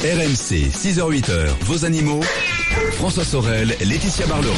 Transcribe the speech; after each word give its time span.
RMC, 0.00 0.70
6h-8h, 0.70 1.48
vos 1.62 1.84
animaux. 1.84 2.20
François 2.92 3.24
Sorel, 3.24 3.74
Laetitia 3.84 4.26
Barlerin. 4.26 4.54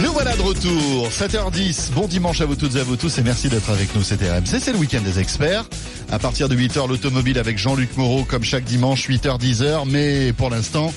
Nous 0.00 0.12
voilà 0.12 0.36
de 0.36 0.42
retour, 0.42 1.08
7h10. 1.08 1.90
Bon 1.90 2.06
dimanche 2.06 2.40
à 2.40 2.44
vous 2.44 2.54
toutes 2.54 2.76
et 2.76 2.78
à 2.78 2.84
vous 2.84 2.94
tous 2.94 3.18
et 3.18 3.22
merci 3.24 3.48
d'être 3.48 3.68
avec 3.70 3.92
nous. 3.96 4.04
C'était 4.04 4.30
RMC, 4.30 4.60
c'est 4.60 4.70
le 4.70 4.78
week-end 4.78 5.00
des 5.00 5.18
experts. 5.18 5.64
À 6.12 6.20
partir 6.20 6.48
de 6.48 6.54
8h, 6.54 6.86
l'automobile 6.86 7.40
avec 7.40 7.58
Jean-Luc 7.58 7.96
Moreau, 7.96 8.22
comme 8.22 8.44
chaque 8.44 8.62
dimanche, 8.62 9.08
8h, 9.08 9.40
10h. 9.40 9.88
Mais 9.88 10.32
pour 10.32 10.50
l'instant, 10.50 10.94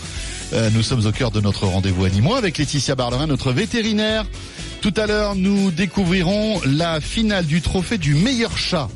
euh, 0.53 0.69
nous 0.75 0.83
sommes 0.83 1.07
au 1.07 1.11
cœur 1.11 1.31
de 1.31 1.41
notre 1.41 1.65
rendez-vous 1.65 2.05
animaux 2.05 2.35
avec 2.35 2.59
Laetitia 2.59 2.93
Barlerin, 2.93 3.25
notre 3.25 3.51
vétérinaire. 3.51 4.27
Tout 4.81 4.93
à 4.97 5.07
l'heure, 5.07 5.33
nous 5.33 5.71
découvrirons 5.71 6.61
la 6.63 7.01
finale 7.01 7.47
du 7.47 7.61
trophée 7.61 7.97
du 7.97 8.13
meilleur 8.13 8.55
chat 8.55 8.87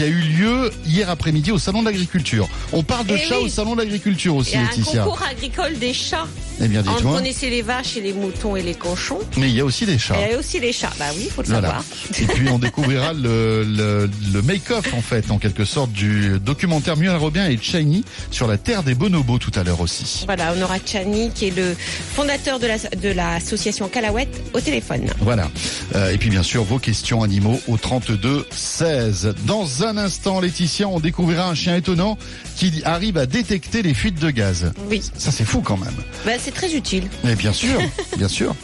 qui 0.00 0.06
a 0.06 0.08
eu 0.08 0.14
lieu 0.20 0.70
hier 0.86 1.10
après-midi 1.10 1.52
au 1.52 1.58
Salon 1.58 1.80
de 1.82 1.84
l'Agriculture. 1.84 2.48
On 2.72 2.82
parle 2.82 3.04
de 3.04 3.16
Eh 3.16 3.28
chats 3.28 3.36
oui. 3.38 3.44
au 3.44 3.48
Salon 3.50 3.74
de 3.74 3.82
l'Agriculture 3.82 4.34
aussi, 4.34 4.52
Il 4.52 4.54
y 4.54 4.56
a 4.56 4.60
un 4.60 4.70
Laetitia. 4.70 5.02
concours 5.02 5.22
agricole 5.30 5.78
des 5.78 5.92
chats. 5.92 6.26
Eh 6.62 6.68
bien, 6.68 6.82
On 6.86 6.92
dites-moi. 6.94 7.16
connaissait 7.18 7.50
les 7.50 7.60
vaches 7.60 7.98
et 7.98 8.00
les 8.00 8.14
moutons 8.14 8.56
et 8.56 8.62
les 8.62 8.72
cochons. 8.74 9.18
Mais 9.36 9.50
il 9.50 9.54
y 9.54 9.60
a 9.60 9.64
aussi 9.64 9.84
des 9.84 9.98
chats. 9.98 10.14
Il 10.26 10.30
y 10.30 10.34
a 10.34 10.38
aussi 10.38 10.58
les 10.58 10.72
chats. 10.72 10.90
Bah 10.98 11.06
oui, 11.14 11.24
il 11.26 11.30
faut 11.30 11.42
le 11.42 11.48
Voilà. 11.48 11.68
savoir. 11.68 11.84
Et 12.18 12.24
puis 12.34 12.48
on 12.48 12.58
découvrira 12.58 13.12
le, 13.14 13.62
le, 13.62 14.10
le 14.32 14.42
make-off 14.42 14.86
en 14.94 15.02
fait, 15.02 15.30
en 15.30 15.36
quelque 15.38 15.66
sorte, 15.66 15.92
du 15.92 16.38
documentaire 16.38 16.96
Muriel 16.96 17.18
Robin 17.20 17.46
et 17.48 17.58
Chiny 17.60 18.02
sur 18.30 18.46
la 18.46 18.56
terre 18.56 18.82
des 18.82 18.94
bonobos 18.94 19.36
tout 19.38 19.52
à 19.54 19.64
l'heure 19.64 19.80
aussi. 19.82 20.22
Voilà, 20.24 20.54
on 20.56 20.62
aura 20.62 20.76
Chani 20.84 21.30
qui 21.34 21.48
est 21.48 21.56
le 21.56 21.74
fondateur 22.14 22.58
de 22.58 22.66
la- 22.66 22.78
de 22.78 23.08
l'association 23.10 23.88
Calawette 23.88 24.34
au 24.54 24.60
téléphone. 24.60 25.10
Voilà. 25.20 25.50
Euh, 25.94 26.10
et 26.12 26.16
puis 26.16 26.30
bien 26.30 26.42
sûr 26.42 26.64
vos 26.64 26.78
questions 26.78 27.22
animaux 27.22 27.60
au 27.68 27.76
32 27.76 28.46
16. 28.50 29.34
Dans 29.46 29.82
un 29.84 29.89
instant, 29.96 30.40
Laetitia, 30.40 30.88
on 30.88 31.00
découvrira 31.00 31.48
un 31.48 31.54
chien 31.54 31.76
étonnant 31.76 32.18
qui 32.60 32.82
arrive 32.84 33.16
à 33.16 33.24
détecter 33.24 33.80
les 33.80 33.94
fuites 33.94 34.20
de 34.20 34.30
gaz. 34.30 34.70
Oui, 34.90 35.02
Ça 35.16 35.30
c'est 35.30 35.46
fou 35.46 35.62
quand 35.62 35.78
même. 35.78 35.94
bah, 36.26 36.32
c'est 36.38 36.50
très 36.52 36.74
utile. 36.74 37.04
Mais 37.24 37.34
bien 37.34 37.54
sûr, 37.54 37.80
bien 38.18 38.28
sûr. 38.28 38.54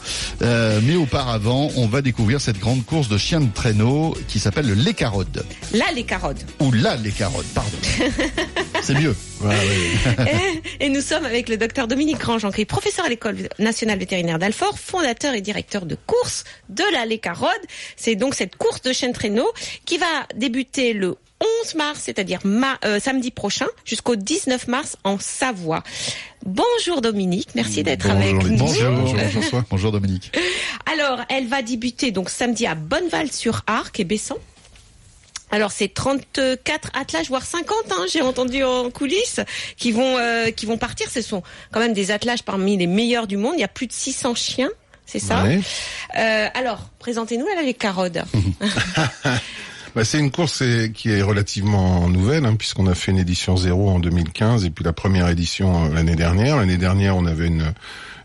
Euh, 0.42 0.80
mais 0.83 0.97
auparavant, 0.97 1.70
on 1.77 1.86
va 1.86 2.02
découvrir 2.02 2.39
cette 2.42 2.58
grande 2.58 2.84
course 2.84 3.08
de 3.08 3.17
chiens 3.17 3.41
de 3.41 3.50
traîneau 3.50 4.14
qui 4.28 4.39
s'appelle 4.39 4.67
le 4.67 4.74
Lécarode. 4.74 5.47
Là, 5.72 5.86
les 5.94 6.02
carottes. 6.05 6.44
Ou 6.61 6.72
la 6.72 6.97
Lécarode, 6.97 7.47
pardon. 7.55 7.78
C'est 8.83 9.00
mieux. 9.00 9.17
et 10.80 10.91
nous 10.91 11.00
sommes 11.00 11.24
avec 11.24 11.48
le 11.48 11.56
docteur 11.56 11.89
Dominique 11.89 12.19
Grandjean, 12.19 12.50
qui 12.50 12.61
est 12.61 12.67
professeur 12.67 13.06
à 13.06 13.08
l'école 13.08 13.48
nationale 13.58 13.98
vétérinaire 13.98 14.39
d'Alfort, 14.39 14.78
fondateur 14.78 15.33
et 15.33 15.41
directeur 15.41 15.86
de 15.86 15.97
course 16.06 16.44
de 16.69 16.84
la 16.92 17.06
Lécarode. 17.06 17.48
C'est 17.97 18.14
donc 18.14 18.34
cette 18.34 18.56
course 18.56 18.83
de 18.83 18.92
chien 18.92 19.08
de 19.08 19.14
traîneau 19.14 19.48
qui 19.86 19.97
va 19.97 20.27
débuter 20.34 20.92
le 20.92 21.17
11 21.41 21.75
mars, 21.75 22.01
c'est-à-dire 22.05 22.41
euh, 22.84 23.01
samedi 23.01 23.31
prochain, 23.31 23.67
jusqu'au 23.84 24.17
19 24.17 24.69
mars 24.69 24.97
en 25.05 25.19
Savoie. 25.19 25.83
Bonjour 26.45 27.01
Dominique, 27.01 27.51
merci 27.55 27.83
d'être 27.83 28.09
avec 28.09 28.34
nous. 28.34 28.56
Bonjour, 28.56 28.92
bonjour, 28.92 29.19
bonjour, 29.34 29.62
bonjour 29.70 29.92
Dominique. 29.92 30.33
Alors, 30.91 31.20
elle 31.29 31.47
va 31.47 31.62
débuter 31.62 32.11
donc 32.11 32.31
samedi 32.31 32.67
à 32.67 32.75
Bonneval-sur-Arc 32.75 34.01
et 34.01 34.05
Bessan. 34.05 34.37
Alors 35.51 35.70
c'est 35.70 35.92
34 35.92 36.91
attelages, 36.95 37.29
voire 37.29 37.45
50, 37.45 37.77
hein, 37.92 38.05
j'ai 38.12 38.20
entendu 38.20 38.64
en 38.64 38.91
coulisses, 38.91 39.41
qui 39.77 39.92
vont 39.92 40.19
euh, 40.19 40.51
qui 40.51 40.67
vont 40.67 40.77
partir. 40.77 41.09
Ce 41.11 41.23
sont 41.23 41.42
quand 41.70 41.79
même 41.81 41.92
des 41.92 42.11
attelages 42.11 42.42
parmi 42.42 42.77
les 42.77 42.89
meilleurs 42.89 43.27
du 43.27 43.37
monde. 43.37 43.55
Il 43.57 43.61
y 43.61 43.64
a 43.64 43.69
plus 43.69 43.87
de 43.87 43.92
600 43.92 44.34
chiens, 44.34 44.70
c'est 45.07 45.20
ça 45.20 45.45
Ouais. 45.45 45.61
Euh, 46.19 46.48
Alors, 46.55 46.91
présentez-nous 46.98 47.47
là 47.47 47.62
les 47.62 47.75
carottes. 47.75 48.19
Bah, 49.97 50.05
c'est 50.05 50.19
une 50.19 50.30
course 50.30 50.61
euh, 50.61 50.89
qui 50.89 51.08
est 51.08 51.22
relativement 51.22 52.06
nouvelle, 52.11 52.44
hein, 52.44 52.55
puisqu'on 52.55 52.86
a 52.86 52.94
fait 52.94 53.12
une 53.12 53.19
édition 53.19 53.56
zéro 53.56 53.89
en 53.89 53.98
2015 53.98 54.66
et 54.66 54.70
puis 54.70 54.84
la 54.84 54.92
première 54.92 55.27
édition 55.28 55.86
euh, 55.86 55.89
l'année 55.89 56.16
dernière. 56.16 56.58
L'année 56.58 56.77
dernière, 56.77 57.16
on 57.16 57.25
avait 57.25 57.47
une, 57.47 57.72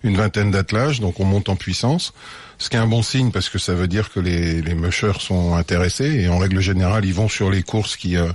une 0.03 0.17
vingtaine 0.17 0.51
d'attelages, 0.51 0.99
donc 0.99 1.21
on 1.21 1.23
monte 1.23 1.47
en 1.47 1.55
puissance. 1.55 2.13
Ce 2.57 2.69
qui 2.69 2.75
est 2.75 2.79
un 2.79 2.87
bon 2.87 3.01
signe 3.01 3.31
parce 3.31 3.47
que 3.47 3.57
ça 3.57 3.73
veut 3.73 3.87
dire 3.87 4.11
que 4.11 4.19
les, 4.19 4.61
les 4.61 4.75
mushers 4.75 5.21
sont 5.21 5.55
intéressés 5.55 6.23
et 6.23 6.27
en 6.27 6.39
règle 6.39 6.59
générale, 6.59 7.05
ils 7.05 7.13
vont 7.13 7.29
sur 7.29 7.49
les 7.49 7.63
courses 7.63 7.95
qui, 7.95 8.17
euh, 8.17 8.33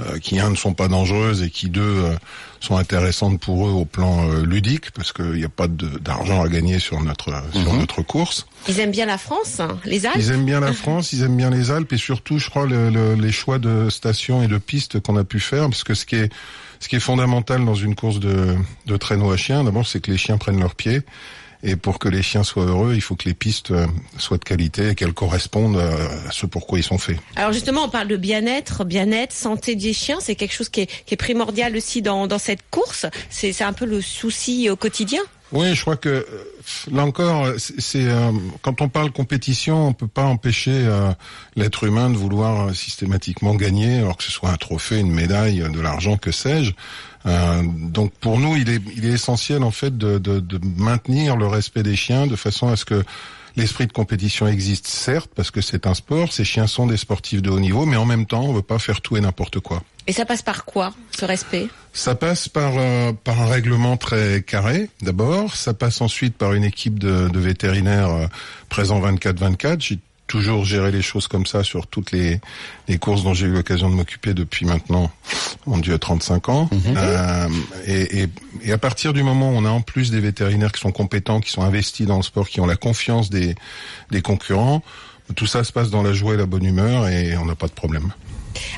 euh, 0.00 0.18
qui 0.18 0.38
un 0.40 0.50
ne 0.50 0.56
sont 0.56 0.74
pas 0.74 0.88
dangereuses 0.88 1.42
et 1.42 1.50
qui 1.50 1.68
deux 1.68 1.80
euh, 1.82 2.14
sont 2.60 2.76
intéressantes 2.76 3.40
pour 3.40 3.66
eux 3.68 3.70
au 3.70 3.84
plan 3.84 4.28
euh, 4.28 4.44
ludique 4.44 4.90
parce 4.92 5.12
qu'il 5.12 5.32
n'y 5.32 5.44
a 5.44 5.48
pas 5.48 5.68
de- 5.68 5.98
d'argent 5.98 6.42
à 6.42 6.48
gagner 6.48 6.78
sur 6.78 7.00
notre 7.02 7.32
sur 7.52 7.74
notre 7.74 8.02
course. 8.02 8.46
Ils 8.68 8.80
aiment 8.80 8.90
bien 8.90 9.06
la 9.06 9.18
France, 9.18 9.60
hein, 9.60 9.78
les 9.84 10.06
Alpes. 10.06 10.16
Ils 10.18 10.30
aiment 10.30 10.44
bien 10.46 10.60
la 10.60 10.72
France, 10.82 11.12
ils 11.12 11.22
aiment 11.22 11.36
bien 11.36 11.50
les 11.50 11.70
Alpes 11.70 11.92
et 11.92 11.96
surtout, 11.98 12.38
je 12.38 12.48
crois, 12.50 12.66
le- 12.66 12.90
le- 12.90 13.14
les 13.14 13.32
choix 13.32 13.58
de 13.58 13.88
stations 13.90 14.42
et 14.42 14.48
de 14.48 14.58
pistes 14.58 15.00
qu'on 15.00 15.16
a 15.16 15.24
pu 15.24 15.38
faire, 15.40 15.64
parce 15.68 15.84
que 15.84 15.94
ce 15.94 16.04
qui 16.06 16.16
est 16.16 16.32
ce 16.80 16.88
qui 16.88 16.96
est 16.96 17.00
fondamental 17.00 17.64
dans 17.64 17.74
une 17.76 17.94
course 17.94 18.20
de, 18.20 18.56
de 18.86 18.96
traîneau 18.98 19.30
à 19.30 19.36
chiens, 19.38 19.64
d'abord, 19.64 19.86
c'est 19.86 20.00
que 20.00 20.10
les 20.10 20.18
chiens 20.18 20.36
prennent 20.36 20.58
leurs 20.60 20.74
pieds. 20.74 21.00
Et 21.66 21.76
pour 21.76 21.98
que 21.98 22.08
les 22.08 22.22
chiens 22.22 22.44
soient 22.44 22.66
heureux, 22.66 22.92
il 22.94 23.00
faut 23.00 23.16
que 23.16 23.26
les 23.26 23.32
pistes 23.32 23.70
euh, 23.70 23.86
soient 24.18 24.36
de 24.36 24.44
qualité 24.44 24.90
et 24.90 24.94
qu'elles 24.94 25.14
correspondent 25.14 25.78
euh, 25.78 26.28
à 26.28 26.30
ce 26.30 26.44
pourquoi 26.44 26.78
ils 26.78 26.82
sont 26.82 26.98
faits. 26.98 27.16
Alors 27.36 27.52
justement, 27.52 27.84
on 27.84 27.88
parle 27.88 28.08
de 28.08 28.18
bien-être, 28.18 28.84
bien-être, 28.84 29.32
santé 29.32 29.74
des 29.74 29.94
chiens. 29.94 30.18
C'est 30.20 30.34
quelque 30.34 30.52
chose 30.52 30.68
qui 30.68 30.82
est, 30.82 31.16
primordial 31.16 31.74
aussi 31.74 32.02
dans, 32.02 32.28
cette 32.38 32.68
course. 32.70 33.06
C'est 33.30 33.52
c'est 33.52 33.64
un 33.64 33.72
peu 33.72 33.86
le 33.86 34.02
souci 34.02 34.68
au 34.68 34.76
quotidien. 34.76 35.22
Oui, 35.54 35.72
je 35.72 35.80
crois 35.82 35.96
que 35.96 36.08
euh, 36.08 36.24
là 36.90 37.06
encore, 37.06 37.46
c'est 37.58 38.08
euh, 38.08 38.32
quand 38.60 38.80
on 38.80 38.88
parle 38.88 39.12
compétition, 39.12 39.86
on 39.86 39.92
peut 39.92 40.08
pas 40.08 40.24
empêcher 40.24 40.72
euh, 40.74 41.12
l'être 41.54 41.84
humain 41.84 42.10
de 42.10 42.16
vouloir 42.16 42.66
euh, 42.66 42.72
systématiquement 42.74 43.54
gagner, 43.54 43.98
alors 43.98 44.16
que 44.16 44.24
ce 44.24 44.32
soit 44.32 44.50
un 44.50 44.56
trophée, 44.56 44.98
une 44.98 45.12
médaille, 45.12 45.60
de 45.60 45.80
l'argent, 45.80 46.16
que 46.16 46.32
sais-je. 46.32 46.72
Euh, 47.26 47.62
donc 47.62 48.12
pour 48.14 48.40
nous, 48.40 48.56
il 48.56 48.68
est, 48.68 48.82
il 48.96 49.04
est 49.04 49.12
essentiel 49.12 49.62
en 49.62 49.70
fait 49.70 49.96
de, 49.96 50.18
de, 50.18 50.40
de 50.40 50.58
maintenir 50.76 51.36
le 51.36 51.46
respect 51.46 51.84
des 51.84 51.94
chiens 51.94 52.26
de 52.26 52.34
façon 52.34 52.66
à 52.66 52.74
ce 52.74 52.84
que 52.84 53.04
l'esprit 53.54 53.86
de 53.86 53.92
compétition 53.92 54.48
existe, 54.48 54.88
certes, 54.88 55.30
parce 55.36 55.52
que 55.52 55.60
c'est 55.60 55.86
un 55.86 55.94
sport. 55.94 56.32
Ces 56.32 56.44
chiens 56.44 56.66
sont 56.66 56.88
des 56.88 56.96
sportifs 56.96 57.42
de 57.42 57.50
haut 57.50 57.60
niveau, 57.60 57.86
mais 57.86 57.96
en 57.96 58.06
même 58.06 58.26
temps, 58.26 58.42
on 58.42 58.52
veut 58.52 58.62
pas 58.62 58.80
faire 58.80 59.00
tout 59.00 59.16
et 59.16 59.20
n'importe 59.20 59.60
quoi. 59.60 59.84
Et 60.06 60.12
ça 60.12 60.26
passe 60.26 60.42
par 60.42 60.64
quoi, 60.64 60.92
ce 61.16 61.24
respect? 61.24 61.68
Ça 61.92 62.14
passe 62.14 62.48
par 62.48 62.74
euh, 62.76 63.12
par 63.12 63.40
un 63.40 63.46
règlement 63.46 63.96
très 63.96 64.42
carré 64.42 64.90
d'abord. 65.00 65.56
Ça 65.56 65.72
passe 65.72 66.00
ensuite 66.00 66.36
par 66.36 66.52
une 66.52 66.64
équipe 66.64 66.98
de, 66.98 67.28
de 67.28 67.38
vétérinaires 67.38 68.10
euh, 68.10 68.26
présents 68.68 69.00
24/24. 69.00 69.80
J'ai 69.80 69.98
toujours 70.26 70.64
géré 70.64 70.90
les 70.90 71.02
choses 71.02 71.28
comme 71.28 71.46
ça 71.46 71.62
sur 71.62 71.86
toutes 71.86 72.10
les 72.10 72.40
les 72.88 72.98
courses 72.98 73.22
dont 73.22 73.32
j'ai 73.32 73.46
eu 73.46 73.52
l'occasion 73.52 73.88
de 73.88 73.94
m'occuper 73.94 74.34
depuis 74.34 74.66
maintenant, 74.66 75.10
mon 75.66 75.78
Dieu, 75.78 75.98
35 75.98 76.48
ans. 76.50 76.68
Euh, 76.96 77.48
et, 77.86 78.22
et, 78.22 78.28
et 78.62 78.72
à 78.72 78.78
partir 78.78 79.14
du 79.14 79.22
moment 79.22 79.50
où 79.50 79.54
on 79.54 79.64
a 79.64 79.70
en 79.70 79.80
plus 79.80 80.10
des 80.10 80.20
vétérinaires 80.20 80.72
qui 80.72 80.80
sont 80.80 80.92
compétents, 80.92 81.40
qui 81.40 81.50
sont 81.50 81.62
investis 81.62 82.06
dans 82.06 82.16
le 82.16 82.22
sport, 82.22 82.48
qui 82.48 82.60
ont 82.60 82.66
la 82.66 82.76
confiance 82.76 83.30
des 83.30 83.54
des 84.10 84.20
concurrents, 84.20 84.82
tout 85.34 85.46
ça 85.46 85.64
se 85.64 85.72
passe 85.72 85.88
dans 85.88 86.02
la 86.02 86.12
joie 86.12 86.34
et 86.34 86.36
la 86.36 86.46
bonne 86.46 86.64
humeur 86.64 87.08
et 87.08 87.36
on 87.38 87.46
n'a 87.46 87.54
pas 87.54 87.68
de 87.68 87.72
problème. 87.72 88.12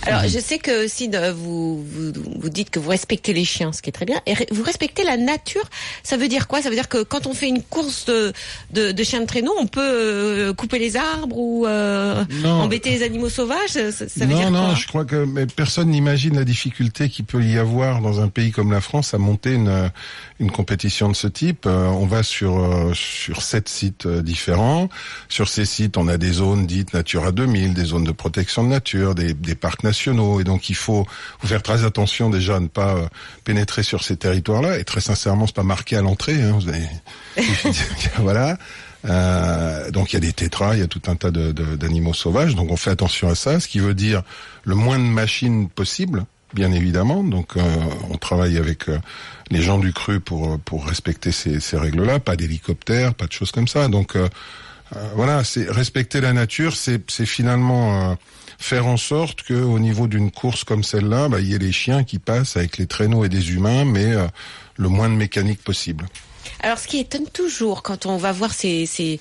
Alors, 0.03 0.23
je 0.29 0.39
sais 0.39 0.59
que 0.59 0.89
si 0.89 1.09
de- 1.09 1.31
vous, 1.33 1.83
vous 1.85 2.13
vous 2.41 2.49
dites 2.49 2.71
que 2.71 2.79
vous 2.79 2.91
respectez 2.91 3.33
les 3.33 3.45
chiens, 3.45 3.73
ce 3.73 3.83
qui 3.83 3.89
est 3.91 3.93
très 3.93 4.07
bien, 4.07 4.21
et 4.27 4.35
vous 4.53 4.63
respectez 4.63 5.05
la 5.05 5.17
nature, 5.17 5.65
ça 6.03 6.17
veut 6.17 6.29
dire 6.29 6.47
quoi? 6.49 6.63
Ça 6.63 6.69
veut 6.69 6.75
dire 6.77 6.89
que 6.89 7.03
quand 7.03 7.27
on 7.27 7.35
fait 7.35 7.49
une 7.49 7.63
course 7.63 8.07
de, 8.07 8.33
de, 8.73 8.93
de 8.93 9.03
chiens 9.05 9.21
de 9.21 9.27
traîneau, 9.27 9.53
on 9.59 9.67
peut 9.67 9.81
euh, 9.83 10.55
couper 10.55 10.79
les 10.79 10.97
arbres 10.97 11.37
ou 11.37 11.67
euh, 11.67 12.25
embêter 12.45 12.91
les 12.91 13.03
animaux 13.03 13.29
sauvages? 13.29 13.71
Ça, 13.71 13.93
ça 13.93 14.05
veut 14.17 14.27
non, 14.27 14.37
dire 14.39 14.51
non, 14.51 14.75
je 14.75 14.87
crois 14.87 15.05
que 15.05 15.25
mais 15.25 15.47
personne 15.47 15.91
n'imagine 15.91 16.37
la 16.37 16.45
difficulté 16.45 17.09
qu'il 17.09 17.25
peut 17.25 17.43
y 17.43 17.59
avoir 17.59 18.01
dans 18.01 18.21
un 18.21 18.29
pays 18.29 18.51
comme 18.53 18.73
la 18.73 18.81
France 18.81 19.15
à 19.15 19.19
monter 19.19 19.53
une, 19.55 19.91
une 20.39 20.51
compétition 20.51 21.09
de 21.09 21.15
ce 21.17 21.27
type. 21.27 21.65
Euh, 21.67 21.87
on 21.87 22.07
va 22.07 22.23
sur 22.23 22.59
euh, 22.59 22.93
sur 22.95 23.43
sept 23.43 23.69
sites 23.69 24.07
euh, 24.07 24.23
différents. 24.23 24.89
Sur 25.29 25.49
ces 25.49 25.65
sites, 25.65 25.97
on 25.97 26.09
a 26.09 26.19
des 26.19 26.33
zones 26.33 26.67
dites 26.67 26.93
Natura 26.95 27.33
2000, 27.33 27.75
des 27.75 27.85
zones 27.85 28.05
de 28.05 28.13
protection 28.13 28.63
de 28.65 28.69
nature, 28.69 29.15
des, 29.15 29.33
des 29.35 29.55
parcs 29.55 29.83
nationaux, 29.83 30.41
et 30.41 30.45
donc 30.45 30.69
il 30.69 30.75
faut, 30.77 31.07
faire 31.45 31.63
très 31.63 31.85
attention 31.85 32.29
déjà 32.31 32.57
à 32.57 32.61
ne 32.61 32.69
pas 32.69 32.95
euh, 32.97 33.07
pénétrer 33.45 33.83
sur 33.83 34.05
ces 34.05 34.17
territoires-là. 34.17 34.79
Et 34.79 34.85
très 34.85 35.01
sincèrement, 35.01 35.47
c'est 35.47 35.57
pas 35.57 35.63
marqué 35.63 35.97
à 35.97 36.03
l'entrée. 36.03 36.41
Hein, 36.43 36.53
vous 36.61 36.69
avez... 36.69 36.87
voilà. 38.19 38.57
Euh, 39.05 39.91
donc 39.91 40.13
il 40.13 40.15
y 40.15 40.17
a 40.17 40.21
des 40.21 40.33
tétras, 40.33 40.75
il 40.75 40.81
y 40.81 40.83
a 40.83 40.89
tout 40.89 41.03
un 41.07 41.15
tas 41.17 41.31
de- 41.31 41.53
de- 41.53 41.77
d'animaux 41.77 42.15
sauvages, 42.15 42.57
donc 42.57 42.71
on 42.73 42.77
fait 42.77 42.91
attention 42.91 43.29
à 43.29 43.35
ça, 43.37 43.61
ce 43.61 43.69
qui 43.69 43.79
veut 43.79 43.95
dire 43.95 44.23
le 44.65 44.75
moins 44.75 44.99
de 44.99 45.05
machines 45.05 45.69
possible, 45.69 46.25
bien 46.55 46.73
évidemment. 46.73 47.23
Donc 47.23 47.57
euh, 47.57 47.63
on 48.11 48.17
travaille 48.17 48.59
avec 48.59 48.89
euh, 48.89 48.99
les 49.51 49.63
gens 49.63 49.79
du 49.79 49.93
cru 49.93 50.21
pour 50.21 50.59
pour 50.61 50.87
respecter 50.87 51.33
ces, 51.33 51.77
règles-là, 51.77 52.19
pas 52.19 52.37
d'hélicoptères, 52.37 53.15
pas 53.15 53.27
de 53.27 53.33
choses 53.33 53.53
comme 53.53 53.69
ça. 53.69 53.89
Donc 53.89 54.17
euh, 54.17 54.29
euh, 54.95 55.09
voilà, 55.15 55.43
c'est 55.43 55.69
respecter 55.71 56.21
la 56.21 56.33
nature, 56.33 56.77
c'est 56.77 57.27
finalement 57.27 58.11
euh, 58.11 58.15
faire 58.59 58.87
en 58.87 58.97
sorte 58.97 59.43
que 59.43 59.55
au 59.55 59.79
niveau 59.79 60.07
d'une 60.07 60.31
course 60.31 60.63
comme 60.65 60.85
celle-là, 60.85 61.29
bah, 61.29 61.41
il 61.41 61.49
y 61.49 61.55
ait 61.55 61.59
les 61.59 61.73
chiens 61.73 62.05
qui 62.05 62.19
passent 62.19 62.57
avec 62.57 62.79
les 62.79 62.87
traîneaux 62.87 63.25
et 63.25 63.29
des 63.29 63.53
humains, 63.53 63.85
mais 63.85 64.13
euh, 64.13 64.27
le 64.77 64.89
moins 64.89 65.09
de 65.09 65.15
mécanique 65.15 65.63
possible. 65.63 66.07
Alors, 66.61 66.79
ce 66.79 66.87
qui 66.87 66.99
étonne 66.99 67.29
toujours 67.29 67.83
quand 67.83 68.07
on 68.07 68.17
va 68.17 68.33
voir 68.33 68.55
ces 68.55 68.87
ces 68.87 69.19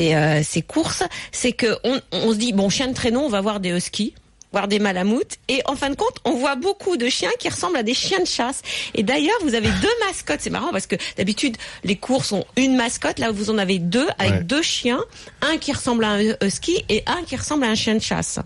euh, 0.00 0.42
ces 0.44 0.62
courses, 0.62 1.02
c'est 1.32 1.52
que 1.52 1.78
on, 1.84 2.00
on 2.12 2.32
se 2.32 2.36
dit 2.36 2.52
bon 2.52 2.68
chien 2.68 2.88
de 2.88 2.94
traîneau, 2.94 3.20
on 3.20 3.30
va 3.30 3.40
voir 3.40 3.60
des 3.60 3.70
huskies. 3.70 4.14
Voire 4.52 4.68
des 4.68 4.78
malamoutes. 4.78 5.36
Et 5.48 5.60
en 5.66 5.76
fin 5.76 5.90
de 5.90 5.94
compte, 5.94 6.16
on 6.24 6.32
voit 6.32 6.56
beaucoup 6.56 6.96
de 6.96 7.08
chiens 7.08 7.30
qui 7.38 7.48
ressemblent 7.48 7.76
à 7.76 7.82
des 7.82 7.94
chiens 7.94 8.20
de 8.20 8.26
chasse. 8.26 8.62
Et 8.94 9.02
d'ailleurs, 9.02 9.36
vous 9.42 9.54
avez 9.54 9.68
deux 9.68 10.06
mascottes. 10.06 10.40
C'est 10.40 10.50
marrant 10.50 10.70
parce 10.72 10.86
que 10.86 10.96
d'habitude, 11.16 11.56
les 11.84 11.96
courses 11.96 12.32
ont 12.32 12.44
une 12.56 12.76
mascotte. 12.76 13.18
Là, 13.18 13.30
vous 13.30 13.50
en 13.50 13.58
avez 13.58 13.78
deux 13.78 14.06
avec 14.18 14.32
Ouais. 14.32 14.44
deux 14.44 14.62
chiens. 14.62 15.00
Un 15.42 15.56
qui 15.58 15.72
ressemble 15.72 16.04
à 16.04 16.10
un 16.12 16.20
husky 16.42 16.84
et 16.88 17.02
un 17.06 17.22
qui 17.24 17.36
ressemble 17.36 17.64
à 17.64 17.68
un 17.68 17.74
chien 17.74 17.94
de 17.94 18.00
chasse. 18.02 18.38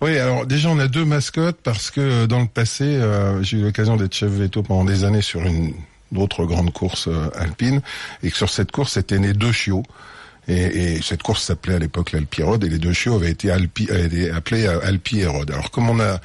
Oui, 0.00 0.18
alors 0.18 0.44
déjà 0.44 0.68
on 0.68 0.78
a 0.80 0.88
deux 0.88 1.04
mascottes 1.04 1.58
parce 1.62 1.90
que 1.90 2.00
euh, 2.00 2.26
dans 2.26 2.40
le 2.40 2.46
passé, 2.48 2.84
euh, 2.84 3.42
j'ai 3.42 3.56
eu 3.58 3.62
l'occasion 3.62 3.96
d'être 3.96 4.12
chef 4.14 4.28
veto 4.30 4.62
pendant 4.62 4.84
des 4.84 5.04
années 5.04 5.22
sur 5.22 5.40
une 5.42 5.72
autre 6.16 6.44
grande 6.44 6.72
course 6.72 7.08
euh, 7.08 7.30
alpine 7.36 7.80
et 8.22 8.30
que 8.30 8.36
sur 8.36 8.50
cette 8.50 8.70
course 8.70 8.96
étaient 8.98 9.18
nés 9.18 9.32
deux 9.32 9.52
chiots. 9.52 9.82
Et, 10.48 10.96
et 10.96 11.02
cette 11.02 11.22
course 11.22 11.42
s'appelait 11.42 11.74
à 11.76 11.78
l'époque 11.78 12.12
l'Alpirode 12.12 12.64
et 12.64 12.68
les 12.68 12.78
deux 12.78 12.92
chiots 12.92 13.14
avaient 13.14 13.30
été, 13.30 13.50
Alpi, 13.50 13.88
avaient 13.90 14.04
été 14.06 14.30
appelés 14.30 14.66
euh, 14.66 14.80
Alpi 14.84 15.20
et 15.20 15.26
Rod. 15.26 15.50
Alors 15.50 15.70
comme 15.70 15.88
on 15.88 16.00
a 16.00 16.20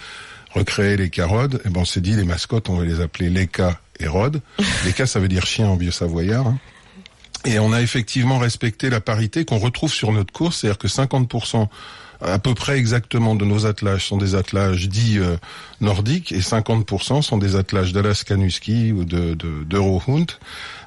recréé 0.54 0.98
les 0.98 1.10
carodes, 1.10 1.62
eh 1.66 1.70
ben 1.70 1.82
on 1.82 1.86
s'est 1.86 2.02
dit 2.02 2.16
les 2.16 2.24
mascottes 2.26 2.70
on 2.70 2.78
va 2.78 2.86
les 2.86 3.00
appeler 3.02 3.30
Leka 3.30 3.80
et 4.00 4.08
Rod. 4.08 4.42
Leka 4.86 5.06
ça 5.06 5.20
veut 5.20 5.28
dire 5.30 5.46
chien 5.46 5.68
en 5.68 5.76
vieux 5.76 5.92
savoyard. 5.92 6.48
hein. 6.48 6.58
Et 7.46 7.60
on 7.60 7.72
a 7.72 7.82
effectivement 7.82 8.38
respecté 8.40 8.90
la 8.90 9.00
parité 9.00 9.46
qu'on 9.46 9.60
retrouve 9.60 9.94
sur 9.94 10.12
notre 10.12 10.34
course, 10.34 10.58
c'est-à-dire 10.60 10.78
que 10.78 10.90
50% 10.90 11.68
à 12.22 12.40
peu 12.40 12.54
près 12.54 12.78
exactement 12.78 13.36
de 13.36 13.46
nos 13.46 13.66
attelages 13.66 14.06
sont 14.08 14.18
des 14.18 14.36
attelages 14.36 14.90
dits 14.90 15.20
euh, 15.20 15.38
nordiques 15.82 16.32
et 16.32 16.40
50% 16.40 17.22
sont 17.22 17.38
des 17.38 17.56
attelages 17.56 17.94
d'Alaskan 17.94 18.40
Husky 18.42 18.92
ou 18.92 19.06
de 19.06 19.34
de- 19.36 19.64
d'Eurohund. 19.64 20.32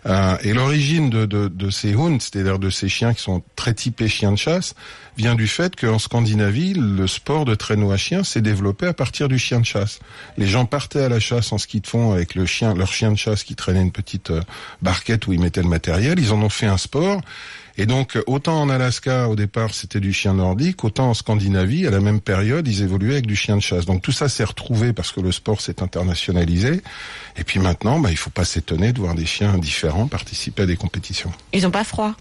Euh, 0.05 0.37
et 0.43 0.53
l'origine 0.53 1.11
de, 1.11 1.27
de, 1.27 1.47
de 1.49 1.71
ces 1.71 1.95
hounds, 1.95 2.19
c'est-à-dire 2.21 2.59
de 2.59 2.71
ces 2.71 2.89
chiens 2.89 3.15
qui 3.15 3.23
sont 3.23 3.41
très 3.55 3.73
typés 3.73 4.09
chiens 4.09 4.33
de 4.33 4.37
chasse, 4.37 4.75
vient 5.17 5.37
du 5.37 5.47
fait 5.47 5.77
qu'en 5.77 6.01
Scandinavie, 6.01 6.75
le 6.75 7.07
sport 7.07 7.45
de 7.45 7.55
traîneau 7.55 7.93
à 7.93 7.97
chien 7.97 8.25
s'est 8.25 8.41
développé 8.41 8.87
à 8.89 8.95
partir 8.95 9.29
du 9.29 9.39
chien 9.39 9.61
de 9.61 9.65
chasse. 9.67 10.01
Les 10.39 10.49
gens 10.49 10.65
partaient 10.67 11.05
à 11.05 11.09
la 11.09 11.21
chasse 11.21 11.53
en 11.53 11.59
ski 11.59 11.81
de 11.81 11.87
fond 11.87 12.13
avec 12.13 12.35
le 12.35 12.47
chien, 12.47 12.75
leur 12.75 12.93
chien 12.93 13.13
de 13.13 13.17
chasse 13.17 13.45
qui 13.45 13.55
traînait 13.55 13.83
une 13.83 13.93
petite 13.93 14.31
euh, 14.31 14.41
barquette 14.83 15.29
où 15.29 15.33
ils 15.33 15.41
mettaient 15.41 15.63
le 15.63 15.69
matériel. 15.69 16.19
Ils 16.19 16.33
en 16.33 16.43
ont 16.43 16.49
fait 16.49 16.67
un 16.67 16.79
sport. 16.79 17.21
Et 17.79 17.87
donc, 17.87 18.19
autant 18.27 18.61
en 18.61 18.69
Alaska, 18.69 19.29
au 19.29 19.37
départ, 19.37 19.75
c'était 19.75 20.01
du 20.01 20.13
chien 20.13 20.35
nordique, 20.35 20.85
autant 20.85 21.11
en 21.11 21.15
Scandinavie, 21.15 21.87
à 21.87 21.91
la 21.91 22.01
même 22.01 22.21
période, 22.21 22.69
ils 22.69 22.83
évoluaient 22.83 23.15
avec 23.15 23.27
du 23.27 23.37
chien 23.37 23.57
de 23.57 23.63
chasse. 23.63 23.87
Donc 23.87 24.03
tout 24.03 24.13
ça 24.13 24.29
s'est 24.29 24.45
retrouvé 24.45 24.93
parce 24.93 25.13
que 25.13 25.21
le 25.21 25.33
sport 25.33 25.61
s'est 25.61 25.83
internationalisé. 25.83 26.83
Et 27.37 27.45
puis 27.45 27.61
maintenant, 27.61 27.99
bah, 27.99 28.11
il 28.11 28.17
faut 28.17 28.31
pas 28.31 28.45
s'étonner 28.45 28.93
de 28.93 28.99
voir 28.99 29.15
des 29.15 29.27
chiens 29.27 29.57
différents 29.59 30.07
participer 30.07 30.63
à 30.63 30.67
des 30.67 30.77
compétitions. 30.77 31.33
Ils 31.53 31.67
ont 31.67 31.71
pas 31.71 31.85
froid. 31.85 32.15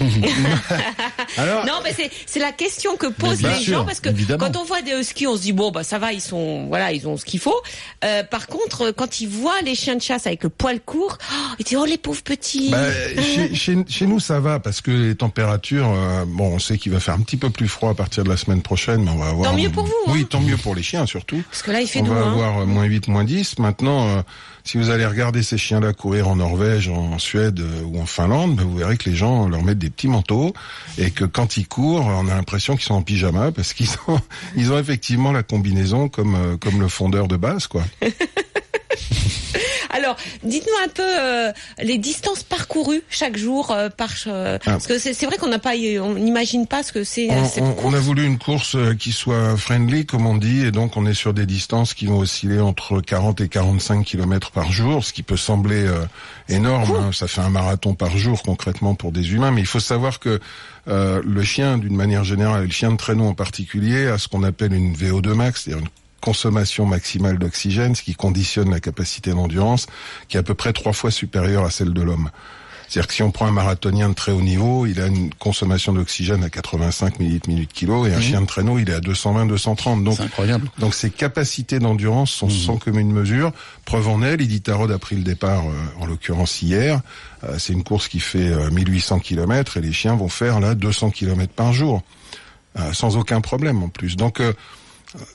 Alors, 1.36 1.66
Non, 1.66 1.74
mais 1.82 1.94
c'est 2.26 2.38
la 2.38 2.52
question 2.52 2.96
que 2.96 3.06
posent 3.06 3.42
les 3.42 3.54
sûr, 3.56 3.78
gens 3.78 3.84
parce 3.84 4.00
que 4.00 4.08
évidemment. 4.08 4.44
quand 4.46 4.58
on 4.58 4.64
voit 4.64 4.82
des 4.82 4.92
huskies, 4.92 5.26
on 5.26 5.36
se 5.36 5.42
dit 5.42 5.52
bon 5.52 5.70
bah 5.70 5.82
ça 5.84 5.98
va, 5.98 6.12
ils 6.12 6.20
sont 6.20 6.66
voilà, 6.68 6.92
ils 6.92 7.06
ont 7.08 7.16
ce 7.16 7.24
qu'il 7.24 7.40
faut. 7.40 7.60
Euh, 8.04 8.22
par 8.22 8.46
contre, 8.46 8.90
quand 8.92 9.20
ils 9.20 9.28
voient 9.28 9.60
les 9.64 9.74
chiens 9.74 9.96
de 9.96 10.02
chasse 10.02 10.26
avec 10.26 10.42
le 10.42 10.48
poil 10.48 10.80
court, 10.80 11.18
oh, 11.20 11.34
ils 11.58 11.64
disent 11.64 11.78
oh 11.80 11.84
les 11.84 11.98
pauvres 11.98 12.22
petits. 12.22 12.70
Bah, 12.70 12.78
chez, 13.16 13.54
chez, 13.54 13.76
chez 13.88 14.06
nous, 14.06 14.20
ça 14.20 14.40
va 14.40 14.58
parce 14.60 14.80
que 14.80 14.90
les 14.90 15.14
températures, 15.14 15.88
euh, 15.88 16.24
bon, 16.26 16.54
on 16.54 16.58
sait 16.58 16.78
qu'il 16.78 16.92
va 16.92 17.00
faire 17.00 17.14
un 17.14 17.20
petit 17.20 17.36
peu 17.36 17.50
plus 17.50 17.68
froid 17.68 17.90
à 17.90 17.94
partir 17.94 18.24
de 18.24 18.28
la 18.28 18.36
semaine 18.36 18.62
prochaine, 18.62 19.02
mais 19.04 19.10
on 19.10 19.18
va 19.18 19.28
avoir. 19.28 19.50
Tant 19.50 19.56
mieux 19.56 19.70
pour 19.70 19.84
vous, 19.84 19.92
hein. 20.06 20.12
Oui, 20.12 20.26
tant 20.26 20.40
mieux 20.40 20.56
pour 20.56 20.74
les 20.74 20.82
chiens 20.82 21.06
surtout. 21.06 21.42
Parce 21.50 21.62
que 21.62 21.70
là, 21.70 21.80
il 21.80 21.86
fait 21.88 22.00
on 22.00 22.04
doux. 22.04 22.14
va 22.14 22.20
hein. 22.20 22.32
avoir 22.32 22.58
euh, 22.60 22.66
moins 22.66 22.84
8, 22.84 23.08
moins 23.08 23.24
10. 23.24 23.58
Maintenant, 23.58 24.08
euh, 24.08 24.22
si 24.68 24.76
vous 24.76 24.90
allez 24.90 25.06
regarder 25.06 25.42
ces 25.42 25.56
chiens-là 25.56 25.94
courir 25.94 26.28
en 26.28 26.36
Norvège, 26.36 26.90
en 26.90 27.18
Suède 27.18 27.58
euh, 27.58 27.84
ou 27.84 27.98
en 27.98 28.04
Finlande, 28.04 28.54
bah, 28.54 28.64
vous 28.66 28.76
verrez 28.76 28.98
que 28.98 29.08
les 29.08 29.16
gens 29.16 29.48
leur 29.48 29.62
mettent 29.62 29.78
des 29.78 29.88
petits 29.88 30.08
manteaux 30.08 30.52
et 30.98 31.10
que 31.10 31.24
quand 31.24 31.56
ils 31.56 31.66
courent, 31.66 32.04
on 32.04 32.28
a 32.28 32.34
l'impression 32.34 32.76
qu'ils 32.76 32.84
sont 32.84 32.92
en 32.92 33.00
pyjama 33.00 33.50
parce 33.50 33.72
qu'ils 33.72 33.88
ont, 34.08 34.20
ils 34.56 34.70
ont 34.70 34.78
effectivement 34.78 35.32
la 35.32 35.42
combinaison 35.42 36.10
comme 36.10 36.34
euh, 36.34 36.58
comme 36.58 36.82
le 36.82 36.88
fondeur 36.88 37.28
de 37.28 37.38
base, 37.38 37.66
quoi. 37.66 37.82
Alors, 39.90 40.16
dites-nous 40.42 40.84
un 40.84 40.88
peu 40.88 41.02
euh, 41.04 41.52
les 41.82 41.98
distances 41.98 42.42
parcourues 42.42 43.02
chaque 43.08 43.36
jour 43.36 43.70
euh, 43.70 43.88
par 43.88 44.10
euh, 44.26 44.58
parce 44.64 44.86
que 44.86 44.98
c'est 44.98 45.24
vrai 45.26 45.36
qu'on 45.38 45.48
n'a 45.48 45.58
pas, 45.58 45.72
on 46.02 46.14
n'imagine 46.14 46.66
pas 46.66 46.82
ce 46.82 46.92
que 46.92 47.04
c'est 47.04 47.30
euh, 47.30 47.34
On, 47.34 47.44
cette 47.48 47.64
on- 47.84 47.92
a 47.94 47.98
voulu 48.00 48.24
une 48.26 48.38
course 48.38 48.74
euh, 48.74 48.94
qui 48.94 49.12
soit 49.12 49.56
friendly, 49.56 50.04
comme 50.06 50.26
on 50.26 50.36
dit, 50.36 50.64
et 50.66 50.70
donc 50.70 50.96
on 50.96 51.06
est 51.06 51.14
sur 51.14 51.32
des 51.34 51.46
distances 51.46 51.94
qui 51.94 52.06
vont 52.06 52.18
osciller 52.18 52.60
entre 52.60 53.00
40 53.00 53.40
et 53.40 53.48
45 53.48 54.04
km 54.04 54.50
par 54.50 54.70
jour, 54.72 55.04
ce 55.04 55.12
qui 55.12 55.22
peut 55.22 55.36
sembler 55.36 55.86
euh, 55.86 56.00
énorme. 56.48 56.94
hein. 56.96 57.10
Ça 57.12 57.26
fait 57.28 57.40
un 57.40 57.50
marathon 57.50 57.94
par 57.94 58.16
jour 58.16 58.42
concrètement 58.42 58.94
pour 58.94 59.12
des 59.12 59.32
humains, 59.32 59.50
mais 59.50 59.60
il 59.62 59.66
faut 59.66 59.80
savoir 59.80 60.18
que 60.20 60.40
euh, 60.88 61.20
le 61.24 61.42
chien, 61.42 61.78
d'une 61.78 61.96
manière 61.96 62.24
générale, 62.24 62.64
et 62.64 62.66
le 62.66 62.72
chien 62.72 62.90
de 62.92 62.96
traîneau 62.96 63.26
en 63.26 63.34
particulier, 63.34 64.06
a 64.08 64.18
ce 64.18 64.28
qu'on 64.28 64.42
appelle 64.42 64.72
une 64.72 64.94
VO2 64.94 65.32
max, 65.34 65.64
c'est-à-dire 65.64 65.82
une 65.84 65.90
consommation 66.20 66.86
maximale 66.86 67.38
d'oxygène, 67.38 67.94
ce 67.94 68.02
qui 68.02 68.14
conditionne 68.14 68.70
la 68.70 68.80
capacité 68.80 69.30
d'endurance, 69.30 69.86
qui 70.28 70.36
est 70.36 70.40
à 70.40 70.42
peu 70.42 70.54
près 70.54 70.72
trois 70.72 70.92
fois 70.92 71.10
supérieure 71.10 71.64
à 71.64 71.70
celle 71.70 71.92
de 71.92 72.02
l'homme. 72.02 72.30
C'est-à-dire 72.88 73.08
que 73.08 73.14
si 73.14 73.22
on 73.22 73.30
prend 73.30 73.46
un 73.46 73.52
marathonien 73.52 74.08
de 74.08 74.14
très 74.14 74.32
haut 74.32 74.40
niveau, 74.40 74.86
il 74.86 74.98
a 74.98 75.06
une 75.08 75.32
consommation 75.34 75.92
d'oxygène 75.92 76.42
à 76.42 76.48
85 76.48 77.18
millilitres 77.18 77.48
minute 77.48 77.70
kilo 77.70 78.06
et 78.06 78.14
un 78.14 78.20
chien 78.20 78.40
de 78.40 78.46
traîneau, 78.46 78.78
il 78.78 78.88
est 78.88 78.94
à 78.94 79.00
220-230. 79.00 80.04
Donc, 80.04 80.18
incroyable. 80.18 80.70
donc 80.78 80.94
ces 80.94 81.10
capacités 81.10 81.80
d'endurance 81.80 82.30
sont 82.30 82.48
sans 82.48 82.78
commune 82.78 83.12
mesure. 83.12 83.52
Preuve 83.84 84.08
en 84.08 84.22
est, 84.22 84.38
Lydie 84.38 84.62
Tarod 84.62 84.90
a 84.90 84.98
pris 84.98 85.16
le 85.16 85.22
départ, 85.22 85.64
euh, 85.66 86.02
en 86.02 86.06
l'occurrence 86.06 86.62
hier. 86.62 87.02
Euh, 87.44 87.56
c'est 87.58 87.74
une 87.74 87.84
course 87.84 88.08
qui 88.08 88.20
fait 88.20 88.48
euh, 88.48 88.70
1800 88.70 89.18
km 89.18 89.76
et 89.76 89.82
les 89.82 89.92
chiens 89.92 90.16
vont 90.16 90.30
faire 90.30 90.58
là 90.58 90.74
200 90.74 91.10
km 91.10 91.52
par 91.52 91.74
jour, 91.74 92.02
euh, 92.78 92.94
sans 92.94 93.18
aucun 93.18 93.42
problème 93.42 93.82
en 93.82 93.88
plus. 93.88 94.16
Donc, 94.16 94.40
euh, 94.40 94.54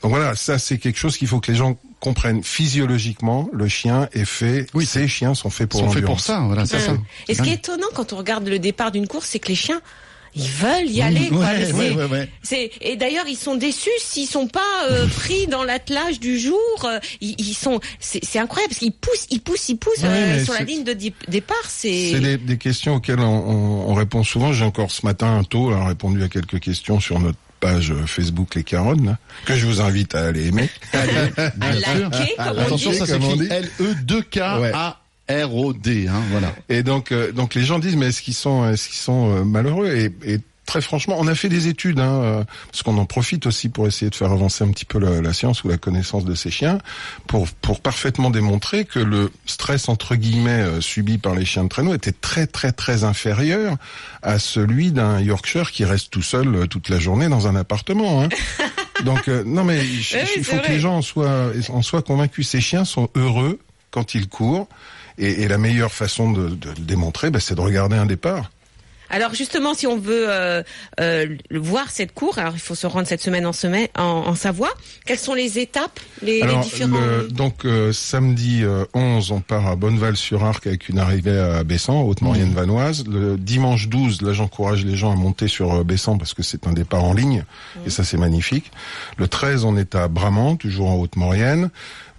donc 0.02 0.12
voilà, 0.12 0.36
ça 0.36 0.60
c'est 0.60 0.78
quelque 0.78 0.98
chose 1.00 1.18
qu'il 1.18 1.28
faut 1.28 1.40
que 1.40 1.52
les 1.52 1.58
gens 1.58 1.78
comprennent. 2.00 2.44
Physiologiquement, 2.44 3.50
le 3.54 3.68
chien 3.68 4.08
est 4.14 4.26
fait. 4.26 4.68
Oui. 4.74 4.86
ces 4.86 5.08
chiens 5.08 5.34
sont 5.34 5.50
faits 5.50 5.70
pour 5.70 5.80
sont 5.80 5.90
faits 5.90 6.06
pour 6.06 6.20
ça, 6.20 6.40
voilà, 6.42 6.66
c'est 6.66 6.80
ça. 6.80 6.96
Et 7.28 7.34
ce 7.36 7.42
qui 7.42 7.50
est 7.50 7.54
étonnant 7.56 7.88
quand 7.96 8.14
on 8.14 8.18
regarde 8.18 8.48
le 8.48 8.60
départ 8.60 8.92
d'une 8.92 9.08
course, 9.08 9.28
c'est 9.30 9.40
que 9.40 9.48
les 9.50 9.56
chiens, 9.56 9.82
ils 10.36 10.50
veulent 10.50 10.90
y 10.90 11.02
aller. 11.02 11.30
quoi. 11.30 11.40
Ouais, 11.40 11.66
C'est- 11.66 11.74
ouais, 11.74 11.92
ouais, 11.92 12.06
ouais. 12.06 12.30
c'est- 12.42 12.72
et 12.82 12.96
d'ailleurs, 12.96 13.26
ils 13.28 13.38
sont 13.38 13.56
déçus 13.56 13.90
s'ils 14.00 14.28
sont 14.28 14.48
pas 14.48 14.60
euh, 14.90 15.06
pris 15.16 15.46
dans 15.48 15.64
l'attelage 15.64 16.20
du 16.20 16.40
jour. 16.40 16.58
euh, 16.86 17.00
ils, 17.22 17.36
ils 17.40 17.54
sont, 17.54 17.80
c'est 18.00 18.24
c'est 18.26 18.40
incroyable 18.40 18.72
parce 18.72 18.80
qu'ils 18.80 18.92
poussent, 18.94 19.28
ils 19.30 19.42
poussent, 19.42 19.70
ils 19.70 19.78
poussent 19.78 20.02
Ouais, 20.02 20.08
euh, 20.40 20.44
sur 20.44 20.54
la 20.54 20.62
ligne 20.64 20.84
de 20.84 20.94
départ. 21.28 21.56
C'est 21.68 22.12
C'est 22.14 22.20
des, 22.20 22.38
des 22.38 22.58
questions 22.58 22.96
auxquelles 22.96 23.20
on, 23.20 23.26
on- 23.50 23.90
on 23.92 23.94
répond 23.94 24.24
souvent. 24.24 24.54
J'ai 24.54 24.66
encore 24.66 24.90
ce 24.92 25.06
matin 25.06 25.38
un 25.38 25.44
tôt 25.44 25.70
là, 25.72 25.86
répondu 25.86 26.22
à 26.24 26.30
quelques 26.30 26.60
questions 26.60 27.00
sur 27.00 27.20
notre 27.20 27.38
page 27.64 27.94
Facebook 28.06 28.56
Les 28.56 28.64
Caronnes, 28.64 29.06
là, 29.06 29.18
que 29.46 29.56
je 29.56 29.66
vous 29.66 29.82
invite 29.82 30.16
à 30.16 30.28
aller 30.28 30.48
aimer. 30.48 30.70
à 30.94 31.06
Bien 31.06 31.28
sûr. 31.74 32.10
liker, 32.10 32.34
comme 32.38 32.58
on 32.58 32.62
Attention, 32.62 32.94
ça 32.94 33.06
s'écrit 33.06 33.38
dit. 33.40 33.48
L-E-2-K-A-R-O-D, 33.50 36.08
hein, 36.08 36.22
voilà. 36.32 36.54
Et 36.70 36.84
donc, 36.84 37.12
euh, 37.12 37.32
donc 37.32 37.56
les 37.56 37.64
gens 37.64 37.80
disent 37.80 37.96
mais 37.96 38.08
est-ce 38.08 38.22
qu'ils 38.22 38.34
sont, 38.34 38.70
est-ce 38.70 38.88
qu'ils 38.90 38.98
sont 38.98 39.36
euh, 39.36 39.44
malheureux? 39.44 39.88
Et, 39.88 40.12
et 40.34 40.40
très 40.66 40.82
franchement, 40.82 41.16
on 41.20 41.28
a 41.28 41.36
fait 41.36 41.50
des 41.50 41.68
études, 41.68 42.00
hein, 42.00 42.22
euh, 42.24 42.44
parce 42.72 42.84
qu'on 42.84 42.98
en 42.98 43.06
profite 43.06 43.46
aussi 43.46 43.70
pour 43.70 43.88
essayer 43.88 44.10
de 44.10 44.16
faire 44.16 44.32
avancer 44.32 44.64
un 44.64 44.72
petit 44.72 44.86
peu 44.86 45.00
la, 45.00 45.22
la 45.22 45.34
science 45.34 45.64
ou 45.64 45.68
la 45.68 45.78
connaissance 45.78 46.26
de 46.26 46.36
ces 46.36 46.52
chiens, 46.52 46.78
pour 47.28 47.48
pour 47.62 47.82
parfaitement 47.82 48.30
démontrer 48.30 48.86
que 48.86 49.00
le 49.00 49.32
stress 49.46 49.90
entre 49.90 50.16
guillemets 50.16 50.62
euh, 50.62 50.82
subi 50.82 51.18
par 51.18 51.36
les 51.36 51.46
chiens 51.46 51.64
de 51.64 51.70
traîneau 51.70 51.94
était 51.94 52.12
très 52.12 52.48
très 52.48 52.72
très 52.72 53.04
inférieur 53.04 53.78
à 54.22 54.40
celui 54.40 54.92
d'un 54.92 55.20
Yorkshire 55.20 55.72
qui 55.72 55.86
reste 55.86 56.12
tout 56.12 56.22
seul 56.22 56.56
euh, 56.56 56.68
toute 56.68 56.90
la 56.90 57.00
journée 57.00 57.28
dans 57.28 57.48
un 57.48 57.56
appartement. 57.56 58.24
Hein. 58.24 58.30
Donc 59.06 59.28
euh, 59.28 59.44
non 59.46 59.64
mais 59.64 59.80
il, 59.80 59.98
Oui, 59.98 60.02
il 60.02 60.28
c'est 60.28 60.44
faut 60.44 60.58
que 60.58 60.70
les 60.70 60.80
gens 60.80 60.98
en 60.98 61.02
soient 61.02 61.52
en 61.70 61.82
soient 61.82 62.02
convaincus. 62.02 62.48
Ces 62.48 62.62
chiens 62.62 62.86
sont 62.86 63.10
heureux 63.16 63.60
quand 63.92 64.16
ils 64.16 64.28
courent. 64.28 64.68
Et, 65.20 65.44
et 65.44 65.48
la 65.48 65.60
meilleure 65.60 65.92
façon 65.92 66.32
de, 66.32 66.50
de 66.50 66.70
le 66.70 66.76
démontrer, 66.86 67.30
bah, 67.30 67.40
c'est 67.40 67.54
de 67.54 67.62
regarder 67.62 67.96
un 67.96 68.08
départ. 68.08 68.50
Alors 69.14 69.34
justement, 69.36 69.74
si 69.76 69.86
on 69.86 69.98
veut 69.98 70.26
euh, 70.28 70.64
euh, 71.00 71.28
voir 71.52 71.92
cette 71.92 72.14
cour, 72.14 72.40
alors 72.40 72.54
il 72.56 72.60
faut 72.60 72.74
se 72.76 72.88
rendre 72.88 73.08
cette 73.08 73.22
semaine 73.22 73.46
en, 73.46 73.54
semaine, 73.54 73.88
en, 73.96 74.04
en 74.28 74.36
Savoie. 74.36 74.72
Quelles 75.06 75.20
sont 75.20 75.36
les 75.36 75.60
étapes, 75.60 76.00
les, 76.24 76.38
les 76.38 76.42
Alors, 76.42 76.62
différents 76.62 77.00
le- 77.00 77.28
donc 77.30 77.64
euh, 77.66 77.94
samedi 77.94 78.64
euh, 78.64 78.86
11, 78.96 79.32
on 79.32 79.40
part 79.42 79.68
à 79.68 79.76
Bonneval-sur-Arc 79.76 80.66
avec 80.66 80.90
une 80.90 80.98
arrivée 80.98 81.38
à 81.38 81.64
Bessan, 81.64 82.02
Haute-Maurienne 82.02 82.54
vanoise. 82.54 83.06
Le 83.08 83.38
dimanche 83.38 83.88
12, 83.88 84.22
là 84.24 84.34
j'encourage 84.34 84.84
les 84.84 84.96
gens 84.96 85.12
à 85.12 85.16
monter 85.16 85.48
sur 85.48 85.72
euh, 85.74 85.84
Bessan 85.84 86.18
parce 86.18 86.34
que 86.34 86.42
c'est 86.42 86.66
un 86.66 86.74
départ 86.74 87.04
en 87.04 87.14
ligne 87.14 87.44
et 87.86 87.92
ça 87.92 88.04
c'est 88.04 88.18
magnifique. 88.18 88.72
Le 89.18 89.28
13, 89.28 89.64
on 89.64 89.78
est 89.78 89.94
à 89.96 90.08
Bramant, 90.08 90.56
toujours 90.56 90.90
en 90.90 90.96
Haute-Maurienne. 90.96 91.70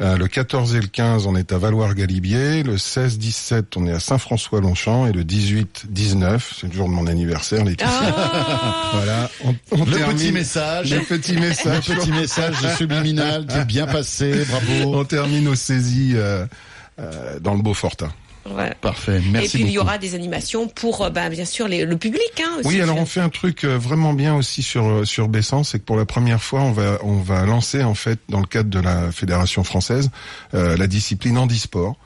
Euh, 0.01 0.17
le 0.17 0.27
14 0.27 0.75
et 0.75 0.81
le 0.81 0.89
15, 0.89 1.27
on 1.29 1.37
est 1.37 1.53
à 1.53 1.59
Valoir-Galibier. 1.59 2.65
Le 2.65 2.77
16-17, 2.77 3.65
on 3.77 3.87
est 3.87 3.93
à 3.93 4.01
Saint-François-Longchamp. 4.01 5.07
Et 5.07 5.13
le 5.13 5.23
18-19, 5.23 6.41
c'est 6.61 6.67
le 6.67 6.73
jour 6.73 6.89
de 6.89 6.93
mon 6.95 7.07
anniversaire, 7.07 7.65
Laetitia. 7.65 7.87
Ah 7.93 8.91
Voilà, 8.95 9.31
on, 9.45 9.55
on 9.71 9.85
Le 9.85 9.93
termine- 9.93 10.17
petit 10.17 10.33
message. 10.33 10.93
Le 10.93 11.01
petit 11.01 11.33
Le 11.35 11.41
message. 11.43 11.87
petit 11.87 12.11
message 12.11 12.57
subliminal 12.77 13.47
qui 13.47 13.57
est 13.57 13.65
bien 13.65 13.87
passé, 13.87 14.45
bravo. 14.49 14.97
On 14.99 15.05
termine 15.05 15.47
aux 15.47 15.55
saisies 15.55 16.15
euh, 16.17 16.45
euh, 16.99 17.39
dans 17.41 17.55
le 17.55 17.63
Beaufortin. 17.63 18.11
Voilà. 18.47 18.75
Parfait, 18.75 19.21
merci 19.31 19.57
Et 19.57 19.61
puis 19.61 19.69
il 19.69 19.73
y 19.73 19.79
aura 19.79 19.97
des 19.99 20.15
animations 20.15 20.69
pour, 20.69 21.03
euh, 21.03 21.11
ben, 21.11 21.31
bien 21.31 21.45
sûr, 21.47 21.67
les- 21.67 21.85
le 21.87 21.97
public. 21.97 22.21
Hein, 22.45 22.51
aussi. 22.59 22.69
Oui, 22.69 22.81
alors 22.83 22.99
on 22.99 23.07
fait 23.07 23.21
un 23.21 23.31
truc 23.31 23.65
euh, 23.65 23.79
vraiment 23.79 24.13
bien 24.13 24.35
aussi 24.35 24.63
sur 24.63 24.87
euh, 24.87 25.05
sur 25.05 25.29
Bessan, 25.29 25.65
c'est 25.65 25.79
que 25.79 25.85
pour 25.85 25.97
la 25.97 26.05
première 26.05 26.43
fois, 26.43 26.61
on 26.61 26.73
va 26.73 26.99
on 27.03 27.17
va 27.21 27.45
lancer 27.47 27.83
en 27.83 27.95
fait 27.95 28.19
dans 28.29 28.41
le 28.41 28.47
cadre 28.47 28.69
de 28.71 28.81
la 28.81 29.11
fédération 29.13 29.65
française 29.65 30.11
euh, 30.55 30.77
la 30.77 30.87
discipline 30.87 31.39
handisport. 31.39 31.97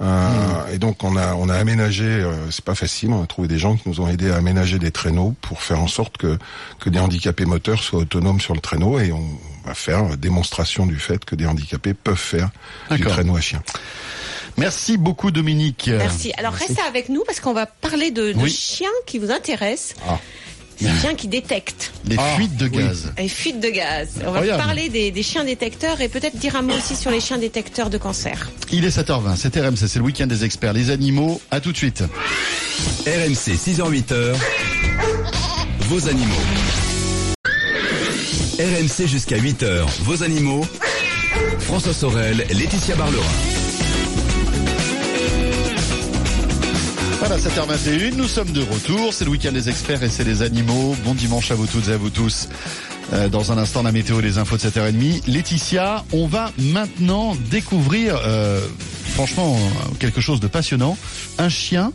Euh, 0.00 0.72
Et 0.72 0.78
donc 0.78 1.02
on 1.02 1.16
a 1.16 1.34
on 1.34 1.48
a 1.48 1.56
aménagé, 1.56 2.04
euh, 2.04 2.50
c'est 2.52 2.64
pas 2.64 2.76
facile, 2.76 3.10
on 3.10 3.22
a 3.22 3.26
trouvé 3.26 3.48
des 3.48 3.58
gens 3.58 3.76
qui 3.76 3.88
nous 3.88 4.00
ont 4.00 4.08
aidés 4.08 4.30
à 4.30 4.36
aménager 4.36 4.78
des 4.78 4.92
traîneaux 4.92 5.34
pour 5.40 5.60
faire 5.62 5.80
en 5.80 5.88
sorte 5.88 6.18
que 6.18 6.38
que 6.78 6.88
des 6.88 7.00
handicapés 7.00 7.46
moteurs 7.46 7.82
soient 7.82 8.00
autonomes 8.00 8.40
sur 8.40 8.54
le 8.54 8.60
traîneau 8.60 9.00
et 9.00 9.10
on 9.10 9.24
va 9.64 9.74
faire 9.74 10.16
démonstration 10.16 10.86
du 10.86 10.98
fait 11.00 11.24
que 11.24 11.34
des 11.34 11.46
handicapés 11.46 11.94
peuvent 11.94 12.14
faire 12.16 12.50
du 12.92 13.02
traîneau 13.10 13.36
à 13.36 13.40
chien. 13.40 13.60
Merci 14.58 14.96
beaucoup 14.98 15.30
Dominique. 15.30 15.88
Merci. 15.92 16.32
Alors 16.36 16.52
restez 16.52 16.82
avec 16.86 17.08
nous 17.08 17.22
parce 17.24 17.40
qu'on 17.40 17.52
va 17.54 17.66
parler 17.66 18.10
de, 18.10 18.32
de 18.32 18.38
Oui. 18.38 18.50
chiens 18.50 18.88
qui 19.06 19.18
vous 19.18 19.30
intéressent. 19.30 19.94
Ah. 20.06 20.18
Des 20.80 20.88
chiens 21.00 21.14
qui 21.16 21.26
détectent 21.26 21.92
Les 22.06 22.14
Ah, 22.18 22.36
fuites 22.36 22.56
de 22.56 22.66
oui. 22.66 22.78
gaz. 22.84 23.12
les 23.18 23.28
fuites 23.28 23.58
de 23.58 23.68
gaz. 23.68 24.10
On 24.24 24.30
va 24.30 24.42
parler 24.56 24.88
des, 24.88 25.10
des 25.10 25.22
chiens 25.24 25.42
détecteurs 25.44 26.00
et 26.00 26.08
peut-être 26.08 26.36
dire 26.36 26.54
un 26.54 26.62
mot 26.62 26.72
aussi 26.74 26.94
sur 26.94 27.10
les 27.10 27.20
chiens 27.20 27.38
détecteurs 27.38 27.90
de 27.90 27.98
cancer. 27.98 28.48
Il 28.70 28.84
est 28.84 28.96
7h20, 28.96 29.34
c'est 29.36 29.56
RMC, 29.58 29.76
c'est 29.88 29.98
le 29.98 30.04
week-end 30.04 30.28
des 30.28 30.44
experts. 30.44 30.72
Les 30.74 30.90
animaux, 30.90 31.40
à 31.50 31.58
tout 31.60 31.72
de 31.72 31.76
suite. 31.76 32.04
RMC 33.06 33.56
6h-8h, 33.56 34.34
vos 35.80 36.08
animaux. 36.08 36.34
RMC 38.60 39.06
jusqu'à 39.08 39.36
8h, 39.38 39.84
vos 40.02 40.22
animaux. 40.22 40.64
François 41.58 41.92
Sorel, 41.92 42.46
Laetitia 42.50 42.94
Barlerin. 42.94 43.24
Voilà, 47.18 47.36
7h21, 47.36 48.14
nous 48.14 48.28
sommes 48.28 48.52
de 48.52 48.60
retour. 48.60 49.12
C'est 49.12 49.24
le 49.24 49.32
week-end 49.32 49.50
des 49.50 49.68
experts 49.68 50.04
et 50.04 50.08
c'est 50.08 50.22
les 50.22 50.42
animaux. 50.42 50.94
Bon 51.04 51.14
dimanche 51.14 51.50
à 51.50 51.56
vous 51.56 51.66
toutes 51.66 51.88
et 51.88 51.92
à 51.92 51.96
vous 51.96 52.10
tous. 52.10 52.48
Euh, 53.12 53.28
dans 53.28 53.50
un 53.50 53.58
instant, 53.58 53.82
la 53.82 53.90
météo, 53.90 54.20
les 54.20 54.38
infos 54.38 54.56
de 54.56 54.62
7h30. 54.62 55.26
Laetitia, 55.26 56.04
on 56.12 56.28
va 56.28 56.52
maintenant 56.58 57.34
découvrir, 57.50 58.20
euh, 58.24 58.60
franchement, 59.14 59.58
quelque 59.98 60.20
chose 60.20 60.38
de 60.38 60.46
passionnant. 60.46 60.96
Un 61.38 61.48
chien 61.48 61.92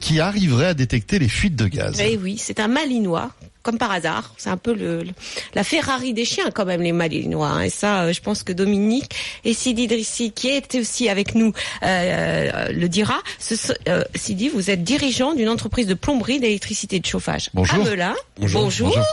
qui 0.00 0.20
arriverait 0.20 0.66
à 0.66 0.74
détecter 0.74 1.18
les 1.18 1.28
fuites 1.28 1.56
de 1.56 1.66
gaz. 1.66 1.98
Eh 2.00 2.18
oui, 2.18 2.36
c'est 2.38 2.60
un 2.60 2.68
malinois. 2.68 3.30
Comme 3.68 3.76
par 3.76 3.90
hasard, 3.90 4.32
c'est 4.38 4.48
un 4.48 4.56
peu 4.56 4.72
le, 4.72 5.02
le- 5.02 5.10
la 5.54 5.62
Ferrari 5.62 6.14
des 6.14 6.24
chiens 6.24 6.50
quand 6.50 6.64
même 6.64 6.80
les 6.80 6.92
Malinois. 6.92 7.48
hein. 7.48 7.60
Et 7.64 7.68
ça, 7.68 8.04
euh, 8.04 8.14
je 8.14 8.22
pense 8.22 8.42
que 8.42 8.54
Dominique 8.54 9.14
et 9.44 9.52
Sidi 9.52 9.86
Drissi, 9.86 10.32
qui 10.32 10.48
était 10.48 10.80
aussi 10.80 11.10
avec 11.10 11.34
nous, 11.34 11.52
euh, 11.82 12.68
le 12.72 12.88
dira. 12.88 13.18
Ce, 13.38 13.54
euh, 13.88 14.04
Sidi, 14.14 14.48
vous 14.48 14.70
êtes 14.70 14.84
dirigeant 14.84 15.34
d'une 15.34 15.50
entreprise 15.50 15.86
de 15.86 15.92
plomberie, 15.92 16.40
d'électricité 16.40 16.96
et 16.96 17.00
de 17.00 17.04
chauffage 17.06 17.50
Bonjour. 17.52 17.84
à 17.86 17.90
Melun. 17.90 18.14
Bonjour. 18.38 18.62
Bonjour. 18.62 18.88
Bonjour. 18.88 19.04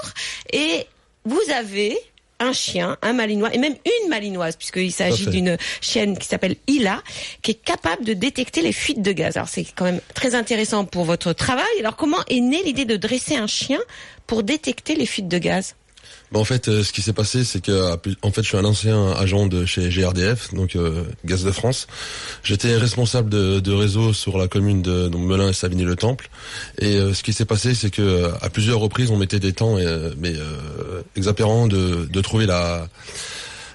Et 0.54 0.88
vous 1.26 1.42
avez 1.54 1.98
un 2.40 2.54
chien, 2.54 2.98
un 3.02 3.14
malinois, 3.14 3.54
et 3.54 3.58
même 3.58 3.76
une 3.86 4.10
malinoise, 4.10 4.56
puisqu'il 4.56 4.92
s'agit 4.92 5.28
d'une 5.28 5.58
chienne 5.82 6.18
qui 6.18 6.28
s'appelle 6.28 6.56
Ila, 6.68 7.02
qui 7.42 7.52
est 7.52 7.64
capable 7.64 8.04
de 8.04 8.14
détecter 8.14 8.62
les 8.62 8.74
fuites 8.74 9.02
de 9.02 9.12
gaz. 9.12 9.38
Alors 9.38 9.50
c'est 9.50 9.66
quand 9.76 9.86
même 9.86 10.02
très 10.14 10.36
intéressant 10.36 10.86
pour 10.86 11.06
votre 11.06 11.34
travail. 11.34 11.66
Alors 11.80 11.96
comment 11.96 12.24
est 12.28 12.42
née 12.42 12.64
l'idée 12.64 12.86
de 12.86 12.98
dresser 12.98 13.36
un 13.36 13.48
chien 13.48 13.80
pour 14.28 14.44
détecter 14.44 14.96
les 14.96 15.06
fuites 15.06 15.28
de 15.28 15.38
gaz? 15.38 15.76
Bah, 16.32 16.40
en 16.40 16.44
fait, 16.44 16.68
euh, 16.68 16.84
ce 16.84 16.92
qui 16.92 17.02
s'est 17.02 17.14
passé, 17.14 17.44
c'est 17.44 17.62
que 17.62 17.96
en 18.22 18.32
fait, 18.32 18.42
je 18.42 18.48
suis 18.48 18.58
un 18.58 18.66
ancien 18.66 19.12
agent 19.12 19.48
de 19.48 19.66
chez 19.66 19.90
GRDF, 19.90 20.54
donc 20.54 20.76
euh, 20.76 21.04
Gaz 21.24 21.44
de 21.44 21.52
France. 21.52 21.88
J'étais 22.44 22.76
responsable 22.78 23.30
de, 23.30 23.60
de 23.60 23.72
réseau 23.72 24.14
sur 24.14 24.38
la 24.38 24.48
commune 24.48 24.82
de 24.82 25.08
donc, 25.08 25.22
Melun 25.22 25.50
et 25.50 25.54
Savigny-le-Temple. 25.54 26.30
Et 26.80 26.98
euh, 26.98 27.14
ce 27.14 27.24
qui 27.24 27.34
s'est 27.34 27.46
passé, 27.46 27.76
c'est 27.76 27.92
que 27.92 28.32
à 28.42 28.50
plusieurs 28.50 28.80
reprises, 28.80 29.12
on 29.12 29.18
mettait 29.18 29.40
des 29.40 29.54
temps, 29.54 29.78
euh, 29.78 30.14
mais 30.18 30.34
euh, 30.36 31.02
exaspérants 31.16 31.68
de, 31.68 32.06
de 32.06 32.22
trouver 32.22 32.46
la 32.46 32.88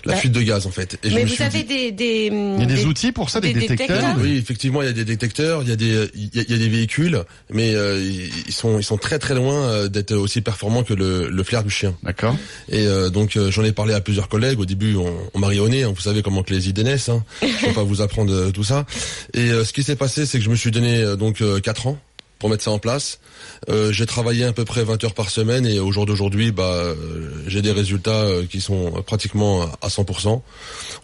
la 0.04 0.12
Bah, 0.14 0.18
fuite 0.18 0.32
de 0.32 0.42
gaz 0.42 0.66
en 0.66 0.70
fait. 0.70 0.98
Et 1.04 1.10
Mais 1.10 1.24
vous 1.24 1.42
avez 1.42 1.62
dit- 1.62 1.64
des, 1.64 1.92
des, 1.92 2.26
Il 2.26 2.60
y 2.60 2.62
a 2.62 2.66
des, 2.66 2.74
des- 2.74 2.84
outils 2.86 3.12
pour 3.12 3.30
ça, 3.30 3.40
des, 3.40 3.52
des 3.52 3.60
détecteurs. 3.60 3.88
détecteurs 3.88 4.16
Oui, 4.20 4.36
effectivement, 4.36 4.82
il 4.82 4.86
y 4.86 4.88
a 4.90 4.92
des 4.92 5.04
détecteurs, 5.04 5.62
il 5.62 5.68
y 5.68 5.72
a 5.72 5.76
des, 5.76 6.08
il 6.14 6.30
y 6.34 6.38
a, 6.40 6.42
il 6.42 6.50
y 6.50 6.54
a 6.54 6.58
des 6.58 6.68
véhicules, 6.68 7.22
mais 7.52 7.74
euh, 7.74 8.00
ils 8.46 8.52
sont, 8.52 8.78
ils 8.78 8.84
sont 8.84 8.96
très 8.98 9.18
très 9.18 9.34
loin 9.34 9.62
euh, 9.64 9.88
d'être 9.88 10.12
aussi 10.14 10.40
performants 10.40 10.82
que 10.84 10.94
le, 10.94 11.28
le 11.28 11.42
flair 11.42 11.62
du 11.64 11.70
chien. 11.70 11.94
D'accord. 12.02 12.36
Et 12.68 12.86
euh, 12.86 13.10
donc 13.10 13.36
euh, 13.36 13.50
j'en 13.50 13.64
ai 13.64 13.72
parlé 13.72 13.94
à 13.94 14.00
plusieurs 14.00 14.28
collègues. 14.28 14.58
Au 14.60 14.66
début, 14.66 14.96
on, 14.96 15.14
on 15.34 15.38
marionnait. 15.38 15.82
hein, 15.84 15.92
vous 15.94 16.00
savez 16.02 16.22
comment 16.22 16.42
que 16.42 16.52
les 16.54 16.68
idées 16.68 16.84
naissent. 16.84 17.08
Hein. 17.08 17.24
Je 17.42 17.66
vais 17.66 17.72
pas 17.72 17.82
vous 17.82 18.00
apprendre 18.00 18.32
euh, 18.32 18.50
tout 18.50 18.64
ça. 18.64 18.86
Et 19.34 19.50
euh, 19.50 19.64
ce 19.64 19.72
qui 19.72 19.82
s'est 19.82 19.96
passé, 19.96 20.26
c'est 20.26 20.38
que 20.38 20.44
je 20.44 20.50
me 20.50 20.56
suis 20.56 20.70
donné 20.70 20.98
euh, 21.02 21.16
donc 21.16 21.40
euh, 21.40 21.60
quatre 21.60 21.86
ans 21.86 21.98
pour 22.38 22.48
mettre 22.48 22.64
ça 22.64 22.70
en 22.70 22.78
place. 22.78 23.18
Euh, 23.68 23.92
j'ai 23.92 24.06
travaillé 24.06 24.44
à 24.44 24.52
peu 24.52 24.64
près 24.64 24.84
20 24.84 25.04
heures 25.04 25.14
par 25.14 25.28
semaine 25.28 25.66
et 25.66 25.78
au 25.78 25.92
jour 25.92 26.06
d'aujourd'hui, 26.06 26.50
bah, 26.50 26.64
euh, 26.64 27.30
j'ai 27.46 27.60
des 27.60 27.72
résultats 27.72 28.22
euh, 28.22 28.46
qui 28.46 28.60
sont 28.60 28.90
pratiquement 29.06 29.70
à 29.82 29.88
100%. 29.88 30.42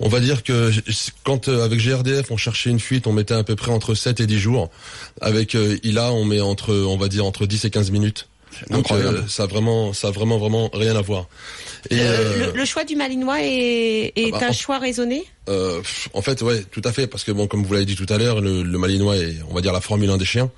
On 0.01 0.09
va 0.09 0.21
dire 0.21 0.43
que 0.43 0.71
quand 1.25 1.49
avec 1.49 1.81
GRDF 1.81 2.31
on 2.31 2.37
cherchait 2.37 2.71
une 2.71 2.81
fuite, 2.81 3.07
on 3.07 3.13
mettait 3.13 3.35
à 3.35 3.45
peu 3.45 3.57
près 3.57 3.73
entre 3.73 3.95
7 3.95 4.21
et 4.21 4.27
10 4.27 4.39
jours. 4.39 4.71
Avec 5.21 5.55
ILA, 5.55 6.13
on 6.13 6.25
met 6.25 6.41
entre, 6.41 6.75
on 6.75 6.97
va 6.97 7.09
dire 7.09 7.25
entre 7.27 7.47
10 7.47 7.65
et 7.67 7.71
15 7.71 7.91
minutes. 7.91 8.29
Donc 8.71 8.91
euh, 8.91 9.23
ça 9.29 9.43
a 9.43 9.47
vraiment, 9.47 9.93
ça 9.93 10.09
a 10.09 10.11
vraiment 10.11 10.39
vraiment 10.39 10.71
rien 10.73 10.97
à 10.97 11.03
voir. 11.03 11.27
Et 11.91 12.01
Euh, 12.01 12.05
euh, 12.05 12.53
le, 12.53 12.59
le 12.59 12.65
choix 12.65 12.85
du 12.85 12.97
malinois 12.97 13.43
est, 13.43 14.13
est 14.17 14.31
Ah 14.33 14.39
bah, 14.39 14.47
un 14.47 14.51
en- 14.51 14.53
choix 14.53 14.79
raisonné? 14.79 15.25
Euh, 15.49 15.81
en 16.15 16.23
fait, 16.23 16.41
ouais, 16.43 16.63
tout 16.71 16.81
à 16.85 16.93
fait, 16.93 17.07
parce 17.07 17.23
que 17.23 17.33
bon, 17.33 17.47
comme 17.47 17.63
vous 17.65 17.73
l'avez 17.75 17.85
dit 17.85 17.97
tout 17.97 18.07
à 18.09 18.19
l'heure, 18.19 18.41
le, 18.41 18.63
le 18.63 18.79
Malinois 18.79 19.17
est, 19.17 19.37
on 19.51 19.55
va 19.55 19.61
dire, 19.61 19.73
la 19.73 19.81
Formule 19.81 20.11
1 20.11 20.17
des 20.17 20.25
chiens. 20.25 20.51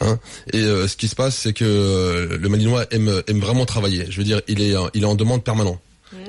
Hein, 0.00 0.18
et 0.52 0.60
euh, 0.60 0.86
ce 0.86 0.96
qui 0.96 1.08
se 1.08 1.14
passe, 1.16 1.36
c'est 1.36 1.52
que 1.52 1.64
euh, 1.64 2.38
le 2.38 2.48
Malinois 2.48 2.84
aime, 2.92 3.22
aime 3.26 3.40
vraiment 3.40 3.64
travailler. 3.66 4.06
Je 4.10 4.18
veux 4.18 4.24
dire, 4.24 4.40
il 4.46 4.60
est, 4.60 4.74
il 4.94 5.02
est 5.02 5.06
en 5.06 5.14
demande 5.14 5.42
permanent. 5.42 5.80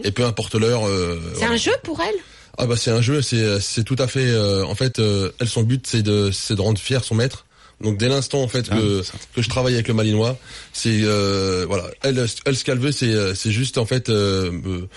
Et 0.03 0.11
peu 0.11 0.25
importe 0.25 0.55
l'heure. 0.55 0.87
euh, 0.87 1.19
C'est 1.35 1.45
un 1.45 1.55
jeu 1.57 1.73
pour 1.83 1.99
elle? 2.01 2.15
Ah 2.57 2.65
bah 2.65 2.75
c'est 2.77 2.91
un 2.91 2.99
jeu, 3.01 3.21
c'est 3.21 3.59
c'est 3.61 3.83
tout 3.85 3.95
à 3.99 4.07
fait. 4.07 4.25
euh, 4.27 4.65
en 4.65 4.75
fait, 4.75 4.99
euh, 4.99 5.31
elle 5.39 5.47
son 5.47 5.63
but 5.63 5.85
c'est 5.87 6.01
de 6.01 6.29
c'est 6.31 6.55
de 6.55 6.61
rendre 6.61 6.79
fier 6.79 7.03
son 7.05 7.15
maître. 7.15 7.45
Donc 7.81 7.97
dès 7.97 8.09
l'instant 8.09 8.41
en 8.41 8.47
fait 8.47 8.69
que 8.69 9.03
que 9.35 9.41
je 9.41 9.49
travaille 9.49 9.73
avec 9.73 9.87
le 9.87 9.93
Malinois, 9.93 10.37
c'est 10.73 11.01
euh, 11.03 11.65
voilà, 11.67 11.85
elle 12.03 12.25
elle 12.45 12.55
ce 12.55 12.63
qu'elle 12.65 12.79
veut 12.79 12.91
c'est 12.91 13.13
euh, 13.13 13.33
c'est 13.33 13.51
juste 13.51 13.77
en 13.77 13.85
fait 13.85 14.09
euh, 14.09 14.51
euh, 14.65 14.87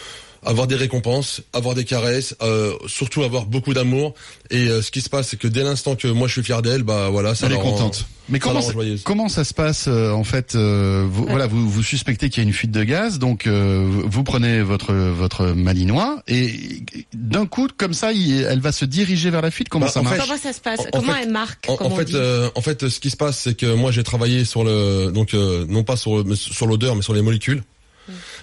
avoir 0.44 0.66
des 0.66 0.76
récompenses, 0.76 1.40
avoir 1.52 1.74
des 1.74 1.84
caresses, 1.84 2.34
euh, 2.42 2.72
surtout 2.86 3.22
avoir 3.22 3.46
beaucoup 3.46 3.74
d'amour. 3.74 4.14
Et 4.50 4.68
euh, 4.68 4.82
ce 4.82 4.90
qui 4.90 5.00
se 5.00 5.08
passe 5.08 5.28
c'est 5.28 5.38
que 5.38 5.48
dès 5.48 5.62
l'instant 5.62 5.94
que 5.96 6.08
moi 6.08 6.28
je 6.28 6.32
suis 6.34 6.42
fier 6.42 6.62
d'elle, 6.62 6.82
bah 6.82 7.08
voilà, 7.10 7.34
ça 7.34 7.46
Elle 7.46 7.52
est 7.52 7.56
rend- 7.56 7.70
contente. 7.72 8.06
Mais 8.28 8.38
ça 8.38 8.44
comment 8.44 8.62
ça, 8.62 8.72
joyeuse. 8.72 9.02
comment 9.02 9.28
ça 9.28 9.42
se 9.44 9.52
passe 9.52 9.86
euh, 9.88 10.12
en 10.12 10.22
fait 10.24 10.54
euh, 10.54 11.04
vous, 11.10 11.26
Voilà, 11.26 11.48
vous, 11.48 11.68
vous 11.68 11.82
suspectez 11.82 12.30
qu'il 12.30 12.42
y 12.42 12.46
a 12.46 12.48
une 12.48 12.54
fuite 12.54 12.70
de 12.70 12.84
gaz, 12.84 13.18
donc 13.18 13.46
euh, 13.46 13.84
vous- 14.06 14.22
prenez 14.22 14.62
votre 14.62 14.92
votre 14.94 15.46
malinois 15.46 16.22
et 16.28 16.82
d'un 17.14 17.46
coup 17.46 17.66
comme 17.76 17.94
ça, 17.94 18.12
il- 18.12 18.42
elle 18.42 18.60
va 18.60 18.70
se 18.72 18.84
diriger 18.84 19.30
vers 19.30 19.42
la 19.42 19.50
fuite. 19.50 19.68
Comment 19.68 19.86
Bah, 19.86 19.92
ça 19.92 20.02
marche 20.02 20.16
fait, 20.16 20.22
Comment 20.26 20.38
ça 20.38 20.52
se 20.52 20.60
passe 20.60 20.80
en- 20.80 20.84
en 20.84 21.00
Comment 21.00 21.12
fait- 21.14 21.22
elle 21.24 21.30
marque 21.30 21.64
En, 21.68 21.76
comme 21.76 21.86
en 21.88 21.90
on 21.90 21.96
fait, 21.96 22.04
dit 22.04 22.12
euh, 22.14 22.48
en 22.54 22.60
fait, 22.62 22.88
ce 22.88 23.00
qui 23.00 23.10
se 23.10 23.16
passe, 23.16 23.38
c'est 23.38 23.54
que 23.56 23.74
moi 23.74 23.90
j'ai 23.90 24.04
travaillé 24.04 24.44
sur 24.44 24.62
le 24.64 25.10
donc 25.12 25.34
euh, 25.34 25.66
non 25.68 25.82
pas 25.84 25.96
sur 25.96 26.22
le- 26.22 26.34
sur 26.36 26.66
l'odeur, 26.66 26.94
mais 26.94 27.02
sur 27.02 27.14
les 27.14 27.22
molécules, 27.22 27.62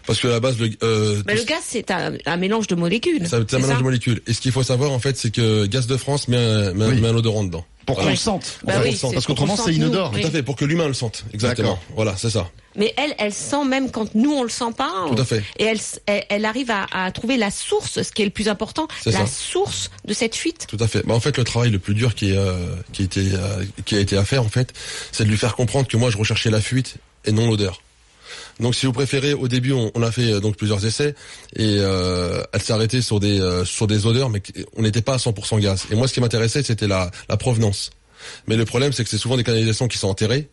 parce 0.06 0.20
que 0.20 0.27
à 0.27 0.32
la 0.32 0.39
base 0.39 0.58
le 0.60 0.70
euh, 0.84 1.22
le 1.27 1.44
gaz, 1.44 1.60
c'est 1.63 1.91
un, 1.91 2.13
un 2.25 2.38
mélange 2.38 2.68
de 2.68 2.75
molécules. 2.75 3.27
C'est 3.27 3.36
un 3.36 3.46
c'est 3.48 3.58
mélange 3.58 3.72
ça 3.72 3.77
de 3.77 3.84
molécules. 3.84 4.22
Et 4.27 4.34
ce 4.34 4.41
qu'il 4.41 4.51
faut 4.51 4.63
savoir, 4.63 4.91
en 4.91 5.00
fait, 5.00 5.18
c'est 5.18 5.32
que 5.32 5.65
Gaz 5.65 5.88
de 5.88 5.98
France 5.98 6.27
met 6.27 6.38
un, 6.38 6.74
met, 6.74 6.88
Oui. 6.88 7.01
met 7.01 7.08
un 7.10 7.15
odorant 7.15 7.44
dedans. 7.44 7.65
Pour 7.86 7.98
qu'on 7.98 8.10
le 8.10 8.15
sente. 8.15 8.60
Bah 8.65 8.74
parce 9.13 9.25
qu'autrement 9.25 9.56
qu'on 9.56 9.65
c'est 9.65 9.74
inodore. 9.74 10.12
Tout 10.12 10.20
à 10.27 10.29
fait, 10.29 10.44
pour 10.44 10.56
que 10.56 10.63
l'humain 10.63 10.88
le 10.88 10.94
sente. 10.94 11.25
Exactement. 11.34 11.70
D'accord. 11.70 11.84
Voilà, 11.96 12.15
c'est 12.18 12.29
ça. 12.29 12.48
Mais 12.75 12.94
elle, 12.98 13.15
elle 13.18 13.34
sent 13.34 13.65
même 13.65 13.89
quand 13.89 14.13
nous 14.13 14.32
on 14.32 14.44
le 14.44 14.50
sent 14.50 14.72
pas. 14.77 14.91
Tout 15.12 15.20
à 15.20 15.25
fait. 15.25 15.44
Et 15.58 15.63
elle, 15.63 15.79
elle, 16.06 16.24
elle 16.29 16.46
arrive 16.46 16.70
à, 16.70 16.86
à 16.91 17.12
trouver 17.12 17.36
la 17.36 17.50
source, 17.50 18.03
ce 18.03 18.12
qui 18.12 18.22
est 18.22 18.25
le 18.25 18.32
plus 18.32 18.48
important, 18.48 18.88
C'est 19.01 19.12
la 19.12 19.25
ça. 19.25 19.25
source 19.25 19.89
de 20.06 20.13
cette 20.13 20.36
fuite. 20.36 20.68
Tout 20.70 20.77
à 20.79 20.88
fait. 20.88 21.03
Bah, 21.03 21.15
en 21.15 21.20
fait, 21.20 21.36
le 21.36 21.44
travail 21.44 21.72
le 21.72 21.79
plus 21.79 21.96
dur 21.96 22.13
qui, 22.13 22.29
est, 22.29 22.38
euh, 22.38 22.75
qui, 22.94 23.10
euh, 23.15 23.63
qui 23.86 23.96
a 23.96 24.00
été 24.00 24.15
à 24.18 24.24
faire, 24.24 24.44
en 24.44 24.50
fait, 24.50 24.72
c'est 25.12 25.24
de 25.25 25.29
lui 25.29 25.38
faire 25.38 25.56
comprendre 25.56 25.88
que 25.88 25.98
moi, 25.98 26.12
je 26.12 26.18
recherchais 26.18 26.51
la 26.51 26.62
fuite 26.62 26.98
et 27.25 27.32
non 27.32 27.48
l'odeur. 27.50 27.82
Donc, 28.60 28.75
si 28.75 28.86
vous 28.86 28.94
préférez, 28.94 29.34
au 29.34 29.48
début, 29.48 29.72
on, 29.72 29.92
on 29.96 30.04
a 30.04 30.12
fait 30.12 30.34
euh, 30.34 30.39
donc 30.39 30.58
plusieurs 30.58 30.86
essais 30.86 31.16
et 31.56 31.78
euh, 31.80 32.44
elle 32.51 32.62
s'est 32.62 32.74
arrêtée 32.74 33.01
sur 33.01 33.20
des 33.20 33.39
euh, 33.39 33.63
sur 33.66 33.88
des 33.88 34.06
odeurs, 34.06 34.30
mais 34.30 34.42
on 34.75 34.82
n'était 34.82 35.01
pas 35.01 35.13
à 35.13 35.18
100% 35.18 35.60
gaz. 35.60 35.86
Et 35.92 35.96
moi, 35.96 36.08
ce 36.08 36.13
qui 36.13 36.22
m'intéressait, 36.22 36.63
c'était 36.63 36.88
la, 36.88 37.10
la 37.30 37.38
provenance. 37.38 37.92
Mais 38.48 38.58
le 38.58 38.66
problème, 38.66 38.92
c'est 38.92 39.04
que 39.04 39.10
c'est 39.10 39.18
souvent 39.18 39.38
des 39.38 39.44
canalisations 39.44 39.88
qui 39.88 39.98
sont 39.98 40.10
enterrées. 40.10 40.50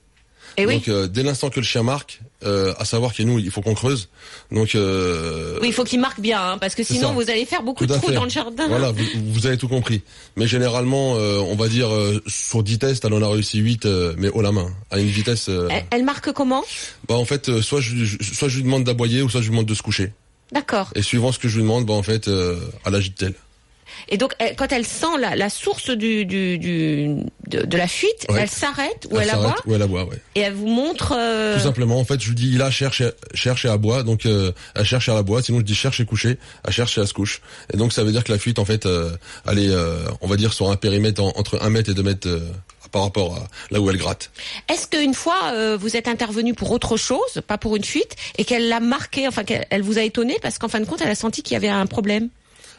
Et 0.56 0.66
oui. 0.66 0.76
Donc, 0.76 0.88
euh, 0.88 1.06
dès 1.06 1.22
l'instant 1.22 1.50
que 1.50 1.60
le 1.60 1.66
chien 1.66 1.82
marque, 1.82 2.20
euh, 2.46 2.72
à 2.78 2.84
savoir 2.84 3.12
que 3.14 3.22
nous, 3.22 3.38
il 3.38 3.50
faut 3.50 3.60
qu'on 3.60 3.74
creuse. 3.74 4.08
Donc, 4.52 4.74
euh, 4.74 5.58
Oui, 5.60 5.68
il 5.68 5.72
faut 5.74 5.84
qu'il 5.84 6.00
marque 6.00 6.20
bien, 6.20 6.40
hein, 6.52 6.58
parce 6.58 6.74
que 6.74 6.82
sinon 6.84 7.12
vous 7.12 7.28
allez 7.30 7.44
faire 7.44 7.62
beaucoup 7.62 7.86
Tout 7.86 7.92
de 7.92 7.98
trous 7.98 8.12
dans 8.12 8.24
le 8.24 8.30
jardin. 8.30 8.68
Voilà, 8.68 8.90
vous, 8.92 9.04
vous 9.32 9.46
avez 9.46 9.56
tout 9.58 9.68
compris. 9.68 10.02
Mais 10.36 10.46
généralement, 10.46 11.16
euh, 11.16 11.38
on 11.38 11.54
va 11.56 11.68
dire 11.68 11.92
euh, 11.92 12.22
sur 12.26 12.62
10 12.62 12.78
tests, 12.78 13.04
elle 13.04 13.14
en 13.14 13.22
a 13.22 13.28
réussi 13.28 13.58
8, 13.58 13.86
euh, 13.86 14.14
mais 14.18 14.28
haut 14.30 14.42
la 14.42 14.52
main, 14.52 14.70
à 14.90 14.98
une 14.98 15.08
vitesse. 15.08 15.48
euh, 15.48 15.68
Elle, 15.70 15.84
elle 15.90 16.04
marque 16.04 16.32
comment? 16.32 16.64
Bah 17.08 17.14
en 17.16 17.24
fait, 17.24 17.48
euh, 17.48 17.62
soit 17.62 17.80
je, 17.80 17.96
je- 18.04 18.22
soit 18.22 18.48
je 18.48 18.56
lui 18.56 18.62
demande 18.64 18.84
d'aboyer, 18.84 19.22
ou 19.22 19.28
soit 19.28 19.40
je 19.40 19.46
lui 19.46 19.52
demande 19.52 19.66
de 19.66 19.74
se 19.74 19.82
coucher. 19.82 20.12
D'accord. 20.52 20.90
Et 20.94 21.02
suivant 21.02 21.32
ce 21.32 21.38
que 21.40 21.48
je 21.48 21.56
lui 21.56 21.62
demande, 21.62 21.86
bah 21.86 21.94
en 21.94 22.02
fait, 22.02 22.28
euh, 22.28 22.60
elle 22.84 22.94
agite 22.94 23.20
elle. 23.22 23.34
Et 24.08 24.16
donc, 24.18 24.32
elle- 24.38 24.56
quand 24.56 24.72
elle 24.72 24.86
sent 24.86 25.18
la, 25.18 25.36
la 25.36 25.50
source 25.50 25.90
du, 25.90 26.24
du, 26.26 26.58
du- 26.58 27.16
de, 27.48 27.62
de 27.62 27.76
la 27.76 27.86
fuite, 27.88 28.26
Ouais. 28.28 28.40
elle 28.42 28.48
s'arrête 28.48 29.06
ou 29.10 29.18
elle, 29.18 29.30
aboie 29.30 29.54
Ou 29.66 29.74
elle 29.74 29.82
aboie, 29.82 30.04
ouais. 30.04 30.20
et 30.34 30.40
elle 30.40 30.54
vous 30.54 30.66
montre. 30.66 31.14
euh, 31.16 31.56
Tout 31.56 31.62
simplement, 31.64 31.98
en 31.98 32.04
fait, 32.04 32.20
je 32.20 32.28
lui 32.28 32.34
dis, 32.34 32.56
là, 32.56 32.70
cherche, 32.70 33.02
cherche 33.34 33.64
et 33.64 33.68
aboie. 33.68 34.02
Donc, 34.02 34.26
euh, 34.26 34.52
elle 34.74 34.84
cherche 34.84 35.08
et 35.08 35.12
elle 35.12 35.18
aboie. 35.18 35.42
Sinon, 35.42 35.58
je 35.58 35.64
dis 35.64 35.74
cherche 35.74 36.00
et 36.00 36.04
coucher. 36.04 36.38
Elle 36.66 36.72
cherche 36.72 36.96
et 36.98 37.00
elle 37.00 37.06
se 37.08 37.14
couche. 37.14 37.40
Et 37.72 37.76
donc, 37.76 37.92
ça 37.92 38.02
veut 38.04 38.12
dire 38.12 38.24
que 38.24 38.32
la 38.32 38.38
fuite, 38.38 38.58
en 38.58 38.64
fait, 38.64 38.86
euh, 38.86 39.10
elle 39.46 39.58
est, 39.58 39.70
on 40.20 40.26
va 40.26 40.36
dire, 40.36 40.52
sur 40.52 40.70
un 40.70 40.76
périmètre 40.76 41.22
en- 41.22 41.32
entre 41.36 41.62
1 41.62 41.70
mètre 41.70 41.90
et 41.90 41.94
2 41.94 42.02
mètres 42.02 42.28
par 42.92 43.02
rapport 43.02 43.34
à 43.36 43.48
là 43.72 43.80
où 43.80 43.90
elle 43.90 43.96
gratte. 43.96 44.30
Est-ce 44.72 44.86
qu'une 44.86 45.12
fois 45.12 45.50
euh, 45.52 45.76
vous 45.78 45.96
êtes 45.96 46.06
intervenu 46.08 46.54
pour 46.54 46.70
autre 46.70 46.96
chose, 46.96 47.42
pas 47.46 47.58
pour 47.58 47.74
une 47.76 47.84
fuite, 47.84 48.14
et 48.38 48.44
qu'elle 48.44 48.68
l'a 48.68 48.78
marqué, 48.80 49.26
enfin 49.26 49.42
qu'elle 49.44 49.66
elle 49.70 49.82
vous 49.82 49.98
a 49.98 50.02
étonné 50.02 50.38
parce 50.40 50.56
qu'en 50.58 50.68
fin 50.68 50.78
de 50.80 50.84
compte, 50.86 51.00
elle 51.02 51.10
a 51.10 51.14
senti 51.16 51.42
qu'il 51.42 51.54
y 51.54 51.56
avait 51.56 51.68
un 51.68 51.86
problème? 51.86 52.28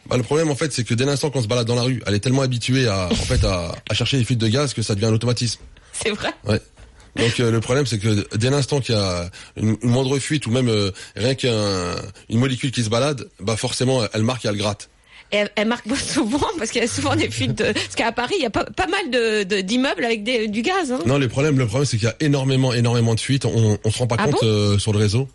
Bah, 0.10 0.18
le 0.18 0.24
problème, 0.24 0.50
en 0.50 0.56
fait, 0.56 0.72
c'est 0.72 0.84
que 0.84 0.94
dès 0.94 1.06
l'instant 1.06 1.30
qu'on 1.30 1.42
se 1.42 1.48
balade 1.48 1.68
dans 1.68 1.76
la 1.76 1.82
rue, 1.84 2.02
elle 2.06 2.14
est 2.14 2.20
tellement 2.20 2.42
habituée 2.42 2.88
à, 2.88 3.08
en 3.12 3.16
fait, 3.16 3.44
à, 3.44 3.74
à 3.90 3.94
chercher 3.94 4.18
des 4.18 4.24
fuites 4.24 4.40
de 4.40 4.48
gaz 4.48 4.74
que 4.74 4.82
ça 4.82 4.96
devient 4.96 5.08
un 5.08 5.14
automatisme. 5.14 5.60
C'est 5.94 6.12
vrai 6.12 6.30
Ouais. 6.46 6.62
Donc 7.16 7.40
euh, 7.40 7.50
le 7.50 7.60
problème 7.62 7.88
c'est 7.88 7.98
que 7.98 8.28
dès 8.38 8.52
l'instant 8.52 8.80
qu'il 8.80 8.94
y 8.94 8.98
a 8.98 9.32
une, 9.56 9.76
une 9.82 9.90
moindre 9.90 10.20
fuite 10.20 10.46
ou 10.46 10.52
même 10.52 10.70
euh, 10.70 10.92
rien 11.16 11.34
qu'une 11.34 12.38
molécule 12.38 12.70
qui 12.70 12.84
se 12.84 12.90
balade, 12.90 13.28
bah 13.40 13.58
forcément 13.58 14.04
elle 14.14 14.22
marque 14.22 14.46
et 14.46 14.50
elle 14.50 14.58
gratte. 14.58 14.90
Et 15.32 15.38
elle, 15.38 15.50
elle 15.56 15.68
marque 15.68 15.88
souvent 15.98 16.46
parce 16.60 16.70
qu'il 16.70 16.80
y 16.80 16.86
a 16.86 16.88
souvent 16.88 17.16
des 17.16 17.32
fuites. 17.32 17.58
De... 17.58 17.72
Parce 17.74 17.96
qu'à 17.96 18.12
Paris, 18.12 18.36
il 18.38 18.44
y 18.44 18.46
a 18.46 18.52
pas, 18.52 18.66
pas 18.66 18.86
mal 18.86 19.10
de 19.10 19.42
de- 19.44 19.62
d'immeubles 19.62 20.06
avec 20.06 20.24
des, 20.24 20.48
du 20.48 20.62
gaz. 20.62 20.92
Hein. 20.92 21.00
Non, 21.08 21.18
le 21.18 21.28
problème, 21.28 21.58
le 21.58 21.66
problème, 21.66 21.86
c'est 21.88 21.98
qu'il 21.98 22.06
y 22.08 22.12
a 22.12 22.16
énormément, 22.20 22.72
énormément 22.72 23.16
de 23.16 23.20
fuites. 23.20 23.46
On, 23.46 23.80
on 23.84 23.92
se 23.92 23.98
rend 23.98 24.06
pas 24.08 24.18
Ah 24.20 24.26
compte 24.26 24.34
bon? 24.42 24.48
euh, 24.48 24.78
sur 24.78 24.94
le 24.94 25.00
réseau. 25.00 25.28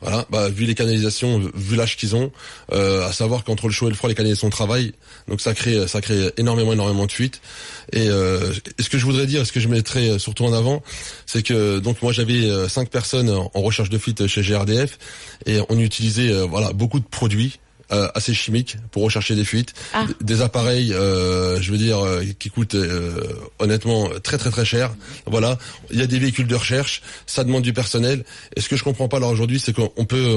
Voilà, 0.00 0.26
bah, 0.30 0.48
vu 0.48 0.64
les 0.64 0.74
canalisations, 0.74 1.50
vu 1.54 1.74
l'âge 1.74 1.96
qu'ils 1.96 2.14
ont, 2.14 2.30
euh, 2.72 3.06
à 3.06 3.12
savoir 3.12 3.42
qu'entre 3.42 3.66
le 3.66 3.72
chaud 3.72 3.86
et 3.86 3.90
le 3.90 3.96
froid, 3.96 4.08
les 4.08 4.14
canalisations 4.14 4.48
travaillent, 4.48 4.92
donc 5.26 5.40
ça 5.40 5.54
crée, 5.54 5.88
ça 5.88 6.00
crée 6.00 6.32
énormément, 6.36 6.72
énormément 6.72 7.06
de 7.06 7.12
fuites. 7.12 7.40
Et, 7.92 8.08
euh, 8.08 8.52
ce 8.78 8.88
que 8.88 8.98
je 8.98 9.04
voudrais 9.04 9.26
dire, 9.26 9.44
ce 9.44 9.50
que 9.50 9.58
je 9.60 9.68
mettrais 9.68 10.18
surtout 10.18 10.44
en 10.44 10.52
avant, 10.52 10.82
c'est 11.26 11.42
que 11.42 11.80
donc 11.80 12.00
moi 12.00 12.12
j'avais 12.12 12.44
euh, 12.44 12.68
cinq 12.68 12.90
personnes 12.90 13.28
en 13.30 13.60
recherche 13.60 13.90
de 13.90 13.98
fuite 13.98 14.26
chez 14.28 14.42
GRDF 14.42 14.98
et 15.46 15.58
on 15.68 15.78
utilisait 15.78 16.32
voilà 16.46 16.72
beaucoup 16.72 17.00
de 17.00 17.04
produits 17.04 17.58
euh, 17.92 18.08
assez 18.14 18.34
chimiques 18.34 18.76
pour 18.90 19.02
rechercher 19.02 19.34
des 19.34 19.44
fuites, 19.44 19.72
Ah. 19.94 20.04
Des 20.20 20.42
appareils, 20.42 20.92
euh, 20.92 21.60
je 21.60 21.70
veux 21.72 21.78
dire, 21.78 21.98
euh, 22.04 22.22
qui 22.38 22.50
coûtent 22.50 22.74
euh, 22.74 23.22
honnêtement 23.58 24.08
très 24.22 24.36
très 24.38 24.50
très 24.50 24.64
cher. 24.64 24.94
Voilà, 25.26 25.58
il 25.90 25.98
y 25.98 26.02
a 26.02 26.06
des 26.06 26.18
véhicules 26.18 26.46
de 26.46 26.54
recherche, 26.54 27.02
ça 27.26 27.44
demande 27.44 27.62
du 27.62 27.72
personnel. 27.72 28.24
Et 28.56 28.60
ce 28.60 28.68
que 28.68 28.76
je 28.76 28.84
comprends 28.84 29.08
pas 29.08 29.16
alors 29.18 29.30
aujourd'hui, 29.30 29.58
c'est 29.60 29.72
qu'on 29.74 30.04
peut 30.04 30.36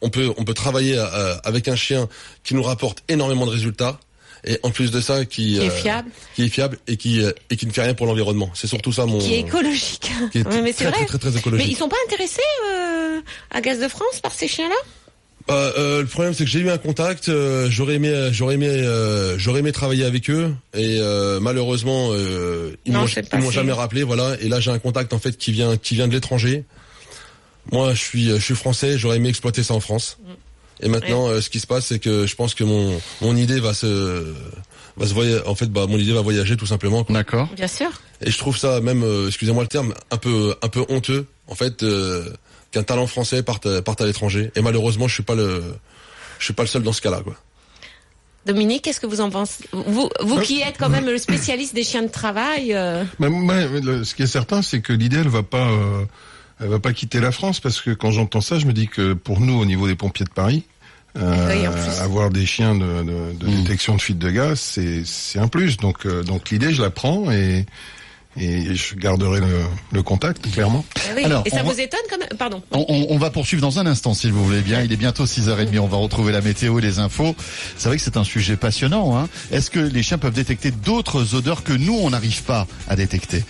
on 0.00 0.10
peut 0.10 0.32
on 0.36 0.44
peut 0.44 0.54
travailler 0.54 0.96
euh, 0.96 1.34
avec 1.44 1.68
un 1.68 1.76
chien 1.76 2.08
qui 2.44 2.54
nous 2.54 2.62
rapporte 2.62 3.02
énormément 3.08 3.46
de 3.46 3.50
résultats. 3.52 3.98
Et 4.44 4.60
en 4.62 4.70
plus 4.70 4.92
de 4.92 5.00
ça, 5.00 5.24
qui, 5.24 5.54
Qui 5.54 5.56
est 5.58 5.70
euh, 5.70 5.70
fiable. 5.70 6.10
qui 6.36 6.44
est 6.44 6.48
fiable 6.48 6.78
et 6.86 6.96
qui 6.96 7.20
euh, 7.24 7.32
et 7.50 7.56
qui 7.56 7.66
ne 7.66 7.72
fait 7.72 7.82
rien 7.82 7.94
pour 7.94 8.06
l'environnement. 8.06 8.48
C'est 8.54 8.68
surtout 8.68 8.92
ça 8.92 9.04
mon 9.06 9.18
Qui 9.18 9.34
est 9.34 9.40
écologique. 9.40 10.12
qui 10.30 10.38
est 10.38 10.46
Ouais, 10.46 10.62
mais 10.62 10.72
c'est 10.72 10.84
vrai. 10.84 11.04
très, 11.06 11.18
très 11.18 11.32
très 11.32 11.50
Mais 11.50 11.64
ils 11.66 11.74
sont 11.76 11.88
pas 11.88 11.96
intéressés 12.06 12.42
euh, 12.70 13.20
à 13.50 13.60
Gaz 13.60 13.80
de 13.80 13.88
France 13.88 14.20
par 14.22 14.32
ces 14.32 14.46
chiens-là? 14.46 14.76
Euh, 15.48 15.72
euh, 15.78 16.00
le 16.00 16.06
problème 16.08 16.34
c'est 16.34 16.44
que 16.44 16.50
j'ai 16.50 16.58
eu 16.58 16.70
un 16.70 16.78
contact, 16.78 17.28
euh, 17.28 17.68
j'aurais 17.70 17.94
aimé, 17.94 18.30
j'aurais 18.32 18.54
aimé, 18.54 18.68
euh, 18.68 19.38
j'aurais 19.38 19.60
aimé 19.60 19.70
travailler 19.70 20.04
avec 20.04 20.28
eux 20.28 20.52
et 20.74 20.98
euh, 21.00 21.38
malheureusement 21.38 22.08
euh, 22.10 22.74
ils 22.84 22.92
Non, 22.92 23.04
m'ont 23.32 23.38
m'ont 23.40 23.50
jamais 23.52 23.72
rappelé, 23.72 24.02
voilà. 24.02 24.36
Et 24.40 24.48
là 24.48 24.58
j'ai 24.58 24.72
un 24.72 24.80
contact 24.80 25.12
en 25.12 25.20
fait 25.20 25.36
qui 25.38 25.52
vient 25.52 25.76
qui 25.76 25.94
vient 25.94 26.08
de 26.08 26.12
l'étranger. 26.12 26.64
Moi 27.70 27.94
je 27.94 28.00
suis 28.00 28.28
je 28.30 28.36
suis 28.42 28.56
français, 28.56 28.98
j'aurais 28.98 29.18
aimé 29.18 29.28
exploiter 29.28 29.62
ça 29.62 29.74
en 29.74 29.80
France. 29.80 30.18
Et 30.80 30.88
maintenant 30.88 31.28
euh, 31.28 31.40
ce 31.40 31.48
qui 31.48 31.60
se 31.60 31.66
passe 31.68 31.86
c'est 31.86 32.00
que 32.00 32.26
je 32.26 32.34
pense 32.34 32.54
que 32.54 32.64
mon 32.64 33.00
mon 33.20 33.36
idée 33.36 33.60
va 33.60 33.72
se 33.72 34.34
va 34.96 35.06
se 35.06 35.14
voyager, 35.14 35.42
en 35.46 35.54
fait 35.54 35.66
bah 35.70 35.86
mon 35.88 35.96
idée 35.98 36.12
va 36.12 36.22
voyager 36.22 36.56
tout 36.56 36.66
simplement. 36.66 37.04
quoi. 37.04 37.14
D'accord. 37.14 37.48
Bien 37.54 37.68
sûr. 37.68 37.90
Et 38.22 38.30
je 38.30 38.38
trouve 38.38 38.56
ça 38.56 38.80
même, 38.80 39.02
euh, 39.04 39.28
excusez-moi 39.28 39.62
le 39.62 39.68
terme, 39.68 39.94
un 40.10 40.16
peu, 40.16 40.54
un 40.62 40.68
peu 40.68 40.84
honteux, 40.88 41.26
en 41.48 41.54
fait, 41.54 41.82
euh, 41.82 42.30
qu'un 42.70 42.82
talent 42.82 43.06
français 43.06 43.42
parte, 43.42 43.80
parte 43.80 44.00
à 44.00 44.06
l'étranger. 44.06 44.50
Et 44.56 44.62
malheureusement, 44.62 45.08
je 45.08 45.14
suis 45.14 45.22
pas 45.22 45.34
le, 45.34 45.62
je 46.38 46.44
suis 46.44 46.54
pas 46.54 46.62
le 46.62 46.68
seul 46.68 46.82
dans 46.82 46.92
ce 46.92 47.00
cas-là, 47.02 47.20
quoi. 47.22 47.34
Dominique, 48.44 48.82
qu'est-ce 48.82 49.00
que 49.00 49.06
vous 49.06 49.20
en 49.20 49.28
pensez? 49.30 49.64
Vous, 49.72 50.08
vous 50.22 50.38
qui 50.40 50.60
êtes 50.60 50.76
quand 50.78 50.88
même 50.88 51.06
le 51.06 51.18
spécialiste 51.18 51.74
des 51.74 51.82
chiens 51.82 52.02
de 52.02 52.08
travail. 52.10 52.74
euh, 52.74 53.02
Mais 53.18 53.28
moi, 53.28 53.56
le- 53.66 54.04
ce 54.04 54.14
qui 54.14 54.22
est 54.22 54.28
certain, 54.28 54.62
c'est 54.62 54.80
que 54.80 54.92
l'idée, 54.92 55.16
elle 55.16 55.28
va 55.28 55.42
pas, 55.42 55.66
euh, 55.68 56.04
elle 56.60 56.68
va 56.68 56.78
pas 56.78 56.92
quitter 56.92 57.18
la 57.20 57.32
France 57.32 57.58
parce 57.58 57.80
que 57.80 57.90
quand 57.90 58.12
j'entends 58.12 58.40
ça, 58.40 58.60
je 58.60 58.66
me 58.66 58.72
dis 58.72 58.86
que 58.86 59.14
pour 59.14 59.40
nous, 59.40 59.58
au 59.60 59.64
niveau 59.64 59.88
des 59.88 59.96
pompiers 59.96 60.24
de 60.26 60.30
Paris, 60.30 60.62
euh, 61.18 61.48
Oui, 61.50 61.66
avoir 62.00 62.30
des 62.30 62.46
chiens 62.46 62.76
de, 62.76 63.02
de, 63.02 63.32
de 63.32 63.46
détection 63.62 63.96
de 63.96 64.00
fuite 64.00 64.18
de 64.18 64.30
gaz, 64.30 64.60
c'est 64.60 65.04
c'est 65.04 65.40
un 65.40 65.48
plus. 65.48 65.76
Donc 65.78 66.06
euh, 66.06 66.22
donc 66.22 66.50
l'idée, 66.50 66.72
je 66.72 66.82
la 66.82 66.90
prends 66.90 67.32
et 67.32 67.66
et 68.38 68.74
je 68.74 68.94
garderai 68.96 69.40
le, 69.40 69.46
le 69.92 70.02
contact 70.02 70.50
clairement. 70.52 70.84
ah 70.96 71.00
oui. 71.16 71.24
Alors, 71.24 71.42
Et 71.46 71.50
ça 71.50 71.62
vous 71.62 71.72
va- 71.72 71.82
étonne 71.82 72.00
quand 72.10 72.18
même 72.18 72.28
Pardon. 72.38 72.62
On, 72.72 72.84
on- 72.88 73.06
on 73.10 73.18
va 73.18 73.30
poursuivre 73.30 73.62
dans 73.62 73.78
un 73.78 73.86
instant, 73.86 74.14
si 74.14 74.30
vous 74.30 74.44
voulez 74.44 74.60
bien. 74.60 74.82
Il 74.82 74.92
est 74.92 74.96
bientôt 74.96 75.24
6h30. 75.26 75.78
On 75.78 75.86
va 75.86 75.96
retrouver 75.96 76.32
la 76.32 76.40
météo 76.40 76.78
et 76.78 76.82
les 76.82 76.98
infos. 76.98 77.34
C'est 77.76 77.88
vrai 77.88 77.96
que 77.96 78.02
c'est 78.02 78.16
un 78.16 78.24
sujet 78.24 78.56
passionnant. 78.56 79.16
Hein 79.16 79.28
Est-ce 79.52 79.70
que 79.70 79.80
les 79.80 80.02
chiens 80.02 80.18
peuvent 80.18 80.32
détecter 80.34 80.70
d'autres 80.70 81.34
odeurs 81.34 81.62
que 81.62 81.72
nous, 81.72 81.94
on 81.94 82.10
n'arrive 82.10 82.42
pas 82.42 82.66
à 82.88 82.96
détecter? 82.96 83.44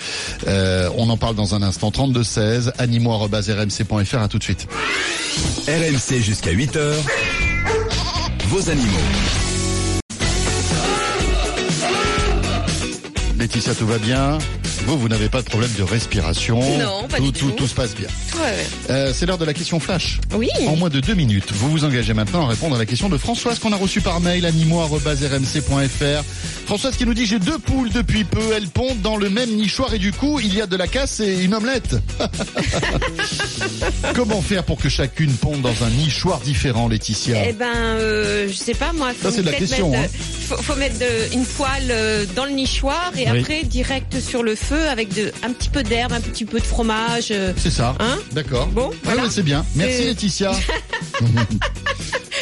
Euh, 0.46 0.88
On 0.96 1.09
en 1.11 1.16
parle 1.16 1.35
dans 1.35 1.55
un 1.55 1.62
instant. 1.62 1.90
3216, 1.90 2.72
animaux.rmc.fr. 2.79 4.18
À 4.18 4.29
tout 4.29 4.38
de 4.38 4.44
suite. 4.44 4.66
RMC 5.68 6.20
jusqu'à 6.22 6.53
8h. 6.53 6.79
Vos 8.49 8.70
animaux. 8.70 8.87
Laetitia, 13.38 13.75
tout 13.75 13.87
va 13.87 13.99
bien? 13.99 14.38
Vous, 14.87 14.96
vous 14.99 15.09
n'avez 15.09 15.29
pas 15.29 15.42
de 15.42 15.46
problème 15.49 15.70
de 15.77 15.83
respiration 15.83 16.61
Non, 16.79 17.09
pas 17.09 17.16
tout, 17.16 17.25
du 17.25 17.33
tout. 17.33 17.51
tout. 17.51 17.57
Tout 17.57 17.66
se 17.66 17.75
passe 17.75 17.96
bien. 17.96 18.07
Ouais. 18.40 18.64
Euh, 18.88 19.12
c'est 19.12 19.27
l'heure 19.27 19.37
de 19.37 19.44
la 19.44 19.53
question 19.53 19.81
flash. 19.81 20.20
Oui. 20.33 20.49
En 20.68 20.77
moins 20.77 20.90
de 20.90 21.01
deux 21.01 21.14
minutes, 21.14 21.51
vous 21.53 21.68
vous 21.70 21.85
engagez 21.85 22.14
maintenant 22.14 22.46
à 22.46 22.49
répondre 22.49 22.77
à 22.77 22.79
la 22.79 22.87
question 22.87 23.09
de 23.09 23.18
Françoise 23.18 23.59
qu'on 23.59 23.72
a 23.72 23.77
reçue 23.77 24.01
par 24.01 24.20
mail 24.20 24.46
animaux.rmc.fr. 24.46 26.65
Françoise 26.66 26.96
qui 26.96 27.07
nous 27.07 27.14
dit 27.14 27.26
j'ai 27.26 27.38
deux 27.38 27.59
poules 27.59 27.90
depuis 27.90 28.24
peu, 28.24 28.40
elles 28.55 28.66
pondent 28.68 29.00
dans 29.00 29.16
le 29.16 29.31
même 29.31 29.50
nichoir 29.50 29.94
et 29.94 29.98
du 29.98 30.12
coup 30.12 30.40
il 30.40 30.52
y 30.55 30.61
a 30.61 30.66
de 30.66 30.76
la 30.76 30.88
casse 30.88 31.20
et 31.20 31.42
une 31.44 31.55
omelette. 31.55 31.96
Comment 34.14 34.42
faire 34.42 34.64
pour 34.64 34.79
que 34.79 34.88
chacune 34.88 35.33
ponde 35.35 35.61
dans 35.62 35.85
un 35.85 35.90
nichoir 35.90 36.40
différent, 36.40 36.88
Laetitia 36.88 37.44
Eh 37.48 37.52
ben, 37.52 37.66
euh, 37.74 38.48
je 38.48 38.52
sais 38.55 38.74
pas 38.74 38.92
moi. 38.92 39.12
Faut 39.14 39.29
Ça, 39.31 39.37
c'est 39.37 39.42
de 39.42 39.50
la 39.50 39.57
question, 39.57 39.90
mettre, 39.90 40.12
hein. 40.14 40.18
euh, 40.52 40.57
faut, 40.57 40.62
faut 40.62 40.76
mettre 40.76 40.98
de- 40.98 41.35
une 41.35 41.44
poêle 41.44 41.88
euh, 41.90 42.24
dans 42.35 42.44
le 42.44 42.50
nichoir 42.52 43.12
et 43.16 43.31
Oui. 43.31 43.38
après 43.40 43.62
direct 43.62 44.20
sur 44.20 44.42
le 44.42 44.55
feu 44.57 44.88
avec 44.88 45.14
de, 45.14 45.33
un 45.44 45.52
petit 45.52 45.68
peu 45.68 45.83
d'herbe, 45.85 46.12
un 46.12 46.20
petit 46.20 46.44
peu 46.44 46.59
de 46.59 46.64
fromage. 46.66 47.29
euh, 47.31 47.52
C'est 47.57 47.70
ça. 47.70 47.94
Hein? 48.00 48.18
D'accord. 48.33 48.66
Bon, 48.68 48.90
ouais, 49.07 49.14
c'est 49.31 49.42
bien. 49.44 49.64
Merci 49.76 50.05
Laetitia. 50.05 50.50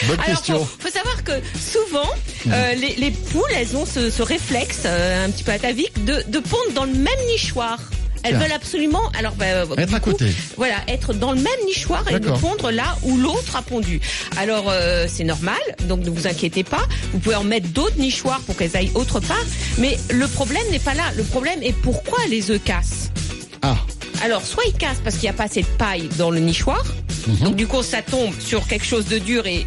Bonne 0.09 0.19
Alors, 0.21 0.25
question. 0.27 0.65
faut, 0.81 0.84
que 1.25 1.33
souvent, 1.59 2.09
euh, 2.51 2.75
les, 2.75 2.95
les 2.97 3.11
poules, 3.11 3.43
elles 3.57 3.77
ont 3.77 3.87
ce, 3.87 4.11
ce 4.11 4.23
réflexe 4.23 4.83
euh, 4.87 5.27
un 5.27 5.31
petit 5.31 5.43
peu 5.45 5.53
atavique 5.53 6.05
de, 6.05 6.23
de 6.29 6.39
pondre 6.39 6.73
dans 6.75 6.85
le 6.85 6.93
même 6.93 7.19
nichoir. 7.29 7.79
Elles 8.27 8.37
veulent 8.37 8.53
absolument, 8.53 9.03
alors 9.19 9.35
bah, 9.35 9.45
Être 9.77 9.87
du 9.89 9.95
à 9.95 10.01
coup, 10.01 10.13
côté. 10.13 10.33
Voilà, 10.57 10.77
être 10.89 11.13
dans 11.13 11.33
le 11.33 11.41
même 11.43 11.61
nichoir 11.67 12.03
et 12.11 12.19
de 12.19 12.31
pondre 12.31 12.71
là 12.71 12.97
où 13.03 13.19
l'autre 13.19 13.55
a 13.55 13.61
pondu. 13.61 14.01
Alors 14.39 14.65
euh, 14.71 15.05
c'est 15.07 15.25
normal, 15.25 15.59
donc 15.85 16.01
ne 16.01 16.09
vous 16.09 16.27
inquiétez 16.27 16.65
pas. 16.65 16.81
Vous 17.13 17.19
pouvez 17.19 17.35
en 17.35 17.45
mettre 17.45 17.69
d'autres 17.69 17.99
nichoirs 17.99 18.41
pour 18.47 18.57
qu'elles 18.57 18.79
aillent 18.79 18.93
autre 18.95 19.21
part. 19.21 19.45
Mais 19.77 19.99
le 20.11 20.27
problème 20.27 20.63
n'est 20.71 20.79
pas 20.79 20.95
là. 20.95 21.05
Le 21.19 21.23
problème 21.23 21.63
est 21.63 21.75
pourquoi 21.75 22.19
les 22.31 22.51
œufs 22.51 22.63
cassent. 22.65 23.11
Ah, 23.61 23.77
Alors, 24.23 24.43
soit 24.47 24.65
ils 24.69 24.73
cassent 24.73 25.01
parce 25.05 25.17
qu'il 25.17 25.25
n'y 25.25 25.35
a 25.35 25.35
pas 25.35 25.45
assez 25.45 25.61
de 25.61 25.67
paille 25.77 26.09
dans 26.17 26.31
le 26.31 26.41
nichoir. 26.41 26.83
Mhm. 27.27 27.37
Donc, 27.41 27.57
du 27.57 27.67
coup, 27.67 27.83
ça 27.83 28.01
tombe 28.01 28.33
sur 28.41 28.67
quelque 28.67 28.87
chose 28.87 29.05
de 29.05 29.19
dur 29.19 29.47
et 29.47 29.67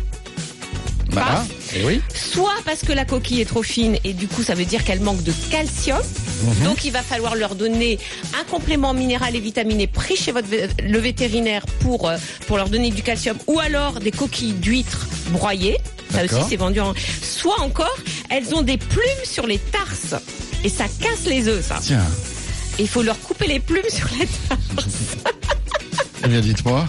Et 1.76 1.84
oui. 1.84 2.02
soit 2.14 2.56
parce 2.66 2.82
que 2.82 2.94
la 2.94 3.06
coquille 3.06 3.42
est 3.42 3.46
trop 3.46 3.64
fine 3.64 3.98
et 4.04 4.14
du 4.14 4.28
coup 4.28 4.44
ça 4.44 4.56
veut 4.56 4.66
dire 4.66 4.84
qu'elle 4.84 5.02
manque 5.02 5.24
de 5.24 5.34
calcium. 5.50 6.00
Mhm. 6.44 6.66
Donc 6.66 6.86
il 6.86 6.92
va 6.92 7.02
falloir 7.02 7.36
leur 7.36 7.56
donner 7.56 8.00
un 8.40 8.44
complément 8.46 8.94
minéral 8.94 9.36
et 9.36 9.40
vitaminé 9.40 9.88
pris 9.88 10.16
chez 10.16 10.32
votre 10.32 10.48
le 10.84 11.00
vétérinaire 11.00 11.66
pour 11.80 12.08
euh, 12.10 12.18
pour 12.48 12.58
leur 12.58 12.70
donner 12.70 12.92
du 12.92 13.02
calcium 13.02 13.38
ou 13.48 13.60
alors 13.60 14.00
des 14.00 14.12
coquilles 14.12 14.54
d'huîtres 14.54 15.08
broyées. 15.30 15.78
Ça 16.12 16.24
aussi 16.24 16.50
c'est 16.50 16.56
vendu 16.56 16.80
en 16.80 16.94
soit 17.22 17.60
encore 17.62 17.98
elles 18.30 18.56
ont 18.56 18.62
des 18.62 18.78
plumes 18.78 19.24
sur 19.26 19.46
les 19.46 19.58
tarses 19.60 20.16
et 20.64 20.70
ça 20.70 20.86
casse 21.02 21.26
les 21.26 21.48
œufs 21.48 21.66
ça. 21.66 21.80
Tiens. 21.82 22.06
Il 22.80 22.88
faut 22.88 23.02
leur 23.02 23.20
couper 23.20 23.48
les 23.48 23.60
plumes 23.60 23.90
sur 23.90 24.08
les 24.20 24.28
tarses. 24.50 24.88
Eh 26.24 26.28
bien, 26.28 26.42
dites-moi. 26.42 26.88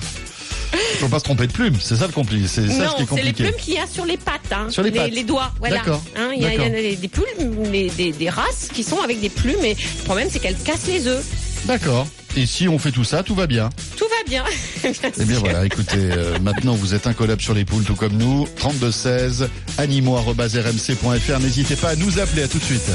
Faut 0.99 1.09
pas 1.09 1.19
se 1.19 1.25
tromper 1.25 1.47
de 1.47 1.53
plumes. 1.53 1.77
C'est 1.81 1.97
ça 1.97 2.07
le 2.07 2.13
compliqué. 2.13 2.47
C'est 2.49 2.67
ça 2.69 2.69
ce 2.69 2.73
qui 2.73 2.79
non, 2.79 2.87
est 2.87 2.93
c'est 2.97 3.01
les 3.01 3.07
compliqué. 3.07 3.45
plumes 3.45 3.57
qu'il 3.61 3.75
y 3.75 3.79
a 3.79 3.87
sur 3.87 4.05
les 4.05 4.17
pattes, 4.17 4.41
hein. 4.53 4.67
Sur 4.71 4.83
les 4.83 4.91
pattes. 4.91 5.13
doigts, 5.27 5.53
voilà. 5.59 5.77
D'accord. 5.77 6.03
Hein, 6.17 6.31
il 6.37 6.43
y 6.43 6.47
a, 6.47 6.55
il 6.55 6.61
y 6.67 6.71
des, 6.71 6.97
des 6.97 7.09
plumes, 7.09 7.71
des, 7.71 7.91
des- 7.91 8.13
des 8.13 8.29
races 8.31 8.69
qui 8.73 8.83
sont 8.83 9.01
avec 9.01 9.21
des 9.21 9.29
plumes, 9.31 9.65
et 9.65 9.75
le 9.75 10.05
problème 10.05 10.29
c'est 10.31 10.39
qu'elles 10.41 10.57
cassent 10.57 10.87
les 10.89 11.07
œufs. 11.07 11.25
D'accord. 11.67 12.07
si 12.47 12.69
on 12.69 12.79
fait 12.79 12.93
tout 12.93 13.05
ça, 13.05 13.23
tout 13.23 13.35
va 13.35 13.47
bien. 13.47 13.69
Tout 13.97 14.05
va 14.05 14.29
bien. 14.29 14.45
Eh 15.21 15.25
bien 15.25 15.39
voilà, 15.41 15.67
écoutez, 15.67 15.97
euh, 15.99 16.39
maintenant 16.41 16.75
vous 16.75 16.95
êtes 16.95 17.07
incollable 17.07 17.43
sur 17.43 17.53
les 17.55 17.65
poules 17.65 17.85
tout 17.85 17.97
comme 17.97 18.17
nous. 18.17 18.47
3216 18.57 19.49
animaux@rmc.fr. 19.79 21.41
N'hésitez 21.41 21.77
pas 21.77 21.91
à 21.91 21.97
nous 21.97 22.19
appeler. 22.19 22.43
À 22.45 22.49
tout 22.49 22.59
de 22.59 22.65
suite. 22.65 22.91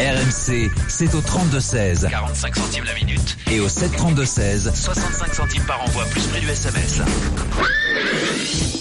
RMC, 0.00 0.70
c'est 0.88 1.14
au 1.14 1.20
32-16 1.20 2.08
45 2.08 2.56
centimes 2.56 2.84
la 2.84 2.94
minute. 2.94 3.36
et 3.52 3.60
au 3.60 3.68
732-16 3.68 4.74
65 4.74 5.34
centimes 5.34 5.62
par 5.66 5.82
envoi, 5.82 6.06
plus 6.06 6.22
prix 6.22 6.40
du 6.40 6.48
SMS. 6.48 7.02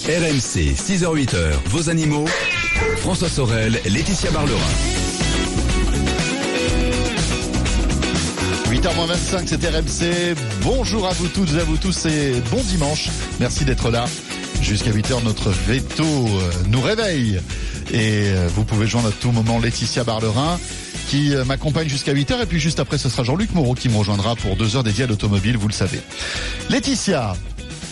RMC, 0.06 0.76
6h-8h, 0.76 1.52
vos 1.66 1.90
animaux. 1.90 2.24
François 3.00 3.28
Sorel, 3.28 3.82
Laetitia 3.86 4.32
Barlerin. 4.32 4.60
8h25, 8.70 9.44
c'est 9.46 9.66
RMC. 9.66 10.36
Bonjour 10.62 11.06
à 11.06 11.12
vous 11.12 11.28
toutes 11.28 11.54
et 11.54 11.60
à 11.60 11.66
vous 11.66 11.76
tous 11.76 12.06
et 12.06 12.42
bon 12.50 12.62
dimanche. 12.62 13.10
Merci 13.42 13.66
d'être 13.66 13.92
là. 13.92 14.06
Jusqu'à 14.62 14.92
8h, 14.92 15.22
notre 15.26 15.50
veto 15.50 16.06
euh, 16.06 16.52
nous 16.68 16.80
réveille. 16.80 17.42
Et 17.92 18.30
euh, 18.30 18.48
vous 18.56 18.64
pouvez 18.64 18.88
joindre 18.88 19.10
à 19.10 19.12
tout 19.12 19.32
moment 19.32 19.60
Laetitia 19.60 20.06
Barlerin 20.06 20.58
qui 21.10 21.36
euh, 21.36 21.44
m'accompagne 21.44 21.90
jusqu'à 21.90 22.14
8h. 22.14 22.44
Et 22.44 22.46
puis 22.46 22.60
juste 22.60 22.80
après, 22.80 22.98
ce 22.98 23.10
sera 23.10 23.24
Jean-Luc 23.24 23.54
Moreau 23.54 23.74
qui 23.74 23.90
me 23.90 23.98
rejoindra 23.98 24.36
pour 24.36 24.56
deux 24.56 24.76
heures 24.76 24.84
dédiées 24.84 25.06
à 25.06 25.08
l'automobile, 25.08 25.58
vous 25.58 25.68
le 25.68 25.74
savez. 25.74 26.00
Laetitia, 26.70 27.34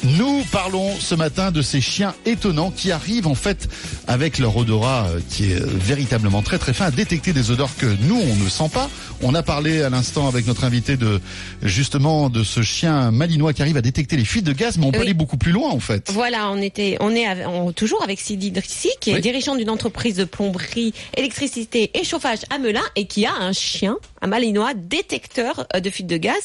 nous 0.04 0.44
parlons 0.52 0.96
ce 1.00 1.16
matin 1.16 1.52
de 1.52 1.62
ces 1.62 1.82
chiens 1.82 2.14
étonnants 2.26 2.72
qui 2.72 2.92
arrivent 2.92 3.28
en 3.28 3.36
fait 3.36 3.68
avec 4.08 4.38
leur 4.38 4.56
odorat 4.56 5.08
euh, 5.10 5.20
qui 5.30 5.52
est 5.52 5.60
véritablement 5.64 6.42
très 6.42 6.58
très 6.60 6.74
fin 6.74 6.86
à 6.86 6.92
détecter 6.92 7.34
des 7.34 7.52
odeurs 7.52 7.76
que 7.78 7.88
nous 8.04 8.20
on 8.20 8.36
ne 8.44 8.50
sent 8.50 8.70
pas. 8.74 8.90
On 9.24 9.34
a 9.34 9.42
parlé 9.42 9.82
à 9.82 9.90
l'instant 9.90 10.28
avec 10.28 10.46
notre 10.46 10.64
invité 10.64 10.96
de 10.96 11.20
justement 11.64 12.30
de 12.30 12.44
ce 12.44 12.62
chien 12.62 13.10
malinois 13.12 13.54
qui 13.54 13.64
arrive 13.64 13.78
à 13.78 13.82
détecter 13.82 14.16
les 14.16 14.26
fuites 14.26 14.46
de 14.46 14.54
gaz, 14.54 14.78
mais 14.78 14.86
on 14.86 14.92
peut 14.92 15.00
Oui. 15.00 15.06
aller 15.06 15.14
beaucoup 15.16 15.38
plus 15.38 15.52
loin 15.52 15.70
en 15.72 15.80
fait. 15.80 16.12
Voilà, 16.12 16.52
on 16.52 16.62
était, 16.62 16.98
on 17.00 17.14
est 17.16 17.26
avec- 17.26 17.48
on- 17.48 17.72
toujours 17.72 18.04
avec 18.04 18.20
Sidi 18.20 18.52
Drissi, 18.52 18.90
qui 19.02 19.10
est 19.10 19.16
Oui. 19.16 19.22
dirigeant 19.22 19.56
d'une 19.56 19.72
entreprise 19.72 20.16
de 20.16 20.24
plomberie, 20.26 20.94
électricité 21.16 21.90
et 22.00 22.04
chauffage 22.04 22.40
à 22.52 22.60
Melun 22.60 22.82
et 22.96 23.06
qui 23.08 23.26
a 23.26 23.34
un 23.34 23.54
chien, 23.54 23.98
un 24.22 24.28
malinois 24.28 24.74
détecteur 24.76 25.66
euh, 25.76 25.80
de 25.80 25.90
fuite 25.90 26.08
de 26.08 26.18
gaz. 26.18 26.36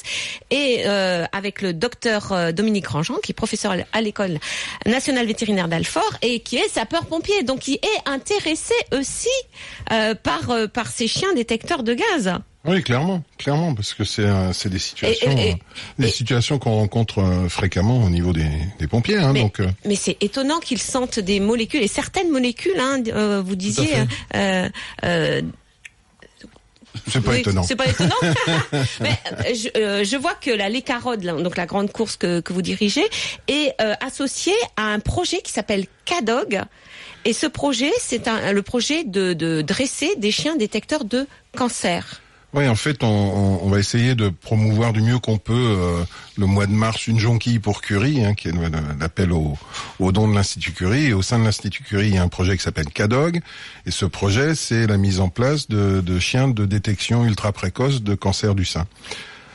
Et 0.51 0.85
euh, 0.87 1.27
avec 1.33 1.61
le 1.61 1.75
docteur 1.75 2.33
euh, 2.33 2.53
Dominique 2.53 2.87
Rangeant, 2.89 3.17
qui 3.23 3.35
professeur 3.43 3.75
à 3.93 4.01
l'école 4.01 4.39
nationale 4.87 5.27
vétérinaire 5.27 5.67
d'Alfort 5.67 6.15
et 6.23 6.39
qui 6.41 6.57
est 6.57 6.69
sapeur-pompier, 6.69 7.43
donc 7.43 7.59
qui 7.61 7.75
est 7.75 8.09
intéressé 8.09 8.75
aussi 8.97 9.29
euh, 9.91 10.15
par 10.15 10.51
euh, 10.51 10.69
par 10.69 10.87
ces 10.87 11.09
chiens 11.09 11.33
détecteurs 11.35 11.83
de 11.83 11.95
gaz. 11.95 12.33
Oui, 12.65 12.81
clairement, 12.85 13.25
clairement, 13.39 13.75
parce 13.75 13.93
que 13.95 14.05
c'est 14.05 14.23
euh, 14.25 14.53
c'est 14.53 14.69
des 14.69 14.79
situations, 14.79 15.33
et- 15.37 15.57
des 15.99 16.09
situations 16.09 16.61
qu'on 16.61 16.77
rencontre 16.77 17.21
fréquemment 17.49 17.99
au 18.05 18.09
niveau 18.11 18.33
des, 18.33 18.47
des 18.79 18.87
pompiers. 18.87 19.19
Hein, 19.19 19.33
Mais, 19.33 19.41
donc, 19.41 19.61
mais 19.85 19.97
c'est 19.97 20.17
étonnant 20.21 20.61
qu'ils 20.61 20.79
sentent 20.81 21.19
des 21.19 21.41
molécules 21.41 21.83
et 21.83 21.89
certaines 21.89 22.31
molécules. 22.31 22.79
Hein, 22.79 23.03
vous 23.45 23.57
disiez. 23.57 23.95
euh, 24.37 24.69
euh, 25.05 25.43
c'est 27.09 27.21
pas 27.21 27.33
oui, 27.33 27.41
étonnant. 27.41 27.63
C'est 27.63 27.77
pas 27.77 27.87
étonnant. 27.87 28.15
mais 29.01 29.19
euh, 29.33 29.55
je, 29.55 29.81
euh, 29.81 30.05
je 30.05 30.17
vois 30.17 30.35
que 30.35 30.51
la 30.51 30.69
Lécarode, 30.69 31.21
donc 31.23 31.57
la 31.57 31.67
grande 31.67 31.93
course 31.93 32.17
que, 32.17 32.41
que 32.41 32.53
vous 32.53 32.63
dirigez, 32.63 33.05
est 33.49 33.75
euh, 33.81 33.95
associée 34.01 34.55
à 34.77 34.87
un 34.87 34.99
projet 34.99 35.41
qui 35.43 35.53
s'appelle 35.53 35.87
CADOG. 36.05 36.63
Et 37.25 37.33
ce 37.33 37.47
projet, 37.47 37.93
c'est 38.01 38.27
un, 38.29 38.53
le 38.53 38.63
projet 38.63 39.05
de, 39.05 39.33
de 39.33 39.63
dresser 39.63 40.15
des 40.17 40.31
chiens 40.31 40.57
détecteurs 40.57 41.05
de 41.05 41.27
cancer. 41.57 42.22
Oui, 42.55 42.69
en 42.69 42.75
fait, 42.75 43.03
on, 43.03 43.07
on- 43.63 43.71
va 43.71 43.79
essayer 43.79 44.15
de 44.15 44.29
promouvoir 44.29 44.93
du 44.93 45.01
mieux 45.01 45.19
qu'on 45.19 45.39
peut 45.39 45.55
euh, 45.55 46.05
le 46.37 46.45
mois 46.45 46.67
de 46.67 46.73
mars 46.73 47.07
une 47.07 47.19
jonquille 47.19 47.59
pour 47.59 47.81
Curie, 47.81 48.23
hein, 48.23 48.35
qui 48.35 48.49
est 48.49 48.53
l'appel 49.01 49.33
au, 49.33 49.57
au 49.99 50.13
don 50.13 50.29
de 50.29 50.35
l'Institut 50.35 50.73
Curie. 50.73 51.07
Et 51.07 51.13
au 51.15 51.23
sein 51.23 51.39
de 51.39 51.45
l'Institut 51.45 51.83
Curie, 51.83 52.09
il 52.09 52.15
y 52.15 52.19
a 52.19 52.23
un 52.23 52.29
projet 52.29 52.55
qui 52.59 52.63
s'appelle 52.63 52.91
CADOG. 52.93 53.41
Et 53.87 53.91
ce 53.91 54.05
projet, 54.05 54.55
c'est 54.55 54.87
la 54.87 54.99
mise 54.99 55.21
en 55.21 55.31
place 55.31 55.69
de, 55.69 56.03
de 56.03 56.19
chiens 56.19 56.49
de 56.49 56.67
détection 56.67 57.25
ultra 57.25 57.53
précoce 57.53 58.03
de 58.03 58.15
cancer 58.15 58.55
du 58.55 58.67
sein. 58.67 58.87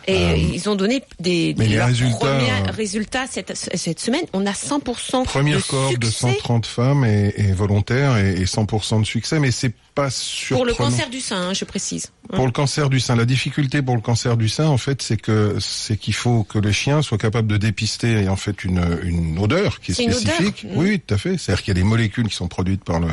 Et 0.09 0.39
ils 0.53 0.69
ont 0.69 0.75
donné 0.75 1.03
des, 1.19 1.51
Euh, 1.51 1.53
mais 1.57 1.65
des- 1.67 1.73
les 1.75 1.81
résultats, 1.81 2.15
premiers 2.17 2.51
euh, 2.51 2.71
résultats 2.71 3.27
cette, 3.27 3.53
cette 3.55 3.99
semaine. 3.99 4.23
On 4.31 4.45
a 4.45 4.53
100% 4.53 5.25
Première 5.25 5.57
de 5.57 5.97
de 5.97 6.05
succès 6.05 6.31
130 6.33 6.65
femmes 6.65 7.03
et, 7.03 7.33
et 7.35 7.51
volontaires 7.51 8.15
et, 8.17 8.31
et 8.41 8.45
100% 8.45 9.01
de 9.01 9.05
succès, 9.05 9.39
mais 9.39 9.51
c'est 9.51 9.73
pas 9.95 10.03
pour 10.03 10.11
surprenant. 10.13 10.63
le 10.65 10.73
cancer 10.75 11.09
du 11.09 11.19
sein, 11.19 11.49
hein, 11.49 11.53
je 11.53 11.65
précise. 11.65 12.11
Pour 12.33 12.45
le 12.45 12.51
cancer 12.51 12.89
du 12.89 12.99
sein, 13.01 13.15
la 13.17 13.25
difficulté 13.25 13.81
pour 13.81 13.95
le 13.95 14.01
cancer 14.01 14.37
du 14.37 14.47
sein, 14.47 14.67
en 14.67 14.77
fait, 14.77 15.01
c'est 15.01 15.17
que 15.17 15.57
c'est 15.59 15.97
qu'il 15.97 16.13
faut 16.13 16.43
que 16.43 16.59
le 16.59 16.71
chien 16.71 17.01
soit 17.01 17.17
capable 17.17 17.47
de 17.47 17.57
dépister 17.57 18.29
en 18.29 18.35
fait 18.37 18.63
une, 18.63 18.99
une 19.03 19.37
odeur 19.39 19.79
qui 19.81 19.91
est, 19.91 19.99
une 19.99 20.13
spécifique. 20.13 20.63
odeur, 20.65 20.75
mm. 20.77 20.79
Oui, 20.79 20.89
oui, 20.91 20.99
tout 21.05 21.15
à 21.15 21.17
fait. 21.17 21.37
C'est-à-dire 21.37 21.63
qu'il 21.63 21.71
y 21.71 21.77
a 21.77 21.81
des 21.81 21.83
molécules 21.87 22.29
qui 22.29 22.35
sont 22.35 22.47
produites 22.47 22.83
par 22.83 22.99
le, 23.01 23.07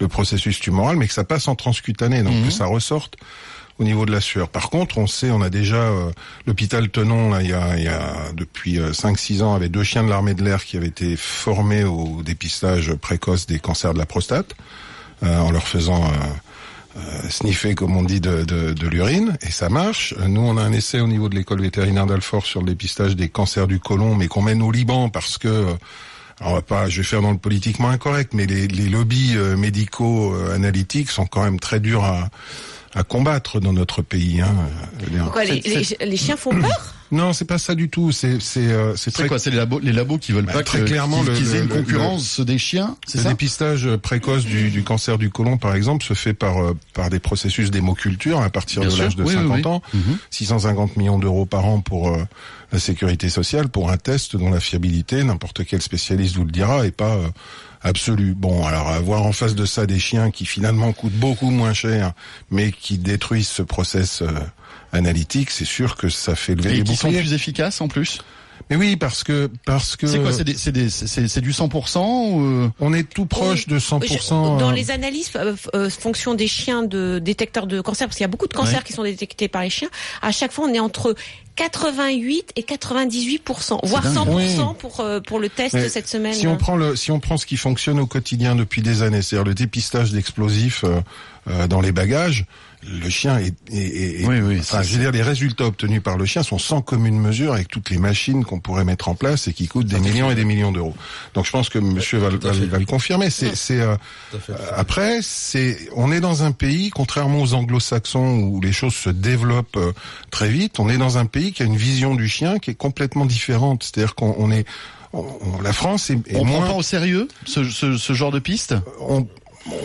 le 0.00 0.08
processus 0.08 0.58
tumoral, 0.58 0.96
mais 0.96 1.06
que 1.06 1.14
ça 1.14 1.24
passe 1.24 1.46
en 1.46 1.54
transcutané, 1.54 2.22
donc 2.22 2.34
Mhm. 2.34 2.46
que 2.46 2.50
ça 2.52 2.66
ressorte 2.66 3.16
au 3.78 3.84
niveau 3.84 4.06
de 4.06 4.12
la 4.12 4.20
sueur. 4.20 4.48
Par 4.48 4.70
contre, 4.70 4.98
on 4.98 5.06
sait, 5.06 5.30
on 5.30 5.42
a 5.42 5.50
déjà 5.50 5.76
euh, 5.76 6.10
l'hôpital 6.46 6.88
Tenon, 6.88 7.30
là, 7.30 7.42
il 7.42 7.50
y 7.50 7.52
a, 7.52 7.76
il 7.76 7.84
y 7.84 7.88
a 7.88 8.32
depuis 8.34 8.78
5-6 8.78 9.42
ans, 9.42 9.54
avait 9.54 9.68
deux 9.68 9.82
chiens 9.82 10.04
de 10.04 10.08
l'armée 10.08 10.34
de 10.34 10.44
l'air 10.44 10.64
qui 10.64 10.76
avaient 10.76 10.86
été 10.86 11.16
formés 11.16 11.84
au 11.84 12.22
dépistage 12.22 12.94
précoce 12.94 13.46
des 13.46 13.58
cancers 13.58 13.92
de 13.94 13.98
la 13.98 14.06
prostate, 14.06 14.54
euh, 15.22 15.38
en 15.38 15.50
leur 15.50 15.66
faisant 15.66 16.04
euh, 16.04 16.08
euh, 16.96 17.28
sniffer, 17.28 17.74
comme 17.74 17.96
on 17.96 18.04
dit, 18.04 18.20
de, 18.20 18.44
de, 18.44 18.72
de 18.72 18.86
l'urine, 18.86 19.36
et 19.42 19.50
ça 19.50 19.68
marche. 19.68 20.14
Euh, 20.20 20.28
Nous, 20.28 20.40
on 20.40 20.56
a 20.56 20.62
un 20.62 20.72
essai 20.72 21.00
au 21.00 21.08
niveau 21.08 21.28
de 21.28 21.34
l'école 21.34 21.60
vétérinaire 21.60 22.06
d'Alfort 22.06 22.46
sur 22.46 22.60
le 22.60 22.66
dépistage 22.66 23.16
des 23.16 23.28
cancers 23.28 23.66
du 23.66 23.80
côlon, 23.80 24.14
mais 24.14 24.28
qu'on 24.28 24.42
mène 24.42 24.62
au 24.62 24.70
Liban 24.70 25.08
parce 25.08 25.36
que 25.36 25.48
euh, 25.48 25.72
alors, 26.40 26.52
on 26.52 26.54
va 26.56 26.62
pas, 26.62 26.88
je 26.88 26.98
vais 26.98 27.02
faire 27.06 27.22
dans 27.22 27.30
le 27.30 27.38
politiquement 27.38 27.88
incorrect, 27.88 28.32
mais 28.34 28.46
les, 28.46 28.66
les 28.66 28.88
lobbies 28.88 29.34
euh, 29.36 29.56
médicaux 29.56 30.34
euh, 30.34 30.54
analytiques 30.54 31.10
sont 31.10 31.26
quand 31.26 31.42
même 31.44 31.60
très 31.60 31.78
durs 31.80 32.04
à, 32.04 32.28
à 32.94 33.02
combattre 33.02 33.60
dans 33.60 33.72
notre 33.72 34.02
pays. 34.02 34.40
Hein. 34.40 34.54
Pourquoi 35.18 35.44
les, 35.44 35.60
C'est- 35.62 35.98
les- 36.00 36.06
les 36.10 36.16
chiens 36.16 36.36
font 36.36 36.50
peur 36.50 36.94
Non, 37.12 37.32
c'est 37.32 37.44
pas 37.44 37.58
ça 37.58 37.74
du 37.76 37.90
tout. 37.90 38.10
C'est 38.12 38.40
c'est 38.40 38.60
euh, 38.66 38.96
c'est 38.96 39.04
C'est 39.04 39.10
très 39.12 39.26
quoi 39.28 39.38
C'est 39.38 39.50
les 39.50 39.56
labos, 39.56 39.78
les 39.78 39.92
labos 39.92 40.18
qui 40.18 40.32
veulent 40.32 40.46
Bah, 40.46 40.52
pas 40.54 40.62
très 40.64 40.80
que- 40.80 40.84
clairement, 40.86 41.22
qu'ils 41.22 41.54
aient 41.54 41.60
une 41.60 41.68
le- 41.68 41.74
concurrence 41.74 42.40
des 42.40 42.58
chiens, 42.58 42.96
c'est 43.06 43.18
Le 43.18 43.24
ça 43.24 43.28
dépistage 43.30 43.88
précoce 44.02 44.44
du, 44.44 44.70
du 44.70 44.82
cancer 44.82 45.16
du 45.18 45.30
côlon, 45.30 45.56
par 45.58 45.74
exemple, 45.76 46.04
se 46.04 46.14
fait 46.14 46.34
par 46.34 46.58
euh, 46.62 46.74
par 46.92 47.10
des 47.10 47.20
processus 47.20 47.70
d'hémoculture 47.70 48.40
à 48.40 48.50
partir 48.50 48.80
Bien 48.80 48.88
de 48.90 48.94
sûr, 48.94 49.04
l'âge 49.04 49.16
de 49.16 49.22
oui, 49.22 49.34
oui, 49.36 49.42
50 49.42 49.56
oui. 49.58 49.66
ans. 49.66 49.82
Mhm. 49.92 50.16
650 50.30 50.96
millions 50.96 51.18
d'euros 51.18 51.46
par 51.46 51.66
an 51.66 51.80
pour 51.80 52.08
euh, 52.08 52.24
la 52.72 52.78
sécurité 52.80 53.28
sociale, 53.28 53.68
pour 53.68 53.90
un 53.90 53.96
test 53.96 54.34
dont 54.36 54.50
la 54.50 54.58
fiabilité, 54.60 55.22
n'importe 55.22 55.64
quel 55.64 55.82
spécialiste 55.82 56.34
vous 56.36 56.44
le 56.44 56.50
dira, 56.52 56.84
est 56.86 56.90
pas 56.90 57.14
euh, 57.14 57.28
absolue. 57.84 58.34
Bon, 58.34 58.66
alors 58.66 58.88
avoir 58.88 59.22
en 59.22 59.32
face 59.32 59.54
de 59.54 59.64
ça 59.64 59.86
des 59.86 60.00
chiens 60.00 60.30
qui 60.30 60.46
finalement 60.46 60.92
coûtent 60.92 61.12
beaucoup 61.12 61.50
moins 61.50 61.72
cher, 61.72 62.12
mais 62.50 62.72
qui 62.72 62.98
détruisent 62.98 63.48
ce 63.48 63.62
process 63.62 64.22
euh, 64.22 64.28
analytique, 64.92 65.50
c'est 65.50 65.64
sûr 65.64 65.96
que 65.96 66.08
ça 66.08 66.34
fait 66.34 66.54
lever 66.54 66.70
Et 66.70 66.76
les 66.78 66.82
qui 66.82 66.96
sont 66.96 67.08
boucliers. 67.08 67.22
plus 67.22 67.34
efficaces 67.34 67.80
en 67.80 67.88
plus? 67.88 68.20
Mais 68.70 68.76
oui, 68.76 68.96
parce 68.96 69.24
que 69.24 69.50
parce 69.66 69.94
que 69.96 70.06
C'est 70.06 70.20
quoi 70.20 70.32
C'est 70.32 70.44
des- 70.44 70.54
c'est 70.56 70.72
des- 70.72 70.88
c'est- 70.88 71.40
du 71.40 71.52
100% 71.52 72.30
ou 72.30 72.40
euh, 72.42 72.70
on 72.80 72.94
est 72.94 73.02
tout 73.02 73.26
proche 73.26 73.66
de 73.66 73.78
100%. 73.78 74.56
Je- 74.58 74.60
Dans 74.60 74.70
euh, 74.70 74.72
les 74.72 74.90
analyses, 74.90 75.30
euh, 75.36 75.54
euh, 75.74 75.90
fonction 75.90 76.34
des 76.34 76.46
chiens 76.48 76.82
de 76.82 77.18
détecteurs 77.22 77.66
de 77.66 77.80
cancer, 77.80 78.06
parce 78.06 78.16
qu'il 78.16 78.24
y 78.24 78.26
a 78.26 78.28
beaucoup 78.28 78.48
de 78.48 78.54
cancers 78.54 78.78
Ouais. 78.78 78.84
qui 78.84 78.92
sont 78.94 79.02
détectés 79.02 79.48
par 79.48 79.62
les 79.62 79.70
chiens, 79.70 79.88
à 80.22 80.32
chaque 80.32 80.52
fois 80.52 80.66
on 80.66 80.72
est 80.72 80.78
entre 80.80 81.14
88 81.56 82.52
et 82.56 82.62
98 82.62 83.42
voire 83.84 84.02
dingue. 84.02 84.14
100 84.14 84.26
Oui. 84.34 84.74
pour 84.78 85.00
euh, 85.00 85.20
pour 85.20 85.38
le 85.38 85.48
test 85.48 85.74
Mais 85.74 85.88
cette 85.88 86.08
semaine. 86.08 86.32
Si 86.34 86.46
on 86.46 86.56
prend 86.56 86.76
le, 86.76 86.96
si 86.96 87.10
on 87.10 87.20
prend 87.20 87.36
ce 87.36 87.46
qui 87.46 87.56
fonctionne 87.56 88.00
au 88.00 88.06
quotidien 88.06 88.54
depuis 88.56 88.82
des 88.82 89.02
années, 89.02 89.22
c'est-à-dire 89.22 89.44
le 89.46 89.54
dépistage 89.54 90.12
d'explosifs 90.12 90.84
euh, 90.84 91.00
euh, 91.48 91.66
dans 91.66 91.80
les 91.80 91.92
bagages, 91.92 92.46
le 92.86 93.08
chien 93.08 93.38
est, 93.38 93.54
est- 93.72 93.76
est- 93.76 94.20
est- 94.22 94.26
Oui, 94.26 94.40
oui, 94.40 94.56
enfin, 94.60 94.82
je 94.82 94.92
veux 94.94 94.98
dire, 95.00 95.10
les 95.12 95.22
résultats 95.22 95.64
obtenus 95.66 96.02
par 96.02 96.16
le 96.18 96.24
chien 96.26 96.42
sont 96.42 96.58
sans 96.58 96.82
commune 96.82 97.18
mesure 97.18 97.54
avec 97.54 97.68
toutes 97.68 97.90
les 97.90 97.98
machines 97.98 98.44
qu'on 98.44 98.60
pourrait 98.60 98.84
mettre 98.84 99.08
en 99.08 99.14
place 99.14 99.48
et 99.48 99.52
qui 99.52 99.68
coûtent 99.68 99.86
des 99.86 99.98
millions 100.00 100.30
et 100.30 100.34
des 100.34 100.44
millions 100.44 100.72
d'euros. 100.72 100.94
Donc 101.34 101.46
je 101.46 101.50
pense 101.50 101.68
que 101.68 101.78
Monsieur 101.78 102.18
va, 102.18 102.28
va, 102.28 102.52
va 102.52 102.78
le 102.78 102.84
confirmer. 102.86 103.30
C'est, 103.30 103.54
c'est 103.56 103.80
euh, 103.80 103.96
euh, 104.50 104.54
après, 104.76 105.20
c'est, 105.22 105.78
on 105.96 106.12
est 106.12 106.20
dans 106.20 106.42
un 106.42 106.52
pays, 106.52 106.90
contrairement 106.90 107.40
aux 107.42 107.54
anglo-saxons 107.54 108.38
où 108.40 108.60
les 108.60 108.72
choses 108.72 108.94
se 108.94 109.10
développent 109.10 109.76
euh, 109.76 109.92
très 110.30 110.48
vite, 110.48 110.78
on 110.78 110.88
est 110.88 110.98
dans 110.98 111.18
un 111.18 111.26
pays 111.26 111.52
qui 111.52 111.62
a 111.62 111.66
une 111.66 111.76
vision 111.76 112.14
du 112.14 112.28
chien 112.28 112.58
qui 112.58 112.70
est 112.70 112.74
complètement 112.74 113.24
différente. 113.26 113.82
C'est-à-dire 113.84 114.14
qu'on 114.14 114.34
on 114.38 114.50
est, 114.50 114.66
on- 115.12 115.24
on- 115.58 115.62
la 115.62 115.72
France 115.72 116.10
est, 116.10 116.18
est 116.28 116.36
on 116.36 116.44
moins, 116.44 116.60
prend 116.60 116.72
pas 116.72 116.78
au 116.78 116.82
sérieux 116.82 117.28
ce, 117.46 117.64
ce, 117.64 117.96
ce 117.96 118.12
genre 118.12 118.30
de 118.32 118.38
piste? 118.40 118.74
On, 119.00 119.26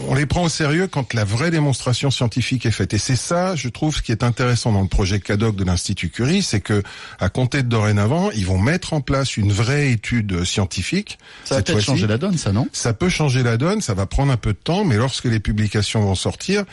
on 0.07 0.13
les 0.13 0.25
prend 0.25 0.43
au 0.43 0.49
sérieux 0.49 0.87
quand 0.87 1.13
la 1.13 1.23
vraie 1.23 1.51
démonstration 1.51 2.11
scientifique 2.11 2.65
est 2.65 2.71
faite. 2.71 2.93
Et 2.93 2.97
c'est 2.97 3.15
ça, 3.15 3.55
je 3.55 3.69
trouve, 3.69 3.95
ce 3.95 4.01
qui 4.01 4.11
est 4.11 4.23
intéressant 4.23 4.71
dans 4.71 4.81
le 4.81 4.87
projet 4.87 5.19
CADOC 5.19 5.55
de 5.55 5.63
l'Institut 5.63 6.09
Curie, 6.09 6.41
c'est 6.41 6.59
que, 6.59 6.83
à 7.19 7.29
compter 7.29 7.63
de 7.63 7.69
dorénavant, 7.69 8.31
ils 8.31 8.45
vont 8.45 8.57
mettre 8.57 8.93
en 8.93 9.01
place 9.01 9.37
une 9.37 9.51
vraie 9.51 9.91
étude 9.91 10.43
scientifique. 10.43 11.17
Ça 11.45 11.55
va 11.55 11.61
peut-être 11.61 11.81
changer 11.81 12.07
la 12.07 12.17
donne, 12.17 12.37
ça 12.37 12.51
non? 12.51 12.67
Ça 12.73 12.93
peut 12.93 13.09
changer 13.09 13.43
la 13.43 13.57
donne, 13.57 13.81
ça 13.81 13.93
va 13.93 14.05
prendre 14.05 14.31
un 14.31 14.37
peu 14.37 14.53
de 14.53 14.57
temps, 14.57 14.83
mais 14.83 14.97
lorsque 14.97 15.25
les 15.25 15.39
publications 15.39 16.01
vont 16.01 16.15
sortir, 16.15 16.65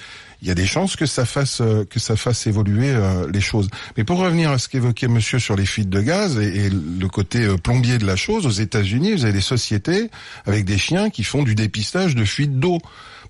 il 0.42 0.48
y 0.48 0.50
a 0.50 0.54
des 0.54 0.66
chances 0.66 0.96
que 0.96 1.06
ça 1.06 1.24
fasse 1.24 1.60
euh, 1.60 1.84
que 1.84 1.98
ça 1.98 2.16
fasse 2.16 2.46
évoluer 2.46 2.90
euh, 2.90 3.30
les 3.32 3.40
choses. 3.40 3.68
Mais 3.96 4.04
pour 4.04 4.18
revenir 4.18 4.50
à 4.50 4.58
ce 4.58 4.68
qu'évoquait 4.68 5.08
Monsieur 5.08 5.38
sur 5.38 5.56
les 5.56 5.66
fuites 5.66 5.88
de 5.88 6.00
gaz 6.00 6.38
et, 6.38 6.66
et 6.66 6.70
le 6.70 7.08
côté 7.08 7.44
euh, 7.44 7.56
plombier 7.56 7.98
de 7.98 8.06
la 8.06 8.16
chose, 8.16 8.46
aux 8.46 8.50
États-Unis, 8.50 9.14
vous 9.14 9.24
avez 9.24 9.32
des 9.32 9.40
sociétés 9.40 10.10
avec 10.44 10.64
des 10.64 10.78
chiens 10.78 11.10
qui 11.10 11.24
font 11.24 11.42
du 11.42 11.54
dépistage 11.54 12.14
de 12.14 12.24
fuites 12.24 12.58
d'eau. 12.58 12.78